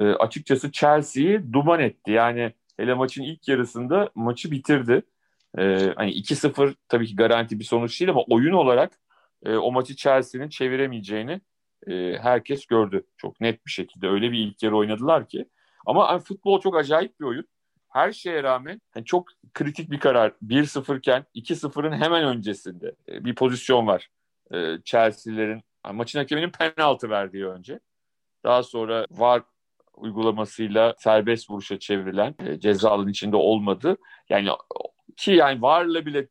e, 0.00 0.04
açıkçası 0.04 0.72
Chelsea'yi 0.72 1.52
duman 1.52 1.80
etti. 1.80 2.10
Yani 2.10 2.52
hele 2.76 2.94
maçın 2.94 3.22
ilk 3.22 3.48
yarısında 3.48 4.10
maçı 4.14 4.50
bitirdi. 4.50 5.02
E, 5.58 5.92
hani 5.96 6.10
2-0 6.10 6.74
tabii 6.88 7.06
ki 7.06 7.16
garanti 7.16 7.58
bir 7.58 7.64
sonuç 7.64 8.00
değil 8.00 8.10
ama 8.10 8.22
oyun 8.30 8.52
olarak 8.52 9.00
e, 9.44 9.56
o 9.56 9.72
maçı 9.72 9.96
Chelsea'nin 9.96 10.48
çeviremeyeceğini 10.48 11.40
e, 11.86 12.18
herkes 12.18 12.66
gördü. 12.66 13.06
Çok 13.16 13.40
net 13.40 13.66
bir 13.66 13.70
şekilde 13.70 14.08
öyle 14.08 14.32
bir 14.32 14.38
ilk 14.38 14.62
yarı 14.62 14.76
oynadılar 14.76 15.28
ki. 15.28 15.48
Ama 15.86 16.08
yani 16.12 16.20
futbol 16.20 16.60
çok 16.60 16.76
acayip 16.76 17.20
bir 17.20 17.24
oyun. 17.24 17.44
Her 17.88 18.12
şeye 18.12 18.42
rağmen 18.42 18.80
yani 18.96 19.04
çok 19.04 19.28
kritik 19.54 19.90
bir 19.90 20.00
karar. 20.00 20.32
1-0 20.42 20.98
iken 20.98 21.24
2-0'ın 21.34 21.92
hemen 21.92 22.24
öncesinde 22.24 22.94
e, 23.08 23.24
bir 23.24 23.34
pozisyon 23.34 23.86
var. 23.86 24.08
E, 24.54 24.78
Chelsea'lerin 24.84 25.62
yani 25.86 25.96
maçın 25.96 26.18
hakeminin 26.18 26.50
penaltı 26.50 27.10
verdiği 27.10 27.46
önce. 27.46 27.80
Daha 28.44 28.62
sonra 28.62 29.06
VAR 29.10 29.42
uygulamasıyla 29.94 30.94
serbest 30.98 31.50
vuruşa 31.50 31.78
çevrilen 31.78 32.34
e, 32.46 32.60
ceza 32.60 33.04
içinde 33.08 33.36
olmadı. 33.36 33.96
Yani 34.28 34.48
ki 35.16 35.32
yani 35.32 35.62
VAR'la 35.62 36.06
bile 36.06 36.28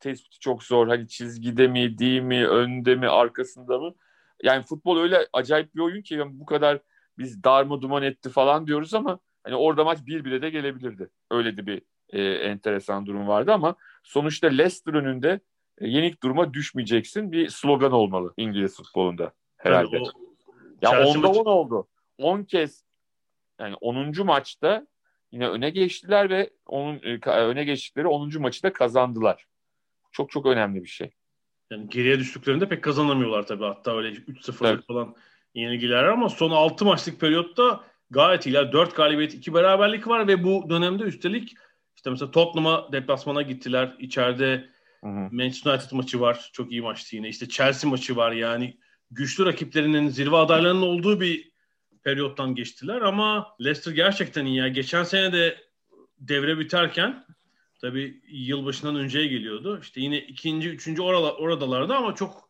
tespiti 0.00 0.38
çok 0.38 0.62
zor. 0.62 0.88
Hani 0.88 1.08
çizgide 1.08 1.68
mi, 1.68 1.98
değil 1.98 2.22
mi, 2.22 2.46
önde 2.48 2.94
mi, 2.94 3.08
arkasında 3.08 3.78
mı? 3.78 3.94
Yani 4.42 4.62
futbol 4.62 4.98
öyle 5.00 5.26
acayip 5.32 5.74
bir 5.74 5.80
oyun 5.80 6.02
ki 6.02 6.14
yani 6.14 6.40
bu 6.40 6.46
kadar 6.46 6.80
biz 7.18 7.44
darma 7.44 7.82
duman 7.82 8.02
etti 8.02 8.30
falan 8.30 8.66
diyoruz 8.66 8.94
ama 8.94 9.18
hani 9.44 9.56
orada 9.56 9.84
maç 9.84 9.98
bir 10.06 10.24
bile 10.24 10.42
de 10.42 10.50
gelebilirdi. 10.50 11.10
Öyle 11.30 11.56
de 11.56 11.66
bir 11.66 11.82
e, 12.10 12.22
enteresan 12.22 13.06
durum 13.06 13.28
vardı 13.28 13.52
ama 13.52 13.74
sonuçta 14.02 14.46
Leicester 14.46 14.94
önünde 14.94 15.40
yenik 15.80 16.22
duruma 16.22 16.54
düşmeyeceksin 16.54 17.32
bir 17.32 17.48
slogan 17.48 17.92
olmalı 17.92 18.34
İngiliz 18.36 18.76
futbolunda 18.76 19.32
herhalde. 19.56 19.96
Yani 19.96 20.06
o, 20.06 20.10
ya 20.82 21.06
onda 21.06 21.28
on 21.28 21.44
oldu. 21.44 21.88
10 22.18 22.42
kez 22.42 22.84
yani 23.60 23.74
10. 23.80 24.26
maçta 24.26 24.86
yine 25.32 25.48
öne 25.48 25.70
geçtiler 25.70 26.30
ve 26.30 26.50
onun 26.66 27.00
e, 27.02 27.30
öne 27.30 27.64
geçtikleri 27.64 28.06
10. 28.06 28.40
maçı 28.40 28.62
da 28.62 28.72
kazandılar. 28.72 29.46
Çok 30.12 30.30
çok 30.30 30.46
önemli 30.46 30.82
bir 30.82 30.88
şey. 30.88 31.10
Yani 31.70 31.88
geriye 31.88 32.18
düştüklerinde 32.18 32.68
pek 32.68 32.84
kazanamıyorlar 32.84 33.46
tabii. 33.46 33.64
Hatta 33.64 33.96
öyle 33.96 34.08
3-0 34.08 34.68
evet. 34.68 34.86
falan 34.86 35.14
yenilgiler 35.54 36.04
ama 36.04 36.28
son 36.28 36.50
6 36.50 36.84
maçlık 36.84 37.20
periyotta 37.20 37.84
gayet 38.10 38.46
iyiler. 38.46 38.72
4 38.72 38.96
galibiyet, 38.96 39.34
2 39.34 39.54
beraberlik 39.54 40.08
var 40.08 40.28
ve 40.28 40.44
bu 40.44 40.70
dönemde 40.70 41.02
üstelik 41.02 41.54
işte 41.96 42.10
mesela 42.10 42.30
Tottenham'a 42.30 42.92
deplasmana 42.92 43.42
gittiler. 43.42 43.96
İçeride 43.98 44.68
hı 45.04 45.10
hı. 45.10 45.28
Manchester 45.32 45.70
United 45.70 45.92
maçı 45.92 46.20
var. 46.20 46.50
Çok 46.52 46.72
iyi 46.72 46.82
maçtı 46.82 47.16
yine. 47.16 47.28
İşte 47.28 47.48
Chelsea 47.48 47.90
maçı 47.90 48.16
var 48.16 48.32
yani. 48.32 48.78
Güçlü 49.10 49.46
rakiplerinin 49.46 50.08
zirve 50.08 50.36
adaylarının 50.36 50.82
olduğu 50.82 51.20
bir 51.20 51.52
periyottan 52.04 52.54
geçtiler 52.54 53.00
ama 53.00 53.56
Leicester 53.60 53.92
gerçekten 53.92 54.46
iyi. 54.46 54.56
Yani 54.56 54.72
geçen 54.72 55.02
sene 55.02 55.32
de 55.32 55.56
devre 56.18 56.58
biterken 56.58 57.24
tabii 57.80 58.22
yılbaşından 58.28 58.96
önceye 58.96 59.26
geliyordu. 59.26 59.78
İşte 59.82 60.00
yine 60.00 60.18
ikinci, 60.18 60.68
üçüncü 60.68 61.02
orala, 61.02 61.36
oradalardı 61.36 61.94
ama 61.94 62.14
çok 62.14 62.48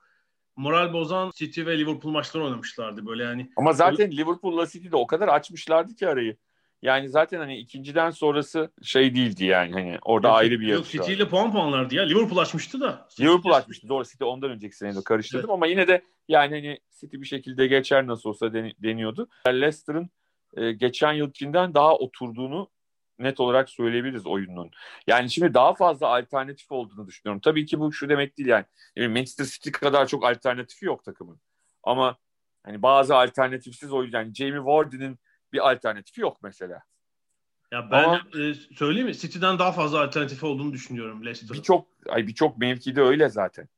moral 0.56 0.92
bozan 0.92 1.30
City 1.34 1.66
ve 1.66 1.78
Liverpool 1.78 2.12
maçları 2.12 2.44
oynamışlardı 2.44 3.06
böyle 3.06 3.22
yani. 3.22 3.50
Ama 3.56 3.72
zaten 3.72 4.10
Liverpool'la 4.10 4.66
City'de 4.66 4.96
o 4.96 5.06
kadar 5.06 5.28
açmışlardı 5.28 5.94
ki 5.94 6.08
arayı. 6.08 6.36
Yani 6.82 7.08
zaten 7.08 7.38
hani 7.38 7.58
ikinciden 7.58 8.10
sonrası 8.10 8.72
şey 8.82 9.14
değildi 9.14 9.44
yani 9.44 9.72
hani 9.72 9.98
orada 10.02 10.28
yok, 10.28 10.36
ayrı 10.36 10.60
bir 10.60 10.66
yarış 10.66 10.88
City 10.88 11.12
ile 11.12 11.28
puan 11.28 11.52
puanlardı 11.52 11.94
ya. 11.94 12.02
Liverpool 12.02 12.38
açmıştı 12.38 12.80
da. 12.80 13.08
Liverpool 13.20 13.52
açmıştı. 13.52 13.88
Doğru 13.88 14.04
City 14.04 14.24
ondan 14.24 14.50
önceki 14.50 14.76
senede 14.76 15.04
karıştırdım 15.04 15.50
evet. 15.50 15.54
ama 15.54 15.66
yine 15.66 15.88
de 15.88 16.02
yani 16.28 16.54
hani 16.54 16.78
City 17.00 17.16
bir 17.16 17.26
şekilde 17.26 17.66
geçer 17.66 18.06
nasıl 18.06 18.28
olsa 18.28 18.52
deniyordu. 18.52 19.28
Leicester'ın 19.48 20.10
e, 20.56 20.72
geçen 20.72 21.12
yılkinden 21.12 21.74
daha 21.74 21.96
oturduğunu 21.96 22.70
net 23.18 23.40
olarak 23.40 23.70
söyleyebiliriz 23.70 24.26
oyunun. 24.26 24.70
Yani 25.06 25.30
şimdi 25.30 25.54
daha 25.54 25.74
fazla 25.74 26.06
alternatif 26.06 26.72
olduğunu 26.72 27.06
düşünüyorum. 27.06 27.40
Tabii 27.40 27.66
ki 27.66 27.80
bu 27.80 27.92
şu 27.92 28.08
demek 28.08 28.38
değil 28.38 28.48
yani. 28.48 28.64
yani 28.96 29.08
Manchester 29.08 29.44
City 29.44 29.70
kadar 29.70 30.06
çok 30.06 30.24
alternatifi 30.24 30.86
yok 30.86 31.04
takımın. 31.04 31.40
Ama 31.82 32.16
hani 32.62 32.82
bazı 32.82 33.16
alternatifsiz 33.16 33.92
oyuncu 33.92 34.16
yani 34.16 34.34
Jamie 34.34 34.64
Vardy'nin 34.64 35.18
bir 35.52 35.70
alternatifi 35.70 36.20
yok 36.20 36.38
mesela. 36.42 36.82
Ya 37.72 37.90
ben 37.90 38.04
Ama, 38.04 38.22
e, 38.38 38.54
söyleyeyim 38.54 39.06
mi? 39.06 39.16
City'den 39.16 39.58
daha 39.58 39.72
fazla 39.72 40.00
alternatifi 40.02 40.46
olduğunu 40.46 40.72
düşünüyorum 40.72 41.24
Leicester'ın. 41.26 41.60
Birçok 41.60 41.86
ay 42.08 42.26
birçok 42.26 42.58
mevkide 42.58 43.00
öyle 43.00 43.28
zaten. 43.28 43.68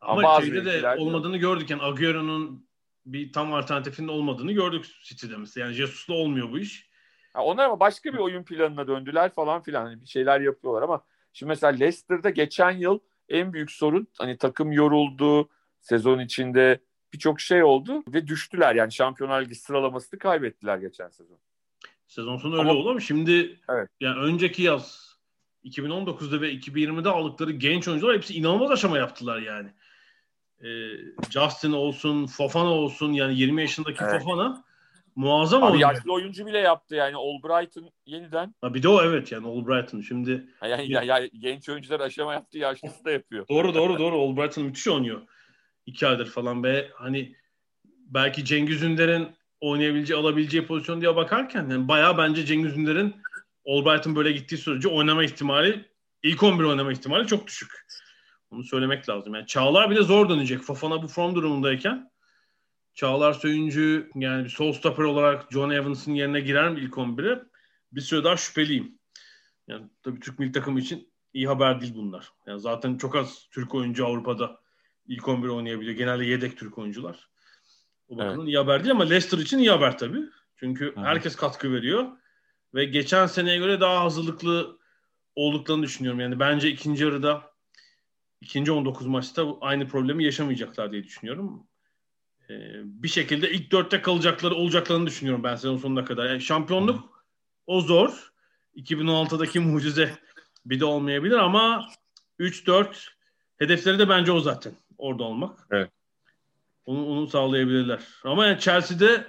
Ama, 0.00 0.34
Ama 0.34 0.40
şeyde 0.40 0.64
de 0.64 0.96
olmadığını 0.98 1.36
gördük. 1.36 1.70
Yani 1.70 1.82
Agüero'nun 1.82 2.66
bir 3.06 3.32
tam 3.32 3.54
alternatifinin 3.54 4.08
olmadığını 4.08 4.52
gördük 4.52 4.86
City'de 5.02 5.36
mesela. 5.36 5.66
Yani 5.66 5.74
Jesus'la 5.74 6.14
olmuyor 6.14 6.52
bu 6.52 6.58
iş. 6.58 6.90
Ya 7.34 7.42
onlar 7.42 7.64
ama 7.64 7.80
başka 7.80 8.12
bir 8.12 8.18
oyun 8.18 8.42
planına 8.44 8.88
döndüler 8.88 9.30
falan 9.34 9.62
filan. 9.62 9.84
Hani 9.84 10.00
bir 10.00 10.06
şeyler 10.06 10.40
yapıyorlar 10.40 10.82
ama 10.82 11.04
şimdi 11.32 11.48
mesela 11.48 11.72
Leicester'da 11.72 12.30
geçen 12.30 12.70
yıl 12.70 12.98
en 13.28 13.52
büyük 13.52 13.70
sorun 13.70 14.08
hani 14.18 14.38
takım 14.38 14.72
yoruldu. 14.72 15.48
Sezon 15.80 16.18
içinde 16.18 16.80
birçok 17.12 17.40
şey 17.40 17.62
oldu 17.62 18.02
ve 18.08 18.26
düştüler. 18.26 18.74
Yani 18.74 18.92
Şampiyonlar 18.92 19.42
Ligi 19.42 19.54
sıralamasını 19.54 20.18
kaybettiler 20.18 20.78
geçen 20.78 21.08
sezon. 21.08 21.38
Sezon 22.06 22.36
sonu 22.36 22.58
öyle 22.58 22.70
ama, 22.70 22.80
oldu 22.80 22.90
ama 22.90 23.00
şimdi 23.00 23.60
evet. 23.68 23.90
yani 24.00 24.20
önceki 24.20 24.62
yaz 24.62 25.16
2019'da 25.64 26.40
ve 26.40 26.54
2020'de 26.54 27.08
aldıkları 27.08 27.52
genç 27.52 27.88
oyuncular 27.88 28.16
hepsi 28.16 28.34
inanılmaz 28.34 28.70
aşama 28.70 28.98
yaptılar 28.98 29.38
yani. 29.38 29.68
Ee, 30.64 30.66
Justin 31.30 31.72
olsun, 31.72 32.26
Fofana 32.26 32.70
olsun 32.70 33.12
yani 33.12 33.38
20 33.38 33.60
yaşındaki 33.60 34.04
evet. 34.04 34.22
Fofana 34.22 34.64
muazzam 35.16 35.62
Abi 35.62 35.72
oynuyor. 35.72 35.90
yaşlı 35.90 36.12
oyuncu 36.12 36.46
bile 36.46 36.58
yaptı 36.58 36.94
yani 36.94 37.16
Albright'ın 37.16 37.90
yeniden. 38.06 38.54
Ha 38.60 38.74
bir 38.74 38.82
de 38.82 38.88
o 38.88 39.02
evet 39.02 39.32
yani 39.32 39.46
Albright'ın 39.46 40.00
şimdi. 40.00 40.46
Yani, 40.62 40.92
ya, 40.92 41.02
ya, 41.02 41.26
genç 41.26 41.68
oyuncular 41.68 42.00
aşama 42.00 42.34
yaptı 42.34 42.58
yaşlısı 42.58 43.04
da 43.04 43.10
yapıyor. 43.10 43.48
doğru 43.48 43.74
doğru 43.74 43.98
doğru 43.98 44.20
Albright'ın 44.20 44.64
müthiş 44.64 44.88
oynuyor. 44.88 45.22
İki 45.86 46.06
aydır 46.06 46.26
falan 46.26 46.64
ve 46.64 46.90
hani 46.94 47.36
belki 48.06 48.44
Cengiz 48.44 48.82
Ünder'in 48.82 49.36
oynayabileceği, 49.60 50.20
alabileceği 50.20 50.66
pozisyon 50.66 51.00
diye 51.00 51.16
bakarken 51.16 51.70
yani 51.70 51.88
bayağı 51.88 52.18
bence 52.18 52.46
Cengiz 52.46 52.76
Ünder'in 52.76 53.16
Albright'ın 53.66 54.16
böyle 54.16 54.32
gittiği 54.32 54.56
sürece 54.56 54.88
oynama 54.88 55.24
ihtimali 55.24 55.90
ilk 56.22 56.42
11 56.42 56.64
oynama 56.64 56.92
ihtimali 56.92 57.26
çok 57.26 57.46
düşük. 57.46 57.86
Onu 58.50 58.64
söylemek 58.64 59.08
lazım. 59.08 59.34
Yani 59.34 59.46
Çağlar 59.46 59.90
bile 59.90 60.02
zor 60.02 60.28
dönecek. 60.28 60.60
Fofana 60.60 61.02
bu 61.02 61.08
form 61.08 61.34
durumundayken 61.34 62.10
Çağlar 62.94 63.32
Söyüncü 63.32 64.10
yani 64.14 64.44
bir 64.44 64.50
sol 64.50 64.72
stopper 64.72 65.04
olarak 65.04 65.52
John 65.52 65.70
Evans'ın 65.70 66.12
yerine 66.12 66.40
girer 66.40 66.70
mi 66.70 66.80
ilk 66.80 66.94
11'e? 66.94 67.42
Bir 67.92 68.00
süre 68.00 68.24
daha 68.24 68.36
şüpheliyim. 68.36 68.98
Yani 69.68 69.86
tabii 70.02 70.20
Türk 70.20 70.38
milli 70.38 70.52
takımı 70.52 70.80
için 70.80 71.12
iyi 71.32 71.48
haber 71.48 71.80
değil 71.80 71.94
bunlar. 71.94 72.32
Yani 72.46 72.60
zaten 72.60 72.96
çok 72.96 73.16
az 73.16 73.48
Türk 73.50 73.74
oyuncu 73.74 74.06
Avrupa'da 74.06 74.60
ilk 75.08 75.28
11 75.28 75.48
oynayabiliyor. 75.48 75.96
Genelde 75.96 76.24
yedek 76.24 76.56
Türk 76.56 76.78
oyuncular. 76.78 77.28
O 78.08 78.16
bakımdan 78.16 78.38
evet. 78.38 78.48
iyi 78.48 78.56
haber 78.56 78.84
değil 78.84 78.92
ama 78.92 79.04
Leicester 79.04 79.38
için 79.38 79.58
iyi 79.58 79.70
haber 79.70 79.98
tabii. 79.98 80.22
Çünkü 80.56 80.96
Hı. 80.96 81.00
herkes 81.00 81.36
katkı 81.36 81.72
veriyor. 81.72 82.06
Ve 82.74 82.84
geçen 82.84 83.26
seneye 83.26 83.58
göre 83.58 83.80
daha 83.80 84.04
hazırlıklı 84.04 84.78
olduklarını 85.34 85.82
düşünüyorum. 85.82 86.20
Yani 86.20 86.40
bence 86.40 86.68
ikinci 86.68 87.04
yarıda 87.04 87.50
ikinci 88.40 88.72
19 88.72 89.06
maçta 89.06 89.60
aynı 89.60 89.88
problemi 89.88 90.24
yaşamayacaklar 90.24 90.92
diye 90.92 91.04
düşünüyorum. 91.04 91.66
Ee, 92.50 92.54
bir 92.84 93.08
şekilde 93.08 93.50
ilk 93.50 93.72
dörtte 93.72 94.02
kalacakları 94.02 94.54
olacaklarını 94.54 95.06
düşünüyorum 95.06 95.44
ben 95.44 95.56
sezon 95.56 95.76
sonuna 95.76 96.04
kadar. 96.04 96.30
Yani 96.30 96.40
şampiyonluk 96.40 97.00
Hı. 97.00 97.08
o 97.66 97.80
zor. 97.80 98.32
2016'daki 98.76 99.60
mucize 99.60 100.18
bir 100.66 100.80
de 100.80 100.84
olmayabilir 100.84 101.36
ama 101.36 101.88
3-4 102.40 103.08
hedefleri 103.58 103.98
de 103.98 104.08
bence 104.08 104.32
o 104.32 104.40
zaten. 104.40 104.72
Orada 104.98 105.24
olmak. 105.24 105.66
Evet. 105.70 105.90
Onu, 106.86 107.06
onu 107.06 107.26
sağlayabilirler. 107.26 108.00
Ama 108.24 108.46
yani 108.46 108.60
Chelsea'de 108.60 109.26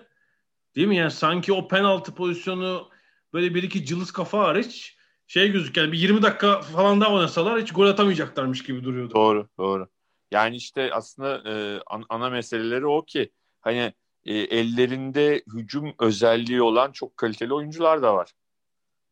değil 0.76 0.88
mi 0.88 0.96
yani 0.96 1.12
sanki 1.12 1.54
o 1.54 1.68
penaltı 1.68 2.16
pozisyonu 2.16 2.90
böyle 3.34 3.56
bir 3.56 3.64
iki 3.64 3.86
cılız 3.86 4.12
kafa 4.12 4.40
hariç 4.40 4.98
şey 5.28 5.52
gözüküyor. 5.52 5.92
bir 5.92 5.98
20 5.98 6.22
dakika 6.22 6.62
falan 6.62 7.02
daha 7.02 7.14
oynasalar 7.14 7.62
hiç 7.62 7.74
gol 7.74 7.88
atamayacaklarmış 7.88 8.64
gibi 8.64 8.84
duruyordu. 8.84 9.14
Doğru, 9.14 9.50
doğru. 9.58 9.88
Yani 10.32 10.56
işte 10.56 10.94
aslında 10.94 11.44
e, 11.50 11.82
ana 12.10 12.30
meseleleri 12.30 12.88
o 12.88 13.06
ki 13.06 13.32
hani 13.62 13.94
e, 14.26 14.34
ellerinde 14.34 15.44
hücum 15.54 15.96
özelliği 16.00 16.62
olan 16.62 16.92
çok 16.92 17.18
kaliteli 17.18 17.54
oyuncular 17.54 18.02
da 18.02 18.16
var. 18.16 18.32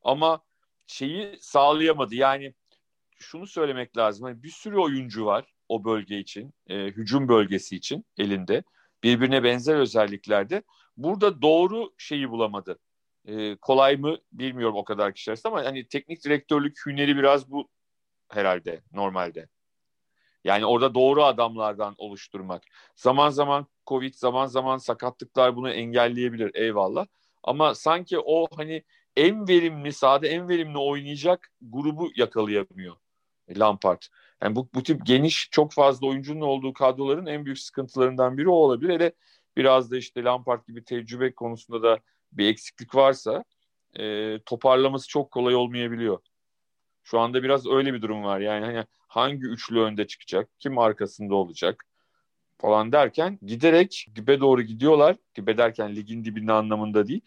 Ama 0.02 0.44
şeyi 0.88 1.38
sağlayamadı. 1.42 2.16
Yani 2.16 2.54
şunu 3.20 3.48
söylemek 3.48 3.98
lazım. 3.98 4.24
Hani 4.26 4.44
bir 4.44 4.50
sürü 4.50 4.78
oyuncu 4.78 5.26
var 5.26 5.55
o 5.70 5.84
bölge 5.86 6.20
için, 6.20 6.54
e, 6.68 6.76
hücum 6.76 7.28
bölgesi 7.28 7.76
için 7.76 8.06
elinde. 8.18 8.64
Birbirine 9.04 9.44
benzer 9.44 9.76
özelliklerde. 9.76 10.64
Burada 10.98 11.42
doğru 11.42 11.94
şeyi 11.98 12.30
bulamadı. 12.30 12.80
E, 13.26 13.56
kolay 13.56 13.98
mı 13.98 14.18
bilmiyorum 14.32 14.76
o 14.76 14.84
kadar 14.84 15.14
kişi 15.14 15.34
ama 15.44 15.66
hani 15.66 15.88
teknik 15.88 16.26
direktörlük 16.26 16.86
hüneri 16.86 17.18
biraz 17.18 17.52
bu 17.52 17.70
herhalde 18.30 18.82
normalde. 18.92 19.48
Yani 20.44 20.66
orada 20.66 20.96
doğru 20.96 21.24
adamlardan 21.24 21.96
oluşturmak. 21.98 22.64
Zaman 22.96 23.30
zaman 23.30 23.68
Covid, 23.88 24.14
zaman 24.14 24.46
zaman 24.46 24.78
sakatlıklar 24.78 25.56
bunu 25.56 25.72
engelleyebilir 25.72 26.52
eyvallah. 26.54 27.06
Ama 27.44 27.76
sanki 27.76 28.20
o 28.20 28.48
hani 28.56 28.84
en 29.18 29.48
verimli, 29.48 29.94
sahada 29.94 30.28
en 30.28 30.50
verimli 30.50 30.78
oynayacak 30.78 31.52
grubu 31.62 32.12
yakalayamıyor 32.16 32.96
Lampard. 33.50 34.02
Yani 34.44 34.56
bu, 34.56 34.70
bu 34.74 34.84
tip 34.84 35.06
geniş 35.06 35.50
çok 35.52 35.74
fazla 35.74 36.08
oyuncunun 36.08 36.42
olduğu 36.42 36.74
kadroların 36.74 37.26
en 37.26 37.46
büyük 37.46 37.60
sıkıntılarından 37.60 38.38
biri 38.38 38.50
o 38.50 38.54
olabilir. 38.54 38.94
Hele 38.94 39.12
biraz 39.58 39.92
da 39.92 39.98
işte 39.98 40.24
Lampard 40.24 40.68
gibi 40.68 40.84
tecrübe 40.84 41.36
konusunda 41.36 41.84
da 41.84 42.00
bir 42.32 42.48
eksiklik 42.48 42.96
varsa 42.96 43.44
e, 44.00 44.40
toparlaması 44.46 45.08
çok 45.08 45.32
kolay 45.32 45.56
olmayabiliyor. 45.56 46.20
Şu 47.04 47.20
anda 47.20 47.44
biraz 47.44 47.68
öyle 47.68 47.94
bir 47.94 48.02
durum 48.02 48.24
var. 48.24 48.40
Yani 48.40 48.66
hani 48.66 48.86
hangi 49.08 49.46
üçlü 49.46 49.80
önde 49.80 50.08
çıkacak, 50.08 50.50
kim 50.60 50.78
arkasında 50.78 51.36
olacak 51.36 51.86
falan 52.58 52.92
derken 52.92 53.40
giderek 53.42 54.08
dibe 54.16 54.40
doğru 54.40 54.62
gidiyorlar. 54.62 55.16
Dibe 55.36 55.58
derken 55.58 55.96
ligin 55.96 56.26
dibinde 56.26 56.54
anlamında 56.54 57.08
değil. 57.08 57.22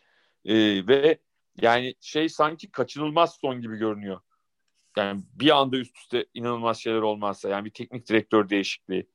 E, 0.45 0.55
ve 0.87 1.19
yani 1.63 1.95
şey 2.01 2.29
sanki 2.29 2.71
kaçınılmaz 2.71 3.35
son 3.41 3.61
gibi 3.61 3.77
görünüyor. 3.77 4.21
Yani 4.99 5.23
bir 5.35 5.57
anda 5.59 5.77
üst 5.77 5.97
üste 5.97 6.27
inanılmaz 6.35 6.79
şeyler 6.79 7.01
olmazsa 7.01 7.49
yani 7.49 7.65
bir 7.65 7.71
teknik 7.71 8.09
direktör 8.09 8.49
değişikliği, 8.49 9.07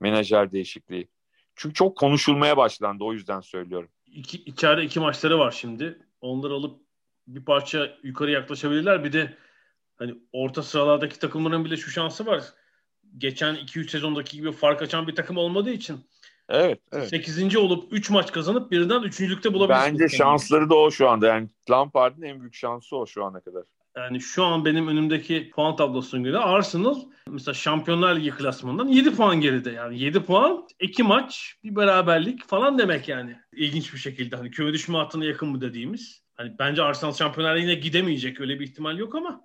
menajer 0.00 0.52
değişikliği. 0.52 1.08
Çünkü 1.56 1.74
çok 1.74 1.96
konuşulmaya 1.96 2.56
başlandı 2.56 3.04
o 3.04 3.12
yüzden 3.12 3.40
söylüyorum. 3.40 3.88
İki, 4.06 4.36
içeride 4.36 4.84
iki 4.84 5.00
maçları 5.00 5.38
var 5.38 5.50
şimdi. 5.50 5.98
Onları 6.20 6.54
alıp 6.54 6.80
bir 7.26 7.44
parça 7.44 7.96
yukarı 8.02 8.30
yaklaşabilirler. 8.30 9.04
Bir 9.04 9.12
de 9.12 9.34
hani 9.96 10.14
orta 10.32 10.62
sıralardaki 10.62 11.18
takımların 11.18 11.64
bile 11.64 11.76
şu 11.76 11.90
şansı 11.90 12.26
var. 12.26 12.44
Geçen 13.18 13.54
2-3 13.54 13.88
sezondaki 13.88 14.36
gibi 14.36 14.52
fark 14.52 14.82
açan 14.82 15.08
bir 15.08 15.14
takım 15.14 15.36
olmadığı 15.36 15.70
için 15.70 16.04
Evet, 16.48 16.80
evet. 16.92 17.08
8. 17.08 17.56
olup 17.56 17.92
3 17.92 18.10
maç 18.10 18.32
kazanıp 18.32 18.70
birden 18.70 19.02
3.lükte 19.02 19.52
bulabilirsiniz. 19.54 20.00
Bence 20.00 20.16
şansları 20.16 20.70
da 20.70 20.74
o 20.74 20.90
şu 20.90 21.08
anda. 21.08 21.26
Yani 21.26 21.48
Lampard'ın 21.70 22.22
en 22.22 22.40
büyük 22.40 22.54
şansı 22.54 22.96
o 22.96 23.06
şu 23.06 23.24
ana 23.24 23.40
kadar. 23.40 23.64
Yani 23.98 24.20
şu 24.20 24.44
an 24.44 24.64
benim 24.64 24.88
önümdeki 24.88 25.50
puan 25.50 25.76
tablosuna 25.76 26.20
göre 26.20 26.38
Arsenal 26.38 27.02
mesela 27.28 27.54
Şampiyonlar 27.54 28.16
Ligi 28.16 28.30
klasmanından 28.30 28.88
7 28.88 29.14
puan 29.14 29.40
geride. 29.40 29.70
Yani 29.70 29.98
7 29.98 30.20
puan, 30.20 30.66
2 30.80 31.02
maç, 31.02 31.54
bir 31.64 31.76
beraberlik 31.76 32.48
falan 32.48 32.78
demek 32.78 33.08
yani. 33.08 33.36
İlginç 33.52 33.92
bir 33.92 33.98
şekilde 33.98 34.36
hani 34.36 34.50
küme 34.50 34.72
düşme 34.72 34.98
hattına 34.98 35.24
yakın 35.24 35.48
mı 35.48 35.60
dediğimiz. 35.60 36.22
Hani 36.34 36.52
bence 36.58 36.82
Arsenal 36.82 37.12
Şampiyonlar 37.12 37.56
Ligi'ne 37.56 37.74
gidemeyecek 37.74 38.40
öyle 38.40 38.60
bir 38.60 38.66
ihtimal 38.66 38.98
yok 38.98 39.14
ama 39.14 39.40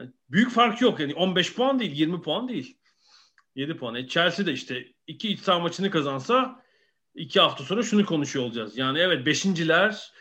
yani 0.00 0.10
büyük 0.30 0.50
fark 0.50 0.80
yok. 0.80 1.00
Yani 1.00 1.14
15 1.14 1.54
puan 1.54 1.78
değil, 1.78 1.92
20 1.92 2.22
puan 2.22 2.48
değil. 2.48 2.78
7 3.54 3.76
puan. 3.76 3.94
E 3.94 4.08
Chelsea 4.08 4.46
de 4.46 4.52
işte 4.52 4.86
iki 5.06 5.28
iç 5.28 5.40
saha 5.40 5.58
maçını 5.58 5.90
kazansa 5.90 6.62
iki 7.14 7.40
hafta 7.40 7.64
sonra 7.64 7.82
şunu 7.82 8.06
konuşuyor 8.06 8.44
olacağız. 8.44 8.78
Yani 8.78 8.98
evet 8.98 9.26
beşinciler 9.26 10.12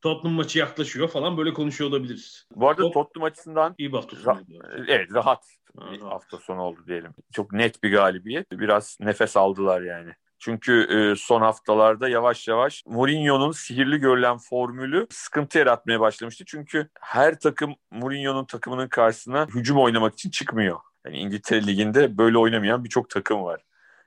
Tottenham 0.00 0.36
maçı 0.36 0.58
yaklaşıyor 0.58 1.08
falan 1.08 1.36
böyle 1.36 1.52
konuşuyor 1.52 1.90
olabiliriz. 1.90 2.46
Bu 2.54 2.68
arada 2.68 2.82
Top, 2.82 2.94
Tottenham 2.94 3.26
açısından 3.26 3.74
iyi 3.78 3.92
bir 3.92 3.96
hafta 3.96 4.16
sonu. 4.16 4.34
Ra- 4.34 4.84
evet 4.88 5.14
rahat 5.14 5.44
ha, 5.78 5.92
bir 5.92 6.00
hafta 6.00 6.38
sonu 6.38 6.62
oldu 6.62 6.80
diyelim. 6.86 7.12
Çok 7.32 7.52
net 7.52 7.82
bir 7.82 7.92
galibiyet. 7.92 8.52
Biraz 8.52 8.96
nefes 9.00 9.36
aldılar 9.36 9.82
yani. 9.82 10.12
Çünkü 10.38 10.86
e, 10.90 11.16
son 11.16 11.40
haftalarda 11.40 12.08
yavaş 12.08 12.48
yavaş 12.48 12.82
Mourinho'nun 12.86 13.52
sihirli 13.52 13.98
görülen 13.98 14.38
formülü 14.38 15.06
sıkıntı 15.10 15.58
yaratmaya 15.58 16.00
başlamıştı. 16.00 16.44
Çünkü 16.46 16.88
her 17.00 17.38
takım 17.40 17.74
Mourinho'nun 17.90 18.44
takımının 18.44 18.88
karşısına 18.88 19.46
hücum 19.46 19.78
oynamak 19.78 20.14
için 20.14 20.30
çıkmıyor. 20.30 20.78
Yani 21.06 21.18
İngiltere 21.18 21.66
Ligi'nde 21.66 22.18
böyle 22.18 22.38
oynamayan 22.38 22.84
birçok 22.84 23.10
takım 23.10 23.44
var. 23.44 23.60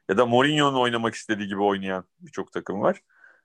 Ya 0.10 0.18
da 0.18 0.26
Mourinho'nun 0.26 0.80
oynamak 0.80 1.16
istediği 1.16 1.48
gibi 1.48 1.62
oynayan 1.62 2.04
birçok 2.20 2.52
takım 2.52 2.82
var. 2.82 3.02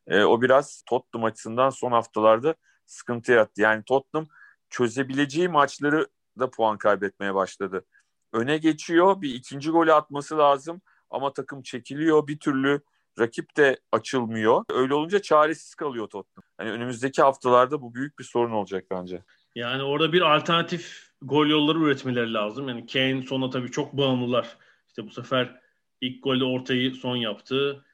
E, 0.07 0.25
o 0.25 0.43
biraz 0.43 0.83
Tottenham 0.87 1.25
açısından 1.25 1.71
son 1.71 1.93
haftalarda 1.93 2.55
sıkıntı 2.87 3.33
yarattı. 3.33 3.61
Yani 3.61 3.83
Tottenham 3.85 4.29
çözebileceği 4.71 5.49
maçları 5.49 6.07
da 6.39 6.51
puan 6.51 6.79
kaybetmeye 6.79 7.35
başladı. 7.35 7.85
Öne 8.33 8.59
geçiyor, 8.59 9.23
bir 9.23 9.35
ikinci 9.35 9.71
golü 9.71 9.93
atması 9.93 10.39
lazım 10.39 10.81
ama 11.11 11.33
takım 11.33 11.63
çekiliyor 11.63 12.27
bir 12.27 12.39
türlü 12.39 12.81
rakip 13.19 13.57
de 13.57 13.81
açılmıyor. 13.93 14.65
Öyle 14.71 14.95
olunca 14.95 15.23
çaresiz 15.23 15.75
kalıyor 15.75 16.07
Tottenham. 16.09 16.45
Yani 16.61 16.71
önümüzdeki 16.71 17.23
haftalarda 17.23 17.83
bu 17.83 17.95
büyük 17.95 18.19
bir 18.19 18.25
sorun 18.25 18.53
olacak 18.53 18.85
bence. 18.91 19.23
Yani 19.55 19.83
orada 19.83 20.13
bir 20.13 20.35
alternatif 20.37 21.11
gol 21.23 21.47
yolları 21.47 21.79
üretmeleri 21.79 22.35
lazım. 22.35 22.69
Yani 22.69 22.87
Kane 22.87 23.23
sona 23.23 23.51
tabii 23.51 23.71
çok 23.71 23.93
bağımlılar. 23.93 24.57
İşte 24.89 25.07
bu 25.07 25.11
sefer 25.11 25.61
ilk 26.01 26.25
golde 26.25 26.45
ortayı 26.45 26.95
son 26.95 27.17
yaptı. 27.17 27.85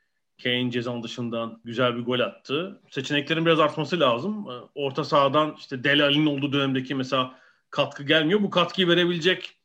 Kane 0.43 0.71
cezan 0.71 1.03
dışından 1.03 1.61
güzel 1.65 1.97
bir 1.97 2.03
gol 2.03 2.21
attı. 2.21 2.81
Seçeneklerin 2.91 3.47
biraz 3.47 3.61
artması 3.61 4.01
lazım. 4.01 4.47
Ee, 4.51 4.53
orta 4.75 5.05
sahadan 5.05 5.55
işte 5.59 5.85
Dele 5.85 6.05
Ali'nin 6.05 6.27
olduğu 6.27 6.53
dönemdeki 6.53 6.95
mesela 6.95 7.39
katkı 7.71 8.03
gelmiyor. 8.03 8.43
Bu 8.43 8.51
katkıyı 8.51 8.89
verebilecek 8.89 9.57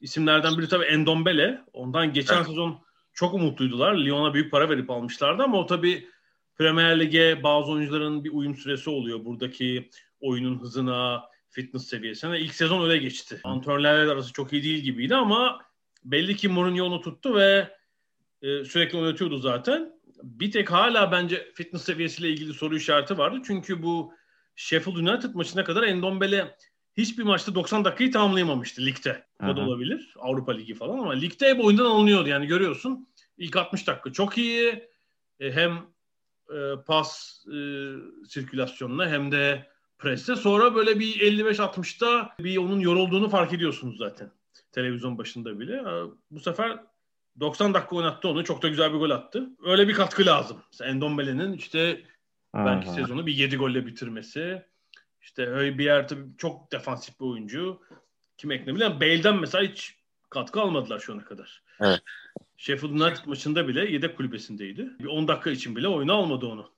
isimlerden 0.00 0.58
biri 0.58 0.68
tabii 0.68 0.84
Endombele. 0.84 1.60
Ondan 1.72 2.12
geçen 2.12 2.36
evet. 2.36 2.46
sezon 2.46 2.80
çok 3.12 3.34
umutluydular. 3.34 3.94
Lyon'a 3.94 4.34
büyük 4.34 4.50
para 4.50 4.70
verip 4.70 4.90
almışlardı 4.90 5.42
ama 5.42 5.58
o 5.58 5.66
tabii 5.66 6.08
Premier 6.58 7.00
Lig'e 7.00 7.42
bazı 7.42 7.72
oyuncuların 7.72 8.24
bir 8.24 8.32
uyum 8.32 8.56
süresi 8.56 8.90
oluyor. 8.90 9.24
Buradaki 9.24 9.90
oyunun 10.20 10.58
hızına, 10.58 11.24
fitness 11.50 11.86
seviyesine. 11.86 12.40
İlk 12.40 12.54
sezon 12.54 12.84
öyle 12.84 12.98
geçti. 12.98 13.40
Antrenörlerle 13.44 14.12
arası 14.12 14.32
çok 14.32 14.52
iyi 14.52 14.62
değil 14.62 14.78
gibiydi 14.78 15.14
ama 15.14 15.58
belli 16.04 16.36
ki 16.36 16.48
Mourinho 16.48 16.84
onu 16.84 17.00
tuttu 17.00 17.34
ve 17.34 17.68
e, 18.42 18.64
sürekli 18.64 18.98
oynatıyordu 18.98 19.38
zaten 19.38 19.92
bir 20.22 20.50
tek 20.50 20.72
hala 20.72 21.12
bence 21.12 21.52
fitness 21.54 21.84
seviyesiyle 21.84 22.28
ilgili 22.28 22.54
soru 22.54 22.76
işareti 22.76 23.18
vardı. 23.18 23.38
Çünkü 23.46 23.82
bu 23.82 24.14
Sheffield 24.56 24.96
United 24.96 25.34
maçına 25.34 25.64
kadar 25.64 25.82
Endombele 25.82 26.56
hiçbir 26.96 27.22
maçta 27.22 27.54
90 27.54 27.84
dakikayı 27.84 28.12
tamamlayamamıştı 28.12 28.86
ligde. 28.86 29.26
O 29.42 29.56
da 29.56 29.60
olabilir. 29.60 30.14
Avrupa 30.18 30.52
Ligi 30.52 30.74
falan 30.74 30.98
ama 30.98 31.12
ligde 31.12 31.50
hep 31.50 31.64
oyundan 31.64 31.84
alınıyordu. 31.84 32.28
Yani 32.28 32.46
görüyorsun 32.46 33.08
ilk 33.38 33.56
60 33.56 33.86
dakika 33.86 34.12
çok 34.12 34.38
iyi. 34.38 34.88
E, 35.40 35.52
hem 35.52 35.72
e, 36.50 36.56
pas 36.86 37.40
e, 37.46 37.56
sirkülasyonuna 38.28 39.08
hem 39.08 39.32
de 39.32 39.70
preste. 39.98 40.36
Sonra 40.36 40.74
böyle 40.74 41.00
bir 41.00 41.20
55-60'da 41.20 42.34
bir 42.38 42.56
onun 42.56 42.80
yorulduğunu 42.80 43.28
fark 43.28 43.52
ediyorsunuz 43.52 43.98
zaten. 43.98 44.30
Televizyon 44.72 45.18
başında 45.18 45.60
bile. 45.60 45.82
Bu 46.30 46.40
sefer 46.40 46.78
90 47.40 47.74
dakika 47.74 47.96
oynattı 47.96 48.28
onu. 48.28 48.44
Çok 48.44 48.62
da 48.62 48.68
güzel 48.68 48.92
bir 48.92 48.98
gol 48.98 49.10
attı. 49.10 49.48
Öyle 49.64 49.88
bir 49.88 49.94
katkı 49.94 50.26
lazım. 50.26 50.62
Mesela 50.72 50.90
Endombele'nin 50.90 51.52
işte 51.52 52.02
belki 52.54 52.88
Aha. 52.88 52.94
sezonu 52.96 53.26
bir 53.26 53.34
7 53.34 53.56
golle 53.56 53.86
bitirmesi. 53.86 54.62
İşte 55.20 55.46
Höybier 55.46 56.08
tabii 56.08 56.36
çok 56.38 56.72
defansif 56.72 57.20
bir 57.20 57.24
oyuncu. 57.24 57.80
Kim 58.38 58.50
ekleyebilir? 58.50 59.00
Bale'den 59.00 59.36
mesela 59.36 59.64
hiç 59.64 59.96
katkı 60.30 60.60
almadılar 60.60 60.98
şu 60.98 61.12
ana 61.12 61.24
kadar. 61.24 61.62
Evet. 61.80 62.02
Sheffield 62.56 62.92
United 62.92 63.26
maçında 63.26 63.68
bile 63.68 63.92
yedek 63.92 64.16
kulübesindeydi. 64.16 64.90
Bir 65.00 65.06
10 65.06 65.28
dakika 65.28 65.50
için 65.50 65.76
bile 65.76 65.88
oyunu 65.88 66.12
almadı 66.12 66.46
onu. 66.46 66.72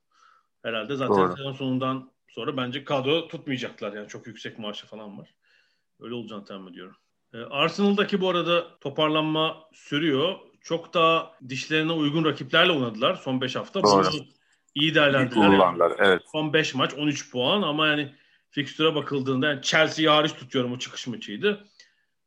Herhalde 0.62 0.96
zaten 0.96 1.16
Doğru. 1.16 1.36
sezon 1.36 1.52
sonundan 1.52 2.10
sonra 2.28 2.56
bence 2.56 2.84
kadro 2.84 3.28
tutmayacaklar. 3.28 3.92
Yani 3.92 4.08
çok 4.08 4.26
yüksek 4.26 4.58
maaşı 4.58 4.86
falan 4.86 5.18
var. 5.18 5.34
Öyle 6.00 6.14
olacağını 6.14 6.44
tahmin 6.44 6.72
ediyorum. 6.72 6.96
Ee, 7.34 7.38
Arsenal'daki 7.38 8.20
bu 8.20 8.30
arada 8.30 8.78
toparlanma 8.80 9.68
sürüyor. 9.72 10.34
Çok 10.60 10.94
da 10.94 11.30
dişlerine 11.48 11.92
uygun 11.92 12.24
rakiplerle 12.24 12.72
oynadılar 12.72 13.14
son 13.14 13.40
5 13.40 13.56
hafta. 13.56 13.82
Doğru. 13.82 14.06
Bunu 14.12 14.24
iyi 14.74 14.94
değerlendirdiler. 14.94 15.50
Yani 15.50 15.94
evet. 15.98 16.22
Son 16.32 16.52
5 16.52 16.74
maç 16.74 16.94
13 16.94 17.30
puan 17.30 17.62
ama 17.62 17.86
yani 17.86 18.14
fikstüre 18.50 18.94
bakıldığında 18.94 19.46
yani 19.46 19.62
Chelsea'yi 19.62 20.08
hariç 20.08 20.32
tutuyorum 20.32 20.72
o 20.72 20.78
çıkış 20.78 21.06
maçıydı. 21.06 21.64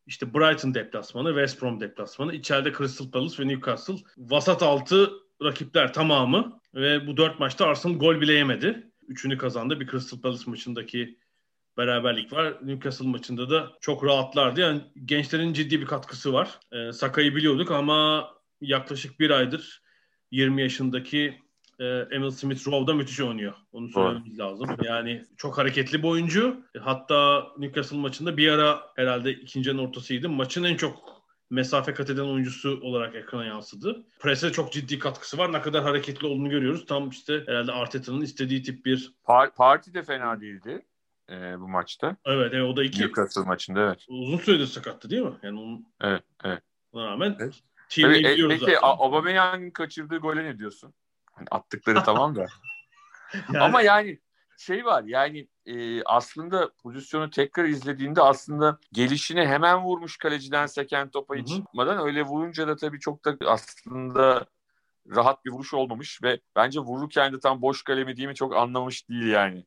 işte 0.06 0.34
Brighton 0.34 0.74
deplasmanı, 0.74 1.28
West 1.30 1.62
Brom 1.62 1.80
deplasmanı, 1.80 2.34
içeride 2.34 2.74
Crystal 2.74 3.12
Palace 3.12 3.44
ve 3.44 3.48
Newcastle. 3.48 3.96
Vasat 4.18 4.64
altı 4.64 5.12
rakipler 5.44 5.94
tamamı 5.94 6.60
ve 6.76 7.08
bu 7.08 7.18
dört 7.18 7.40
maçta 7.40 7.66
Arsenal 7.68 7.96
gol 7.96 8.22
bile 8.22 8.34
yemedi. 8.34 8.92
Üçünü 9.08 9.38
kazandı. 9.38 9.80
Bir 9.80 9.88
Crystal 9.88 10.22
Palace 10.22 10.44
maçındaki 10.48 11.18
beraberlik 11.78 12.34
var. 12.34 12.54
Newcastle 12.62 13.08
maçında 13.08 13.50
da 13.50 13.72
çok 13.82 14.04
rahatlardı. 14.04 14.62
Yani 14.62 14.82
gençlerin 15.06 15.54
ciddi 15.54 15.82
bir 15.82 15.86
katkısı 15.86 16.34
var. 16.34 16.60
E, 16.72 16.92
Saka'yı 16.92 17.36
biliyorduk 17.36 17.72
ama 17.72 18.30
yaklaşık 18.62 19.20
bir 19.20 19.30
aydır 19.30 19.82
20 20.32 20.62
yaşındaki 20.62 21.38
e, 21.80 21.86
Emil 21.86 22.30
Smith 22.30 22.68
Rowe 22.68 22.88
da 22.88 22.96
müthiş 22.96 23.22
oynuyor. 23.22 23.54
Onu 23.72 23.90
söylememiz 23.90 24.40
lazım. 24.40 24.70
Yani 24.84 25.24
çok 25.38 25.58
hareketli 25.58 26.04
bir 26.04 26.08
oyuncu. 26.08 26.62
Hatta 26.80 27.48
Newcastle 27.58 27.98
maçında 27.98 28.38
bir 28.38 28.52
ara 28.52 28.82
herhalde 28.96 29.32
ikinci 29.32 29.80
ortasıydı. 29.80 30.30
Maçın 30.30 30.64
en 30.64 30.76
çok 30.76 31.18
mesafe 31.50 31.94
kat 31.94 32.10
eden 32.10 32.24
oyuncusu 32.24 32.80
olarak 32.84 33.16
ekrana 33.16 33.46
yansıdı. 33.46 34.06
Prese 34.20 34.52
çok 34.52 34.74
ciddi 34.74 35.00
katkısı 35.00 35.38
var. 35.38 35.54
Ne 35.54 35.62
kadar 35.62 35.84
hareketli 35.84 36.28
olduğunu 36.28 36.50
görüyoruz. 36.50 36.86
Tam 36.86 37.10
işte 37.10 37.44
herhalde 37.46 37.72
Arteta'nın 37.72 38.22
istediği 38.22 38.64
tip 38.64 38.86
bir... 38.86 39.14
Par- 39.26 39.56
parti 39.56 39.94
de 39.94 40.04
fena 40.04 40.42
değildi 40.42 40.86
e, 41.30 41.60
bu 41.60 41.68
maçta. 41.68 42.18
Evet, 42.26 42.54
evet 42.54 42.64
o 42.64 42.76
da 42.76 42.84
iki. 42.84 43.02
Newcastle 43.02 43.42
maçında 43.42 43.82
evet. 43.82 44.06
Uzun 44.08 44.38
süredir 44.38 44.66
sakattı 44.66 45.10
değil 45.10 45.22
mi? 45.22 45.34
Yani 45.44 45.60
onun 45.60 45.88
evet, 46.02 46.24
evet. 46.44 46.64
Ona 46.92 47.06
rağmen 47.06 47.36
evet. 47.40 47.64
Tabii, 47.90 48.18
e, 48.18 48.48
peki 48.48 48.60
zaten. 48.60 48.80
Aubameyang'ın 48.82 49.72
kaçırdığı 49.72 50.18
gole 50.18 50.44
ne 50.44 50.58
diyorsun? 50.58 50.94
Hani 51.34 51.48
attıkları 51.52 52.00
tamam 52.06 52.36
da. 52.36 52.46
yani... 53.54 53.60
Ama 53.60 53.82
yani 53.82 54.20
şey 54.58 54.86
var 54.86 55.04
yani 55.04 55.48
e, 55.66 56.04
aslında 56.04 56.72
pozisyonu 56.84 57.30
tekrar 57.30 57.66
izlediğinde 57.66 58.22
aslında 58.22 58.80
gelişine 58.92 59.48
hemen 59.48 59.84
vurmuş 59.84 60.18
kaleciden 60.18 60.66
seken 60.66 61.10
topa 61.10 61.36
hiç 61.36 61.48
çıkmadan 61.48 62.06
öyle 62.06 62.24
vurunca 62.24 62.68
da 62.68 62.76
tabii 62.76 63.00
çok 63.00 63.26
da 63.26 63.38
aslında 63.46 64.46
rahat 65.16 65.46
bir 65.46 65.52
vuruş 65.52 65.74
olmamış 65.74 66.24
ve 66.24 66.40
bence 66.56 66.80
vururken 66.80 67.34
de 67.34 67.40
tam 67.40 67.62
boş 67.62 67.84
kalemi 67.84 68.18
değil 68.18 68.28
mi 68.28 68.36
çok 68.36 68.56
anlamış 68.56 69.10
değil 69.10 69.28
yani. 69.28 69.66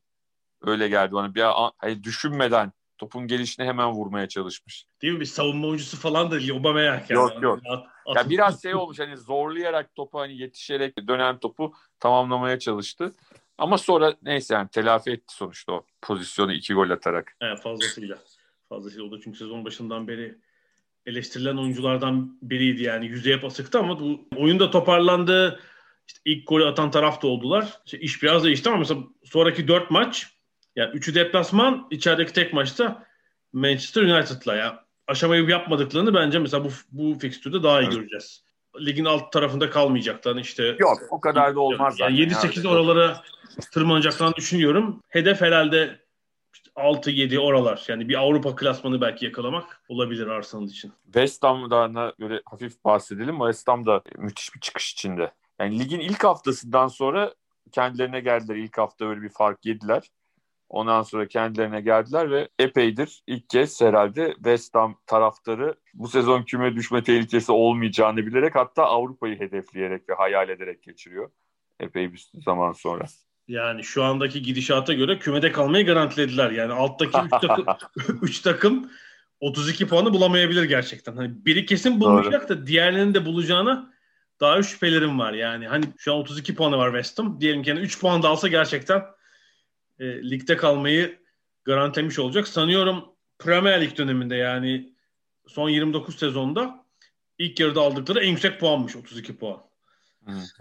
Öyle 0.61 0.87
geldi 0.87 1.11
bana. 1.11 1.35
Bir 1.35 1.41
hani 1.77 2.03
düşünmeden 2.03 2.71
topun 2.97 3.27
gelişine 3.27 3.65
hemen 3.65 3.91
vurmaya 3.91 4.27
çalışmış. 4.27 4.85
Değil 5.01 5.13
mi? 5.13 5.19
Bir 5.19 5.25
savunma 5.25 5.67
oyuncusu 5.67 5.97
falan 5.97 6.31
da 6.31 6.53
Aubameyang 6.53 7.01
yani. 7.09 7.19
Yok 7.19 7.43
yok. 7.43 7.59
At, 7.69 7.83
at, 8.05 8.15
ya 8.15 8.29
biraz 8.29 8.61
şey 8.61 8.75
olmuş 8.75 8.99
hani 8.99 9.17
zorlayarak 9.17 9.95
topu 9.95 10.19
hani 10.19 10.37
yetişerek 10.37 11.07
dönen 11.07 11.39
topu 11.39 11.73
tamamlamaya 11.99 12.59
çalıştı. 12.59 13.15
Ama 13.57 13.77
sonra 13.77 14.15
neyse 14.21 14.53
yani 14.53 14.69
telafi 14.69 15.11
etti 15.11 15.35
sonuçta 15.35 15.71
o 15.71 15.85
pozisyonu 16.01 16.53
iki 16.53 16.73
gol 16.73 16.89
atarak. 16.89 17.35
Evet 17.41 17.61
fazlasıyla. 17.61 18.17
Fazlasıyla 18.69 19.05
o 19.05 19.11
da 19.11 19.21
çünkü 19.23 19.37
sezon 19.37 19.65
başından 19.65 20.07
beri 20.07 20.35
eleştirilen 21.05 21.57
oyunculardan 21.57 22.37
biriydi 22.41 22.83
yani 22.83 23.05
yüzeye 23.05 23.41
basıktı 23.41 23.79
ama 23.79 23.99
bu 23.99 24.27
oyunda 24.37 24.71
toparlandı. 24.71 25.59
İşte 26.07 26.21
ilk 26.25 26.47
golü 26.47 26.65
atan 26.65 26.91
taraf 26.91 27.21
da 27.21 27.27
oldular. 27.27 27.81
İşte 27.85 27.99
iş 27.99 28.23
biraz 28.23 28.43
değişti 28.43 28.69
ama 28.69 28.77
mesela 28.77 29.01
sonraki 29.23 29.67
dört 29.67 29.91
maç 29.91 30.40
yani 30.75 30.91
üçü 30.95 31.15
deplasman, 31.15 31.87
içerideki 31.91 32.33
tek 32.33 32.53
maçta 32.53 33.05
Manchester 33.53 34.01
United'la 34.01 34.55
ya. 34.55 34.85
Aşamayı 35.07 35.49
yapmadıklarını 35.49 36.13
bence 36.13 36.39
mesela 36.39 36.65
bu, 36.65 36.69
bu 36.91 37.19
fikstürde 37.19 37.63
daha 37.63 37.81
iyi 37.81 37.83
evet. 37.83 37.93
göreceğiz. 37.93 38.43
Ligin 38.79 39.05
alt 39.05 39.31
tarafında 39.31 39.69
kalmayacaklar 39.69 40.35
işte. 40.35 40.75
Yok 40.79 40.97
o 41.09 41.19
kadar 41.19 41.55
da 41.55 41.59
olmaz 41.59 41.99
yani 41.99 42.29
zaten. 42.31 42.49
7-8 42.49 42.67
oralara 42.67 43.21
tırmanacaklarını 43.71 44.35
düşünüyorum. 44.35 45.01
Hedef 45.07 45.41
herhalde 45.41 45.99
6-7 46.75 47.39
oralar. 47.39 47.85
Yani 47.87 48.09
bir 48.09 48.15
Avrupa 48.15 48.55
klasmanı 48.55 49.01
belki 49.01 49.25
yakalamak 49.25 49.81
olabilir 49.89 50.27
Arsenal 50.27 50.67
için. 50.67 50.93
West 51.05 51.43
Ham'dan 51.43 52.13
böyle 52.19 52.41
hafif 52.45 52.85
bahsedelim. 52.85 53.37
West 53.37 53.67
Ham 53.67 53.85
da 53.85 54.01
müthiş 54.17 54.55
bir 54.55 54.59
çıkış 54.59 54.93
içinde. 54.93 55.31
Yani 55.59 55.79
ligin 55.79 55.99
ilk 55.99 56.23
haftasından 56.23 56.87
sonra 56.87 57.33
kendilerine 57.71 58.19
geldiler. 58.19 58.55
İlk 58.55 58.77
hafta 58.77 59.05
öyle 59.05 59.21
bir 59.21 59.29
fark 59.29 59.65
yediler. 59.65 60.03
Ondan 60.71 61.03
sonra 61.03 61.27
kendilerine 61.27 61.81
geldiler 61.81 62.31
ve 62.31 62.49
epeydir 62.59 63.23
ilk 63.27 63.49
kez 63.49 63.81
herhalde 63.81 64.33
West 64.35 64.75
Ham 64.75 64.95
taraftarı 65.07 65.75
bu 65.93 66.07
sezon 66.07 66.43
küme 66.43 66.75
düşme 66.75 67.03
tehlikesi 67.03 67.51
olmayacağını 67.51 68.17
bilerek 68.17 68.55
hatta 68.55 68.83
Avrupa'yı 68.83 69.39
hedefleyerek 69.39 70.09
ve 70.09 70.13
hayal 70.13 70.49
ederek 70.49 70.83
geçiriyor. 70.83 71.31
Epey 71.79 72.13
bir 72.13 72.29
zaman 72.45 72.71
sonra. 72.71 73.03
Yani 73.47 73.83
şu 73.83 74.03
andaki 74.03 74.41
gidişata 74.41 74.93
göre 74.93 75.19
kümede 75.19 75.51
kalmayı 75.51 75.85
garantilediler. 75.85 76.51
Yani 76.51 76.73
alttaki 76.73 77.17
3 77.25 77.31
takım, 77.41 77.65
üç 78.21 78.39
takım 78.41 78.91
32 79.39 79.87
puanı 79.87 80.13
bulamayabilir 80.13 80.63
gerçekten. 80.63 81.15
Hani 81.15 81.45
biri 81.45 81.65
kesin 81.65 81.99
bulmayacak 81.99 82.49
da 82.49 82.67
diğerlerinin 82.67 83.13
de 83.13 83.25
bulacağına 83.25 83.93
daha 84.39 84.63
şüphelerim 84.63 85.19
var. 85.19 85.33
Yani 85.33 85.67
hani 85.67 85.85
şu 85.97 86.13
an 86.13 86.19
32 86.19 86.55
puanı 86.55 86.77
var 86.77 86.91
West 86.91 87.19
Ham. 87.19 87.41
Diyelim 87.41 87.63
ki 87.63 87.69
yani 87.69 87.79
3 87.79 88.01
puan 88.01 88.23
da 88.23 88.29
alsa 88.29 88.47
gerçekten 88.47 89.03
e, 90.01 90.29
ligde 90.29 90.57
kalmayı 90.57 91.19
garantilemiş 91.63 92.19
olacak. 92.19 92.47
Sanıyorum 92.47 93.05
Premier 93.39 93.81
Lig 93.81 93.97
döneminde 93.97 94.35
yani 94.35 94.93
son 95.47 95.69
29 95.69 96.19
sezonda 96.19 96.85
ilk 97.37 97.59
yarıda 97.59 97.81
aldıkları 97.81 98.19
en 98.19 98.29
yüksek 98.29 98.59
puanmış 98.59 98.95
32 98.95 99.37
puan. 99.37 99.61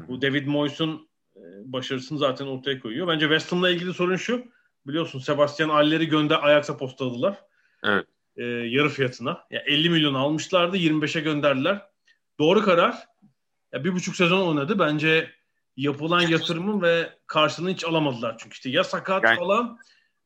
Bu 0.08 0.22
David 0.22 0.46
Moyes'un 0.46 1.08
e, 1.36 1.40
başarısını 1.64 2.18
zaten 2.18 2.46
ortaya 2.46 2.80
koyuyor. 2.80 3.08
Bence 3.08 3.24
West 3.26 3.52
Ham'la 3.52 3.70
ilgili 3.70 3.94
sorun 3.94 4.16
şu. 4.16 4.44
Biliyorsun 4.86 5.18
Sebastian 5.18 5.68
Aller'i 5.68 6.08
gönder 6.08 6.38
Ajax'a 6.42 6.76
postaladılar. 6.76 7.44
Evet. 7.84 8.06
E, 8.36 8.44
yarı 8.44 8.88
fiyatına. 8.88 9.44
Ya 9.50 9.60
50 9.66 9.90
milyon 9.90 10.14
almışlardı, 10.14 10.76
25'e 10.76 11.20
gönderdiler. 11.20 11.82
Doğru 12.38 12.62
karar. 12.62 13.06
Ya 13.72 13.84
bir 13.84 13.92
buçuk 13.92 14.16
sezon 14.16 14.48
oynadı. 14.48 14.78
Bence 14.78 15.30
yapılan 15.76 16.20
yatırımın 16.20 16.82
ve 16.82 17.18
karşılığını 17.26 17.70
hiç 17.70 17.84
alamadılar. 17.84 18.36
Çünkü 18.38 18.54
işte 18.54 18.70
ya 18.70 18.84
sakat 18.84 19.24
yani, 19.24 19.36
falan. 19.36 19.78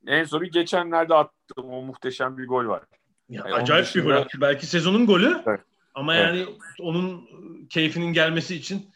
En 0.06 0.24
son 0.24 0.50
geçenlerde 0.50 1.14
attım 1.14 1.70
o 1.70 1.82
muhteşem 1.82 2.38
bir 2.38 2.46
gol 2.46 2.66
var. 2.66 2.82
Ya 3.28 3.42
yani 3.48 3.54
acayip 3.54 3.86
dışında... 3.86 4.04
bir 4.04 4.10
gol. 4.10 4.40
Belki 4.40 4.66
sezonun 4.66 5.06
golü. 5.06 5.42
Evet. 5.46 5.60
Ama 5.94 6.16
evet. 6.16 6.26
yani 6.26 6.46
onun 6.80 7.28
keyfinin 7.70 8.12
gelmesi 8.12 8.56
için 8.56 8.90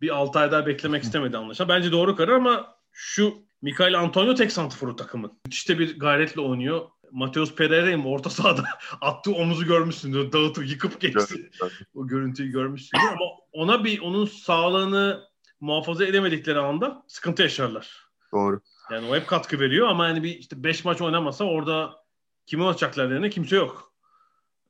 bir 0.00 0.16
6 0.16 0.38
ay 0.38 0.50
daha 0.50 0.66
beklemek 0.66 1.02
istemedi 1.02 1.36
anlaşılan. 1.36 1.68
Bence 1.68 1.92
doğru 1.92 2.16
karar 2.16 2.32
ama 2.32 2.76
şu 2.92 3.34
Mikael 3.62 3.98
Antonio 3.98 4.34
tek 4.34 4.52
santiforu 4.52 4.96
takımın. 4.96 5.38
İşte 5.48 5.78
bir 5.78 5.98
gayretle 5.98 6.40
oynuyor. 6.40 6.88
Mateus 7.10 7.54
Pereira'yı 7.54 8.02
orta 8.04 8.30
sahada 8.30 8.64
attığı 9.00 9.32
omuzu 9.32 9.66
görmüşsündür. 9.66 10.32
Dağıtıp 10.32 10.68
yıkıp 10.68 11.00
geçti. 11.00 11.50
o 11.94 12.06
görüntüyü 12.06 12.52
görmüşsündür 12.52 13.06
ama 13.06 13.24
ona 13.52 13.84
bir 13.84 14.00
onun 14.00 14.24
sağlığını 14.24 15.24
muhafaza 15.60 16.04
edemedikleri 16.04 16.58
anda 16.58 17.02
sıkıntı 17.06 17.42
yaşarlar. 17.42 18.04
Doğru. 18.32 18.60
Yani 18.90 19.08
o 19.08 19.16
hep 19.16 19.26
katkı 19.26 19.60
veriyor 19.60 19.88
ama 19.88 20.08
yani 20.08 20.22
bir 20.22 20.38
işte 20.38 20.64
5 20.64 20.84
maç 20.84 21.00
oynamasa 21.00 21.44
orada 21.44 22.04
kimi 22.46 22.66
atacaklar 22.66 23.10
yerine 23.10 23.30
kimse 23.30 23.56
yok. 23.56 23.92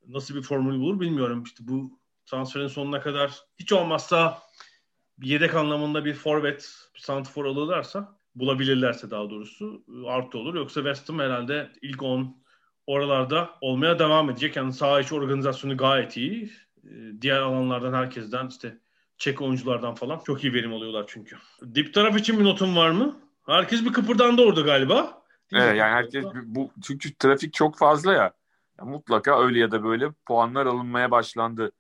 Nasıl 0.09 0.35
bir 0.35 0.43
formül 0.43 0.81
bulur 0.81 1.01
bilmiyorum. 1.01 1.43
İşte 1.43 1.69
bu 1.69 1.99
transferin 2.27 2.69
sonuna 2.69 3.01
kadar 3.01 3.33
hiç 3.59 3.73
olmazsa 3.73 4.43
bir 5.19 5.29
yedek 5.29 5.55
anlamında 5.55 6.05
bir 6.05 6.15
forvet, 6.15 6.89
bir 6.95 7.01
santifor 7.01 7.45
alırlarsa 7.45 8.19
bulabilirlerse 8.35 9.11
daha 9.11 9.31
doğrusu 9.31 9.85
artı 10.07 10.39
olur. 10.39 10.55
Yoksa 10.55 10.81
West 10.81 11.09
Ham 11.09 11.19
herhalde 11.19 11.73
ilk 11.83 12.03
10 12.03 12.45
oralarda 12.87 13.51
olmaya 13.61 13.99
devam 13.99 14.31
edecek. 14.31 14.57
Yani 14.57 14.73
sağ 14.73 15.01
içi 15.01 15.15
organizasyonu 15.15 15.77
gayet 15.77 16.17
iyi. 16.17 16.53
Ee, 16.85 16.91
diğer 17.21 17.41
alanlardan 17.41 17.93
herkesten 17.93 18.49
işte 18.49 18.79
Çek 19.19 19.43
oyunculardan 19.43 19.95
falan 19.95 20.21
çok 20.27 20.45
iyi 20.45 20.53
verim 20.53 20.73
alıyorlar 20.73 21.05
çünkü. 21.09 21.37
Dip 21.75 21.95
taraf 21.95 22.19
için 22.19 22.39
bir 22.41 22.45
notun 22.45 22.77
var 22.77 22.91
mı? 22.91 23.17
Herkes 23.47 23.85
bir 23.85 23.93
kıpırdandı 23.93 24.43
orada 24.43 24.61
galiba. 24.61 25.23
Evet 25.53 25.77
yani 25.77 25.93
herkes 25.93 26.25
bu 26.45 26.71
çünkü 26.83 27.15
trafik 27.15 27.55
çok 27.55 27.79
fazla 27.79 28.13
ya. 28.13 28.33
ya 28.79 28.85
mutlaka 28.85 29.43
öyle 29.45 29.59
ya 29.59 29.71
da 29.71 29.85
böyle 29.85 30.11
puanlar 30.27 30.67
alınmaya 30.67 31.11
başlandı. 31.11 31.73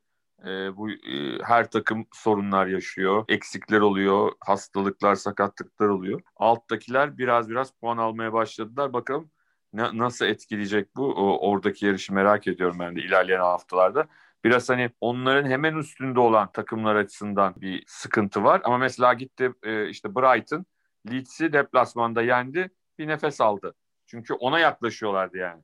Ee, 0.47 0.76
bu 0.76 0.91
e, 0.91 1.39
her 1.43 1.70
takım 1.70 2.07
sorunlar 2.12 2.66
yaşıyor. 2.66 3.24
Eksikler 3.28 3.80
oluyor, 3.80 4.32
hastalıklar, 4.41 5.14
sakatlıklar 5.14 5.89
oluyor. 5.89 6.20
Alttakiler 6.37 7.18
biraz 7.18 7.51
biraz 7.51 7.70
puan 7.70 7.97
almaya 7.97 8.32
başladılar. 8.32 8.93
Bakalım 8.93 9.30
na- 9.72 9.99
nasıl 9.99 10.26
etkileyecek 10.26 10.97
bu? 10.97 11.14
O, 11.14 11.51
oradaki 11.51 11.87
yarışı 11.87 12.14
merak 12.14 12.47
ediyorum 12.47 12.76
ben 12.80 12.97
de 12.97 13.01
ilerleyen 13.01 13.41
haftalarda 13.41 14.07
biraz 14.45 14.68
hani 14.68 14.90
onların 15.01 15.51
hemen 15.51 15.76
üstünde 15.76 16.20
olan 16.20 16.53
takımlar 16.53 16.97
açısından 16.97 17.55
bir 17.57 17.84
sıkıntı 17.86 18.45
var. 18.45 18.61
Ama 18.64 18.78
mesela 18.78 19.14
gitti 19.14 19.53
e, 19.62 19.88
işte 19.88 20.14
Brighton 20.14 20.66
Leeds'i 21.11 21.53
deplasmanda 21.53 22.22
yendi 22.22 22.70
bir 22.99 23.09
nefes 23.09 23.40
aldı. 23.40 23.74
Çünkü 24.07 24.34
ona 24.34 24.59
yaklaşıyorlardı 24.59 25.38
yani 25.38 25.62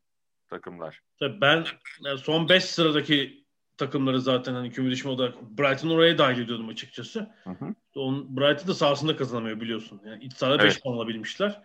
takımlar. 0.49 1.01
Tabii 1.19 1.41
ben 1.41 1.65
son 2.17 2.49
5 2.49 2.65
sıradaki 2.65 3.45
takımları 3.77 4.21
zaten 4.21 4.55
hani 4.55 4.71
küme 4.71 4.91
düşme 4.91 5.11
olarak 5.11 5.43
Brighton 5.43 5.91
oraya 5.91 6.19
dahil 6.19 6.43
ediyordum 6.43 6.69
açıkçası. 6.69 7.31
Hı 7.45 7.51
hı. 7.51 7.75
On, 7.95 8.37
Brighton 8.37 8.69
da 8.69 8.75
sahasında 8.75 9.17
kazanamıyor 9.17 9.61
biliyorsun. 9.61 10.01
Yani 10.07 10.25
iç 10.25 10.33
sahada 10.33 10.59
5 10.59 10.65
evet. 10.65 10.83
puan 10.83 10.97
alabilmişler. 10.97 11.63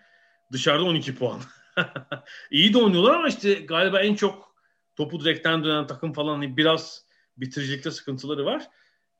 Dışarıda 0.52 0.84
12 0.84 1.16
puan. 1.16 1.42
İyi 2.52 2.74
de 2.74 2.78
oynuyorlar 2.78 3.14
ama 3.14 3.28
işte 3.28 3.54
galiba 3.54 4.00
en 4.00 4.16
çok 4.16 4.56
topu 4.96 5.20
direkten 5.20 5.64
dönen 5.64 5.88
takım 5.88 6.14
falan 6.14 6.34
hani 6.34 6.58
biraz 6.58 7.05
bitiricilikte 7.38 7.92
sıkıntıları 7.92 8.46
var. 8.46 8.68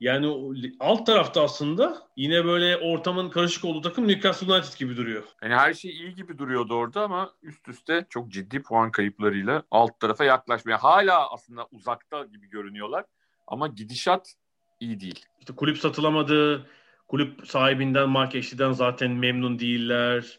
Yani 0.00 0.52
alt 0.80 1.06
tarafta 1.06 1.42
aslında 1.42 2.02
yine 2.16 2.44
böyle 2.44 2.76
ortamın 2.76 3.30
karışık 3.30 3.64
olduğu 3.64 3.80
takım 3.80 4.08
Newcastle 4.08 4.52
United 4.52 4.78
gibi 4.78 4.96
duruyor. 4.96 5.22
Yani 5.42 5.54
her 5.54 5.74
şey 5.74 5.90
iyi 5.90 6.14
gibi 6.14 6.38
duruyordu 6.38 6.74
orada 6.74 7.02
ama 7.02 7.32
üst 7.42 7.68
üste 7.68 8.06
çok 8.10 8.28
ciddi 8.28 8.62
puan 8.62 8.90
kayıplarıyla 8.90 9.62
alt 9.70 10.00
tarafa 10.00 10.24
yaklaşmaya 10.24 10.82
hala 10.82 11.32
aslında 11.32 11.66
uzakta 11.72 12.24
gibi 12.24 12.48
görünüyorlar 12.48 13.04
ama 13.46 13.68
gidişat 13.68 14.34
iyi 14.80 15.00
değil. 15.00 15.24
İşte 15.40 15.54
kulüp 15.54 15.78
satılamadı. 15.78 16.66
Kulüp 17.08 17.46
sahibinden 17.46 18.08
Mark 18.08 18.34
Ashley'den 18.34 18.72
zaten 18.72 19.10
memnun 19.10 19.58
değiller. 19.58 20.38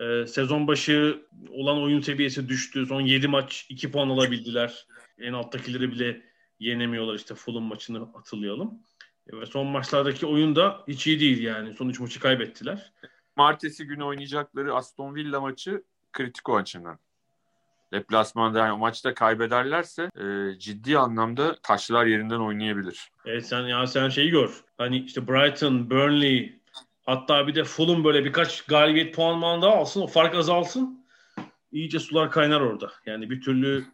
Ee, 0.00 0.26
sezon 0.26 0.66
başı 0.66 1.26
olan 1.50 1.82
oyun 1.82 2.00
seviyesi 2.00 2.48
düştü. 2.48 2.86
Son 2.86 3.00
7 3.00 3.28
maç 3.28 3.66
2 3.68 3.90
puan 3.90 4.08
alabildiler. 4.08 4.86
En 5.18 5.32
alttakileri 5.32 5.90
bile 5.90 6.31
yenemiyorlar 6.62 7.14
işte 7.14 7.34
Fulham 7.34 7.62
maçını 7.62 7.98
hatırlayalım. 8.12 8.78
Ve 9.32 9.46
son 9.46 9.66
maçlardaki 9.66 10.26
oyun 10.26 10.56
da 10.56 10.84
hiç 10.88 11.06
iyi 11.06 11.20
değil 11.20 11.42
yani. 11.42 11.74
Son 11.74 11.88
3 11.88 12.00
maçı 12.00 12.20
kaybettiler. 12.20 12.92
Martesi 13.36 13.86
günü 13.86 14.04
oynayacakları 14.04 14.74
Aston 14.74 15.14
Villa 15.14 15.40
maçı 15.40 15.82
kritik 16.12 16.48
o 16.48 16.56
açımdan. 16.56 16.98
Deplasmanda 17.92 18.58
yani 18.58 18.72
o 18.72 18.78
maçta 18.78 19.14
kaybederlerse 19.14 20.10
e, 20.20 20.58
ciddi 20.58 20.98
anlamda 20.98 21.56
taşlar 21.62 22.06
yerinden 22.06 22.38
oynayabilir. 22.38 23.10
Evet 23.24 23.46
sen 23.46 23.60
ya 23.60 23.86
sen 23.86 24.08
şeyi 24.08 24.30
gör. 24.30 24.64
Hani 24.78 25.04
işte 25.04 25.28
Brighton, 25.28 25.90
Burnley 25.90 26.60
hatta 27.02 27.46
bir 27.46 27.54
de 27.54 27.64
Fulham 27.64 28.04
böyle 28.04 28.24
birkaç 28.24 28.62
galibiyet 28.62 29.14
puan 29.14 29.62
daha 29.62 29.74
alsın. 29.74 30.02
O 30.02 30.06
fark 30.06 30.34
azalsın. 30.34 31.06
İyice 31.72 31.98
sular 31.98 32.30
kaynar 32.30 32.60
orada. 32.60 32.92
Yani 33.06 33.30
bir 33.30 33.40
türlü 33.40 33.84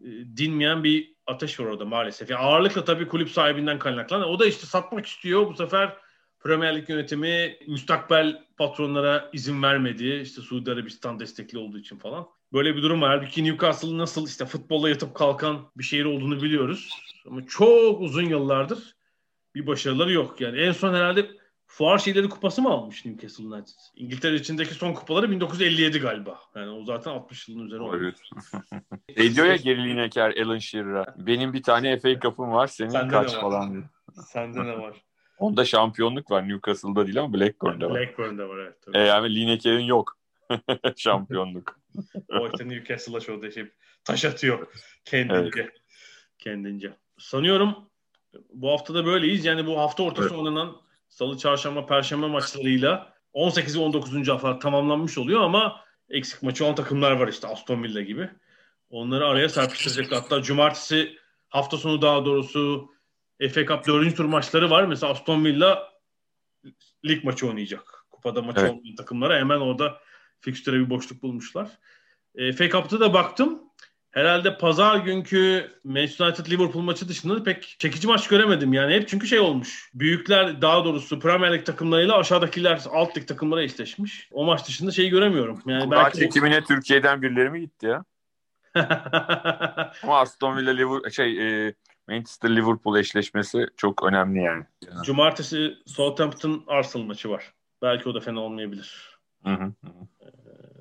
e, 0.00 0.08
dinmeyen 0.36 0.84
bir 0.84 1.14
ateş 1.30 1.60
var 1.60 1.64
orada 1.64 1.84
maalesef. 1.84 2.30
Yani 2.30 2.40
ağırlıkla 2.40 2.84
tabii 2.84 3.08
kulüp 3.08 3.30
sahibinden 3.30 3.78
kaynaklanan. 3.78 4.28
O 4.28 4.38
da 4.38 4.46
işte 4.46 4.66
satmak 4.66 5.06
istiyor. 5.06 5.46
Bu 5.46 5.54
sefer 5.54 5.96
Premier 6.40 6.76
Lig 6.76 6.90
yönetimi 6.90 7.56
müstakbel 7.68 8.44
patronlara 8.56 9.30
izin 9.32 9.62
vermedi. 9.62 10.20
İşte 10.22 10.40
Suudi 10.40 10.70
Arabistan 10.70 11.20
destekli 11.20 11.58
olduğu 11.58 11.78
için 11.78 11.98
falan. 11.98 12.26
Böyle 12.52 12.76
bir 12.76 12.82
durum 12.82 13.02
var. 13.02 13.10
Halbuki 13.18 13.44
Newcastle 13.44 13.98
nasıl 13.98 14.26
işte 14.26 14.46
futbolla 14.46 14.88
yatıp 14.88 15.14
kalkan 15.14 15.70
bir 15.76 15.84
şehir 15.84 16.04
olduğunu 16.04 16.42
biliyoruz. 16.42 16.90
Ama 17.26 17.46
çok 17.46 18.00
uzun 18.00 18.22
yıllardır 18.22 18.96
bir 19.54 19.66
başarıları 19.66 20.12
yok. 20.12 20.40
Yani 20.40 20.58
en 20.58 20.72
son 20.72 20.94
herhalde 20.94 21.30
Fuar 21.72 21.98
Şeyleri 21.98 22.28
Kupası 22.28 22.62
mı 22.62 22.68
almış 22.68 23.04
Newcastle 23.04 23.44
United? 23.44 23.74
İngiltere 23.96 24.34
içindeki 24.34 24.74
son 24.74 24.92
kupaları 24.92 25.30
1957 25.30 25.98
galiba. 25.98 26.40
Yani 26.54 26.70
o 26.70 26.84
zaten 26.84 27.10
60 27.10 27.48
yılın 27.48 27.66
üzeri 27.66 27.80
oldu. 27.80 28.12
Evet. 29.16 29.34
diyor 29.36 29.46
ya 29.46 29.56
Gary 29.56 29.88
Lineker 29.88 30.36
Alan 30.44 30.58
Shearer'a. 30.58 31.14
Benim 31.18 31.52
bir 31.52 31.62
tane 31.62 31.98
FA 31.98 32.20
Cup'ım 32.20 32.52
var 32.52 32.66
senin 32.66 32.88
Sende 32.88 33.08
kaç 33.08 33.34
falan 33.34 33.72
diyor. 33.72 33.84
Sende 34.26 34.64
ne 34.64 34.78
var? 34.78 34.96
Onda 35.38 35.64
şampiyonluk 35.64 36.30
var 36.30 36.48
Newcastle'da 36.48 37.06
değil 37.06 37.20
ama 37.20 37.34
Blackburn'da 37.34 37.90
var. 37.90 38.00
Blackburn'da 38.00 38.48
var 38.48 38.58
evet. 38.58 38.82
Tabii. 38.82 38.98
E 38.98 39.00
yani 39.00 39.34
Lineker'in 39.34 39.84
yok 39.84 40.18
şampiyonluk. 40.96 41.80
O 42.28 42.46
işte 42.46 42.68
Newcastle'a 42.68 43.20
şurada 43.20 43.50
şey 43.50 43.64
taş 44.04 44.24
atıyor 44.24 44.66
kendince. 45.04 45.70
Kendince. 46.38 46.92
Sanıyorum 47.18 47.74
bu 48.52 48.70
hafta 48.70 48.94
da 48.94 49.06
böyleyiz. 49.06 49.44
Yani 49.44 49.66
bu 49.66 49.78
hafta 49.78 50.02
ortası 50.02 50.28
Evet. 50.28 50.38
oynanan 50.38 50.76
Salı, 51.20 51.38
Çarşamba, 51.38 51.86
Perşembe 51.86 52.26
maçlarıyla 52.26 53.12
18 53.32 53.78
ve 53.78 53.80
19. 53.80 54.28
hafta 54.28 54.58
tamamlanmış 54.58 55.18
oluyor 55.18 55.40
ama 55.40 55.84
eksik 56.08 56.42
maçı 56.42 56.64
olan 56.64 56.74
takımlar 56.74 57.12
var 57.12 57.28
işte 57.28 57.48
Aston 57.48 57.82
Villa 57.82 58.00
gibi. 58.00 58.30
Onları 58.90 59.26
araya 59.26 59.48
serpiştirecek. 59.48 60.12
Hatta 60.12 60.42
cumartesi 60.42 61.18
hafta 61.48 61.76
sonu 61.76 62.02
daha 62.02 62.24
doğrusu 62.24 62.90
FA 63.40 63.66
Cup 63.66 63.86
4. 63.86 64.16
tur 64.16 64.24
maçları 64.24 64.70
var. 64.70 64.84
Mesela 64.84 65.12
Aston 65.12 65.44
Villa 65.44 65.92
lig 67.04 67.24
maçı 67.24 67.48
oynayacak. 67.48 68.04
Kupada 68.10 68.42
maçı 68.42 68.60
Evet. 68.60 68.70
olmayan 68.70 68.96
takımlara 68.96 69.38
hemen 69.38 69.60
orada 69.60 70.00
fikstüre 70.40 70.76
bir 70.76 70.90
boşluk 70.90 71.22
bulmuşlar. 71.22 71.70
E, 72.34 72.52
FA 72.52 72.68
Cup'ta 72.68 73.00
da 73.00 73.14
baktım. 73.14 73.62
Herhalde 74.10 74.56
pazar 74.56 74.96
günkü 74.96 75.70
Manchester 75.84 76.26
United 76.26 76.50
Liverpool 76.50 76.82
maçı 76.82 77.08
dışında 77.08 77.36
da 77.36 77.42
pek 77.42 77.76
çekici 77.78 78.08
maç 78.08 78.28
göremedim. 78.28 78.72
Yani 78.72 78.94
hep 78.94 79.08
çünkü 79.08 79.26
şey 79.26 79.38
olmuş. 79.38 79.90
Büyükler 79.94 80.62
daha 80.62 80.84
doğrusu 80.84 81.20
Premier 81.20 81.52
Lig 81.52 81.66
takımlarıyla 81.66 82.16
aşağıdakiler 82.16 82.82
alt 82.92 83.16
lig 83.16 83.28
takımlara 83.28 83.62
eşleşmiş. 83.62 84.28
O 84.32 84.44
maç 84.44 84.68
dışında 84.68 84.90
şeyi 84.90 85.10
göremiyorum. 85.10 85.62
Yani 85.66 85.84
Kura 85.84 85.96
belki 85.96 86.18
çekimine 86.18 86.64
Türkiye'den 86.64 87.22
birileri 87.22 87.50
mi 87.50 87.60
gitti 87.60 87.86
ya? 87.86 88.04
Ama 90.02 90.20
Aston 90.20 90.56
Villa 90.56 90.70
Liverpool 90.70 91.10
şey 91.10 91.66
e, 91.66 91.74
Manchester 92.08 92.56
Liverpool 92.56 92.96
eşleşmesi 92.96 93.66
çok 93.76 94.04
önemli 94.04 94.42
yani. 94.42 94.64
Cumartesi 95.04 95.74
Southampton 95.86 96.64
Arsenal 96.66 97.04
maçı 97.04 97.30
var. 97.30 97.54
Belki 97.82 98.08
o 98.08 98.14
da 98.14 98.20
fena 98.20 98.40
olmayabilir. 98.40 99.18
Hı 99.44 99.50
hı. 99.50 99.64
hı. 99.64 99.88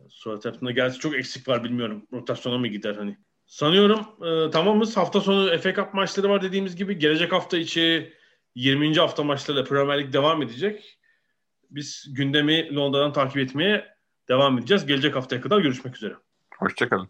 Southampton'da 0.10 0.72
gerçi 0.72 1.00
çok 1.00 1.16
eksik 1.16 1.48
var 1.48 1.64
bilmiyorum. 1.64 2.08
Rotasyona 2.14 2.58
mı 2.58 2.68
gider 2.68 2.96
hani. 2.96 3.18
Sanıyorum 3.46 4.00
e, 4.26 4.52
tamamız. 4.52 4.98
Hafta 4.98 5.22
sonu 5.22 5.58
FA 5.58 5.74
Cup 5.74 5.94
maçları 5.94 6.30
var 6.30 6.42
dediğimiz 6.42 6.76
gibi. 6.76 7.00
Gelecek 7.00 7.32
hafta 7.32 7.58
içi 7.58 8.14
20. 8.56 8.96
hafta 8.96 9.24
maçlarıyla 9.24 9.64
Premier 9.64 10.00
Lig 10.00 10.14
devam 10.14 10.42
edecek. 10.42 11.00
Biz 11.70 12.08
gündemi 12.10 12.76
Londra'dan 12.76 13.14
takip 13.14 13.38
etmeye 13.38 13.88
devam 14.30 14.58
edeceğiz. 14.58 14.86
Gelecek 14.86 15.16
haftaya 15.16 15.42
kadar 15.42 15.60
görüşmek 15.60 15.96
üzere. 15.96 16.14
Hoşçakalın. 16.60 17.10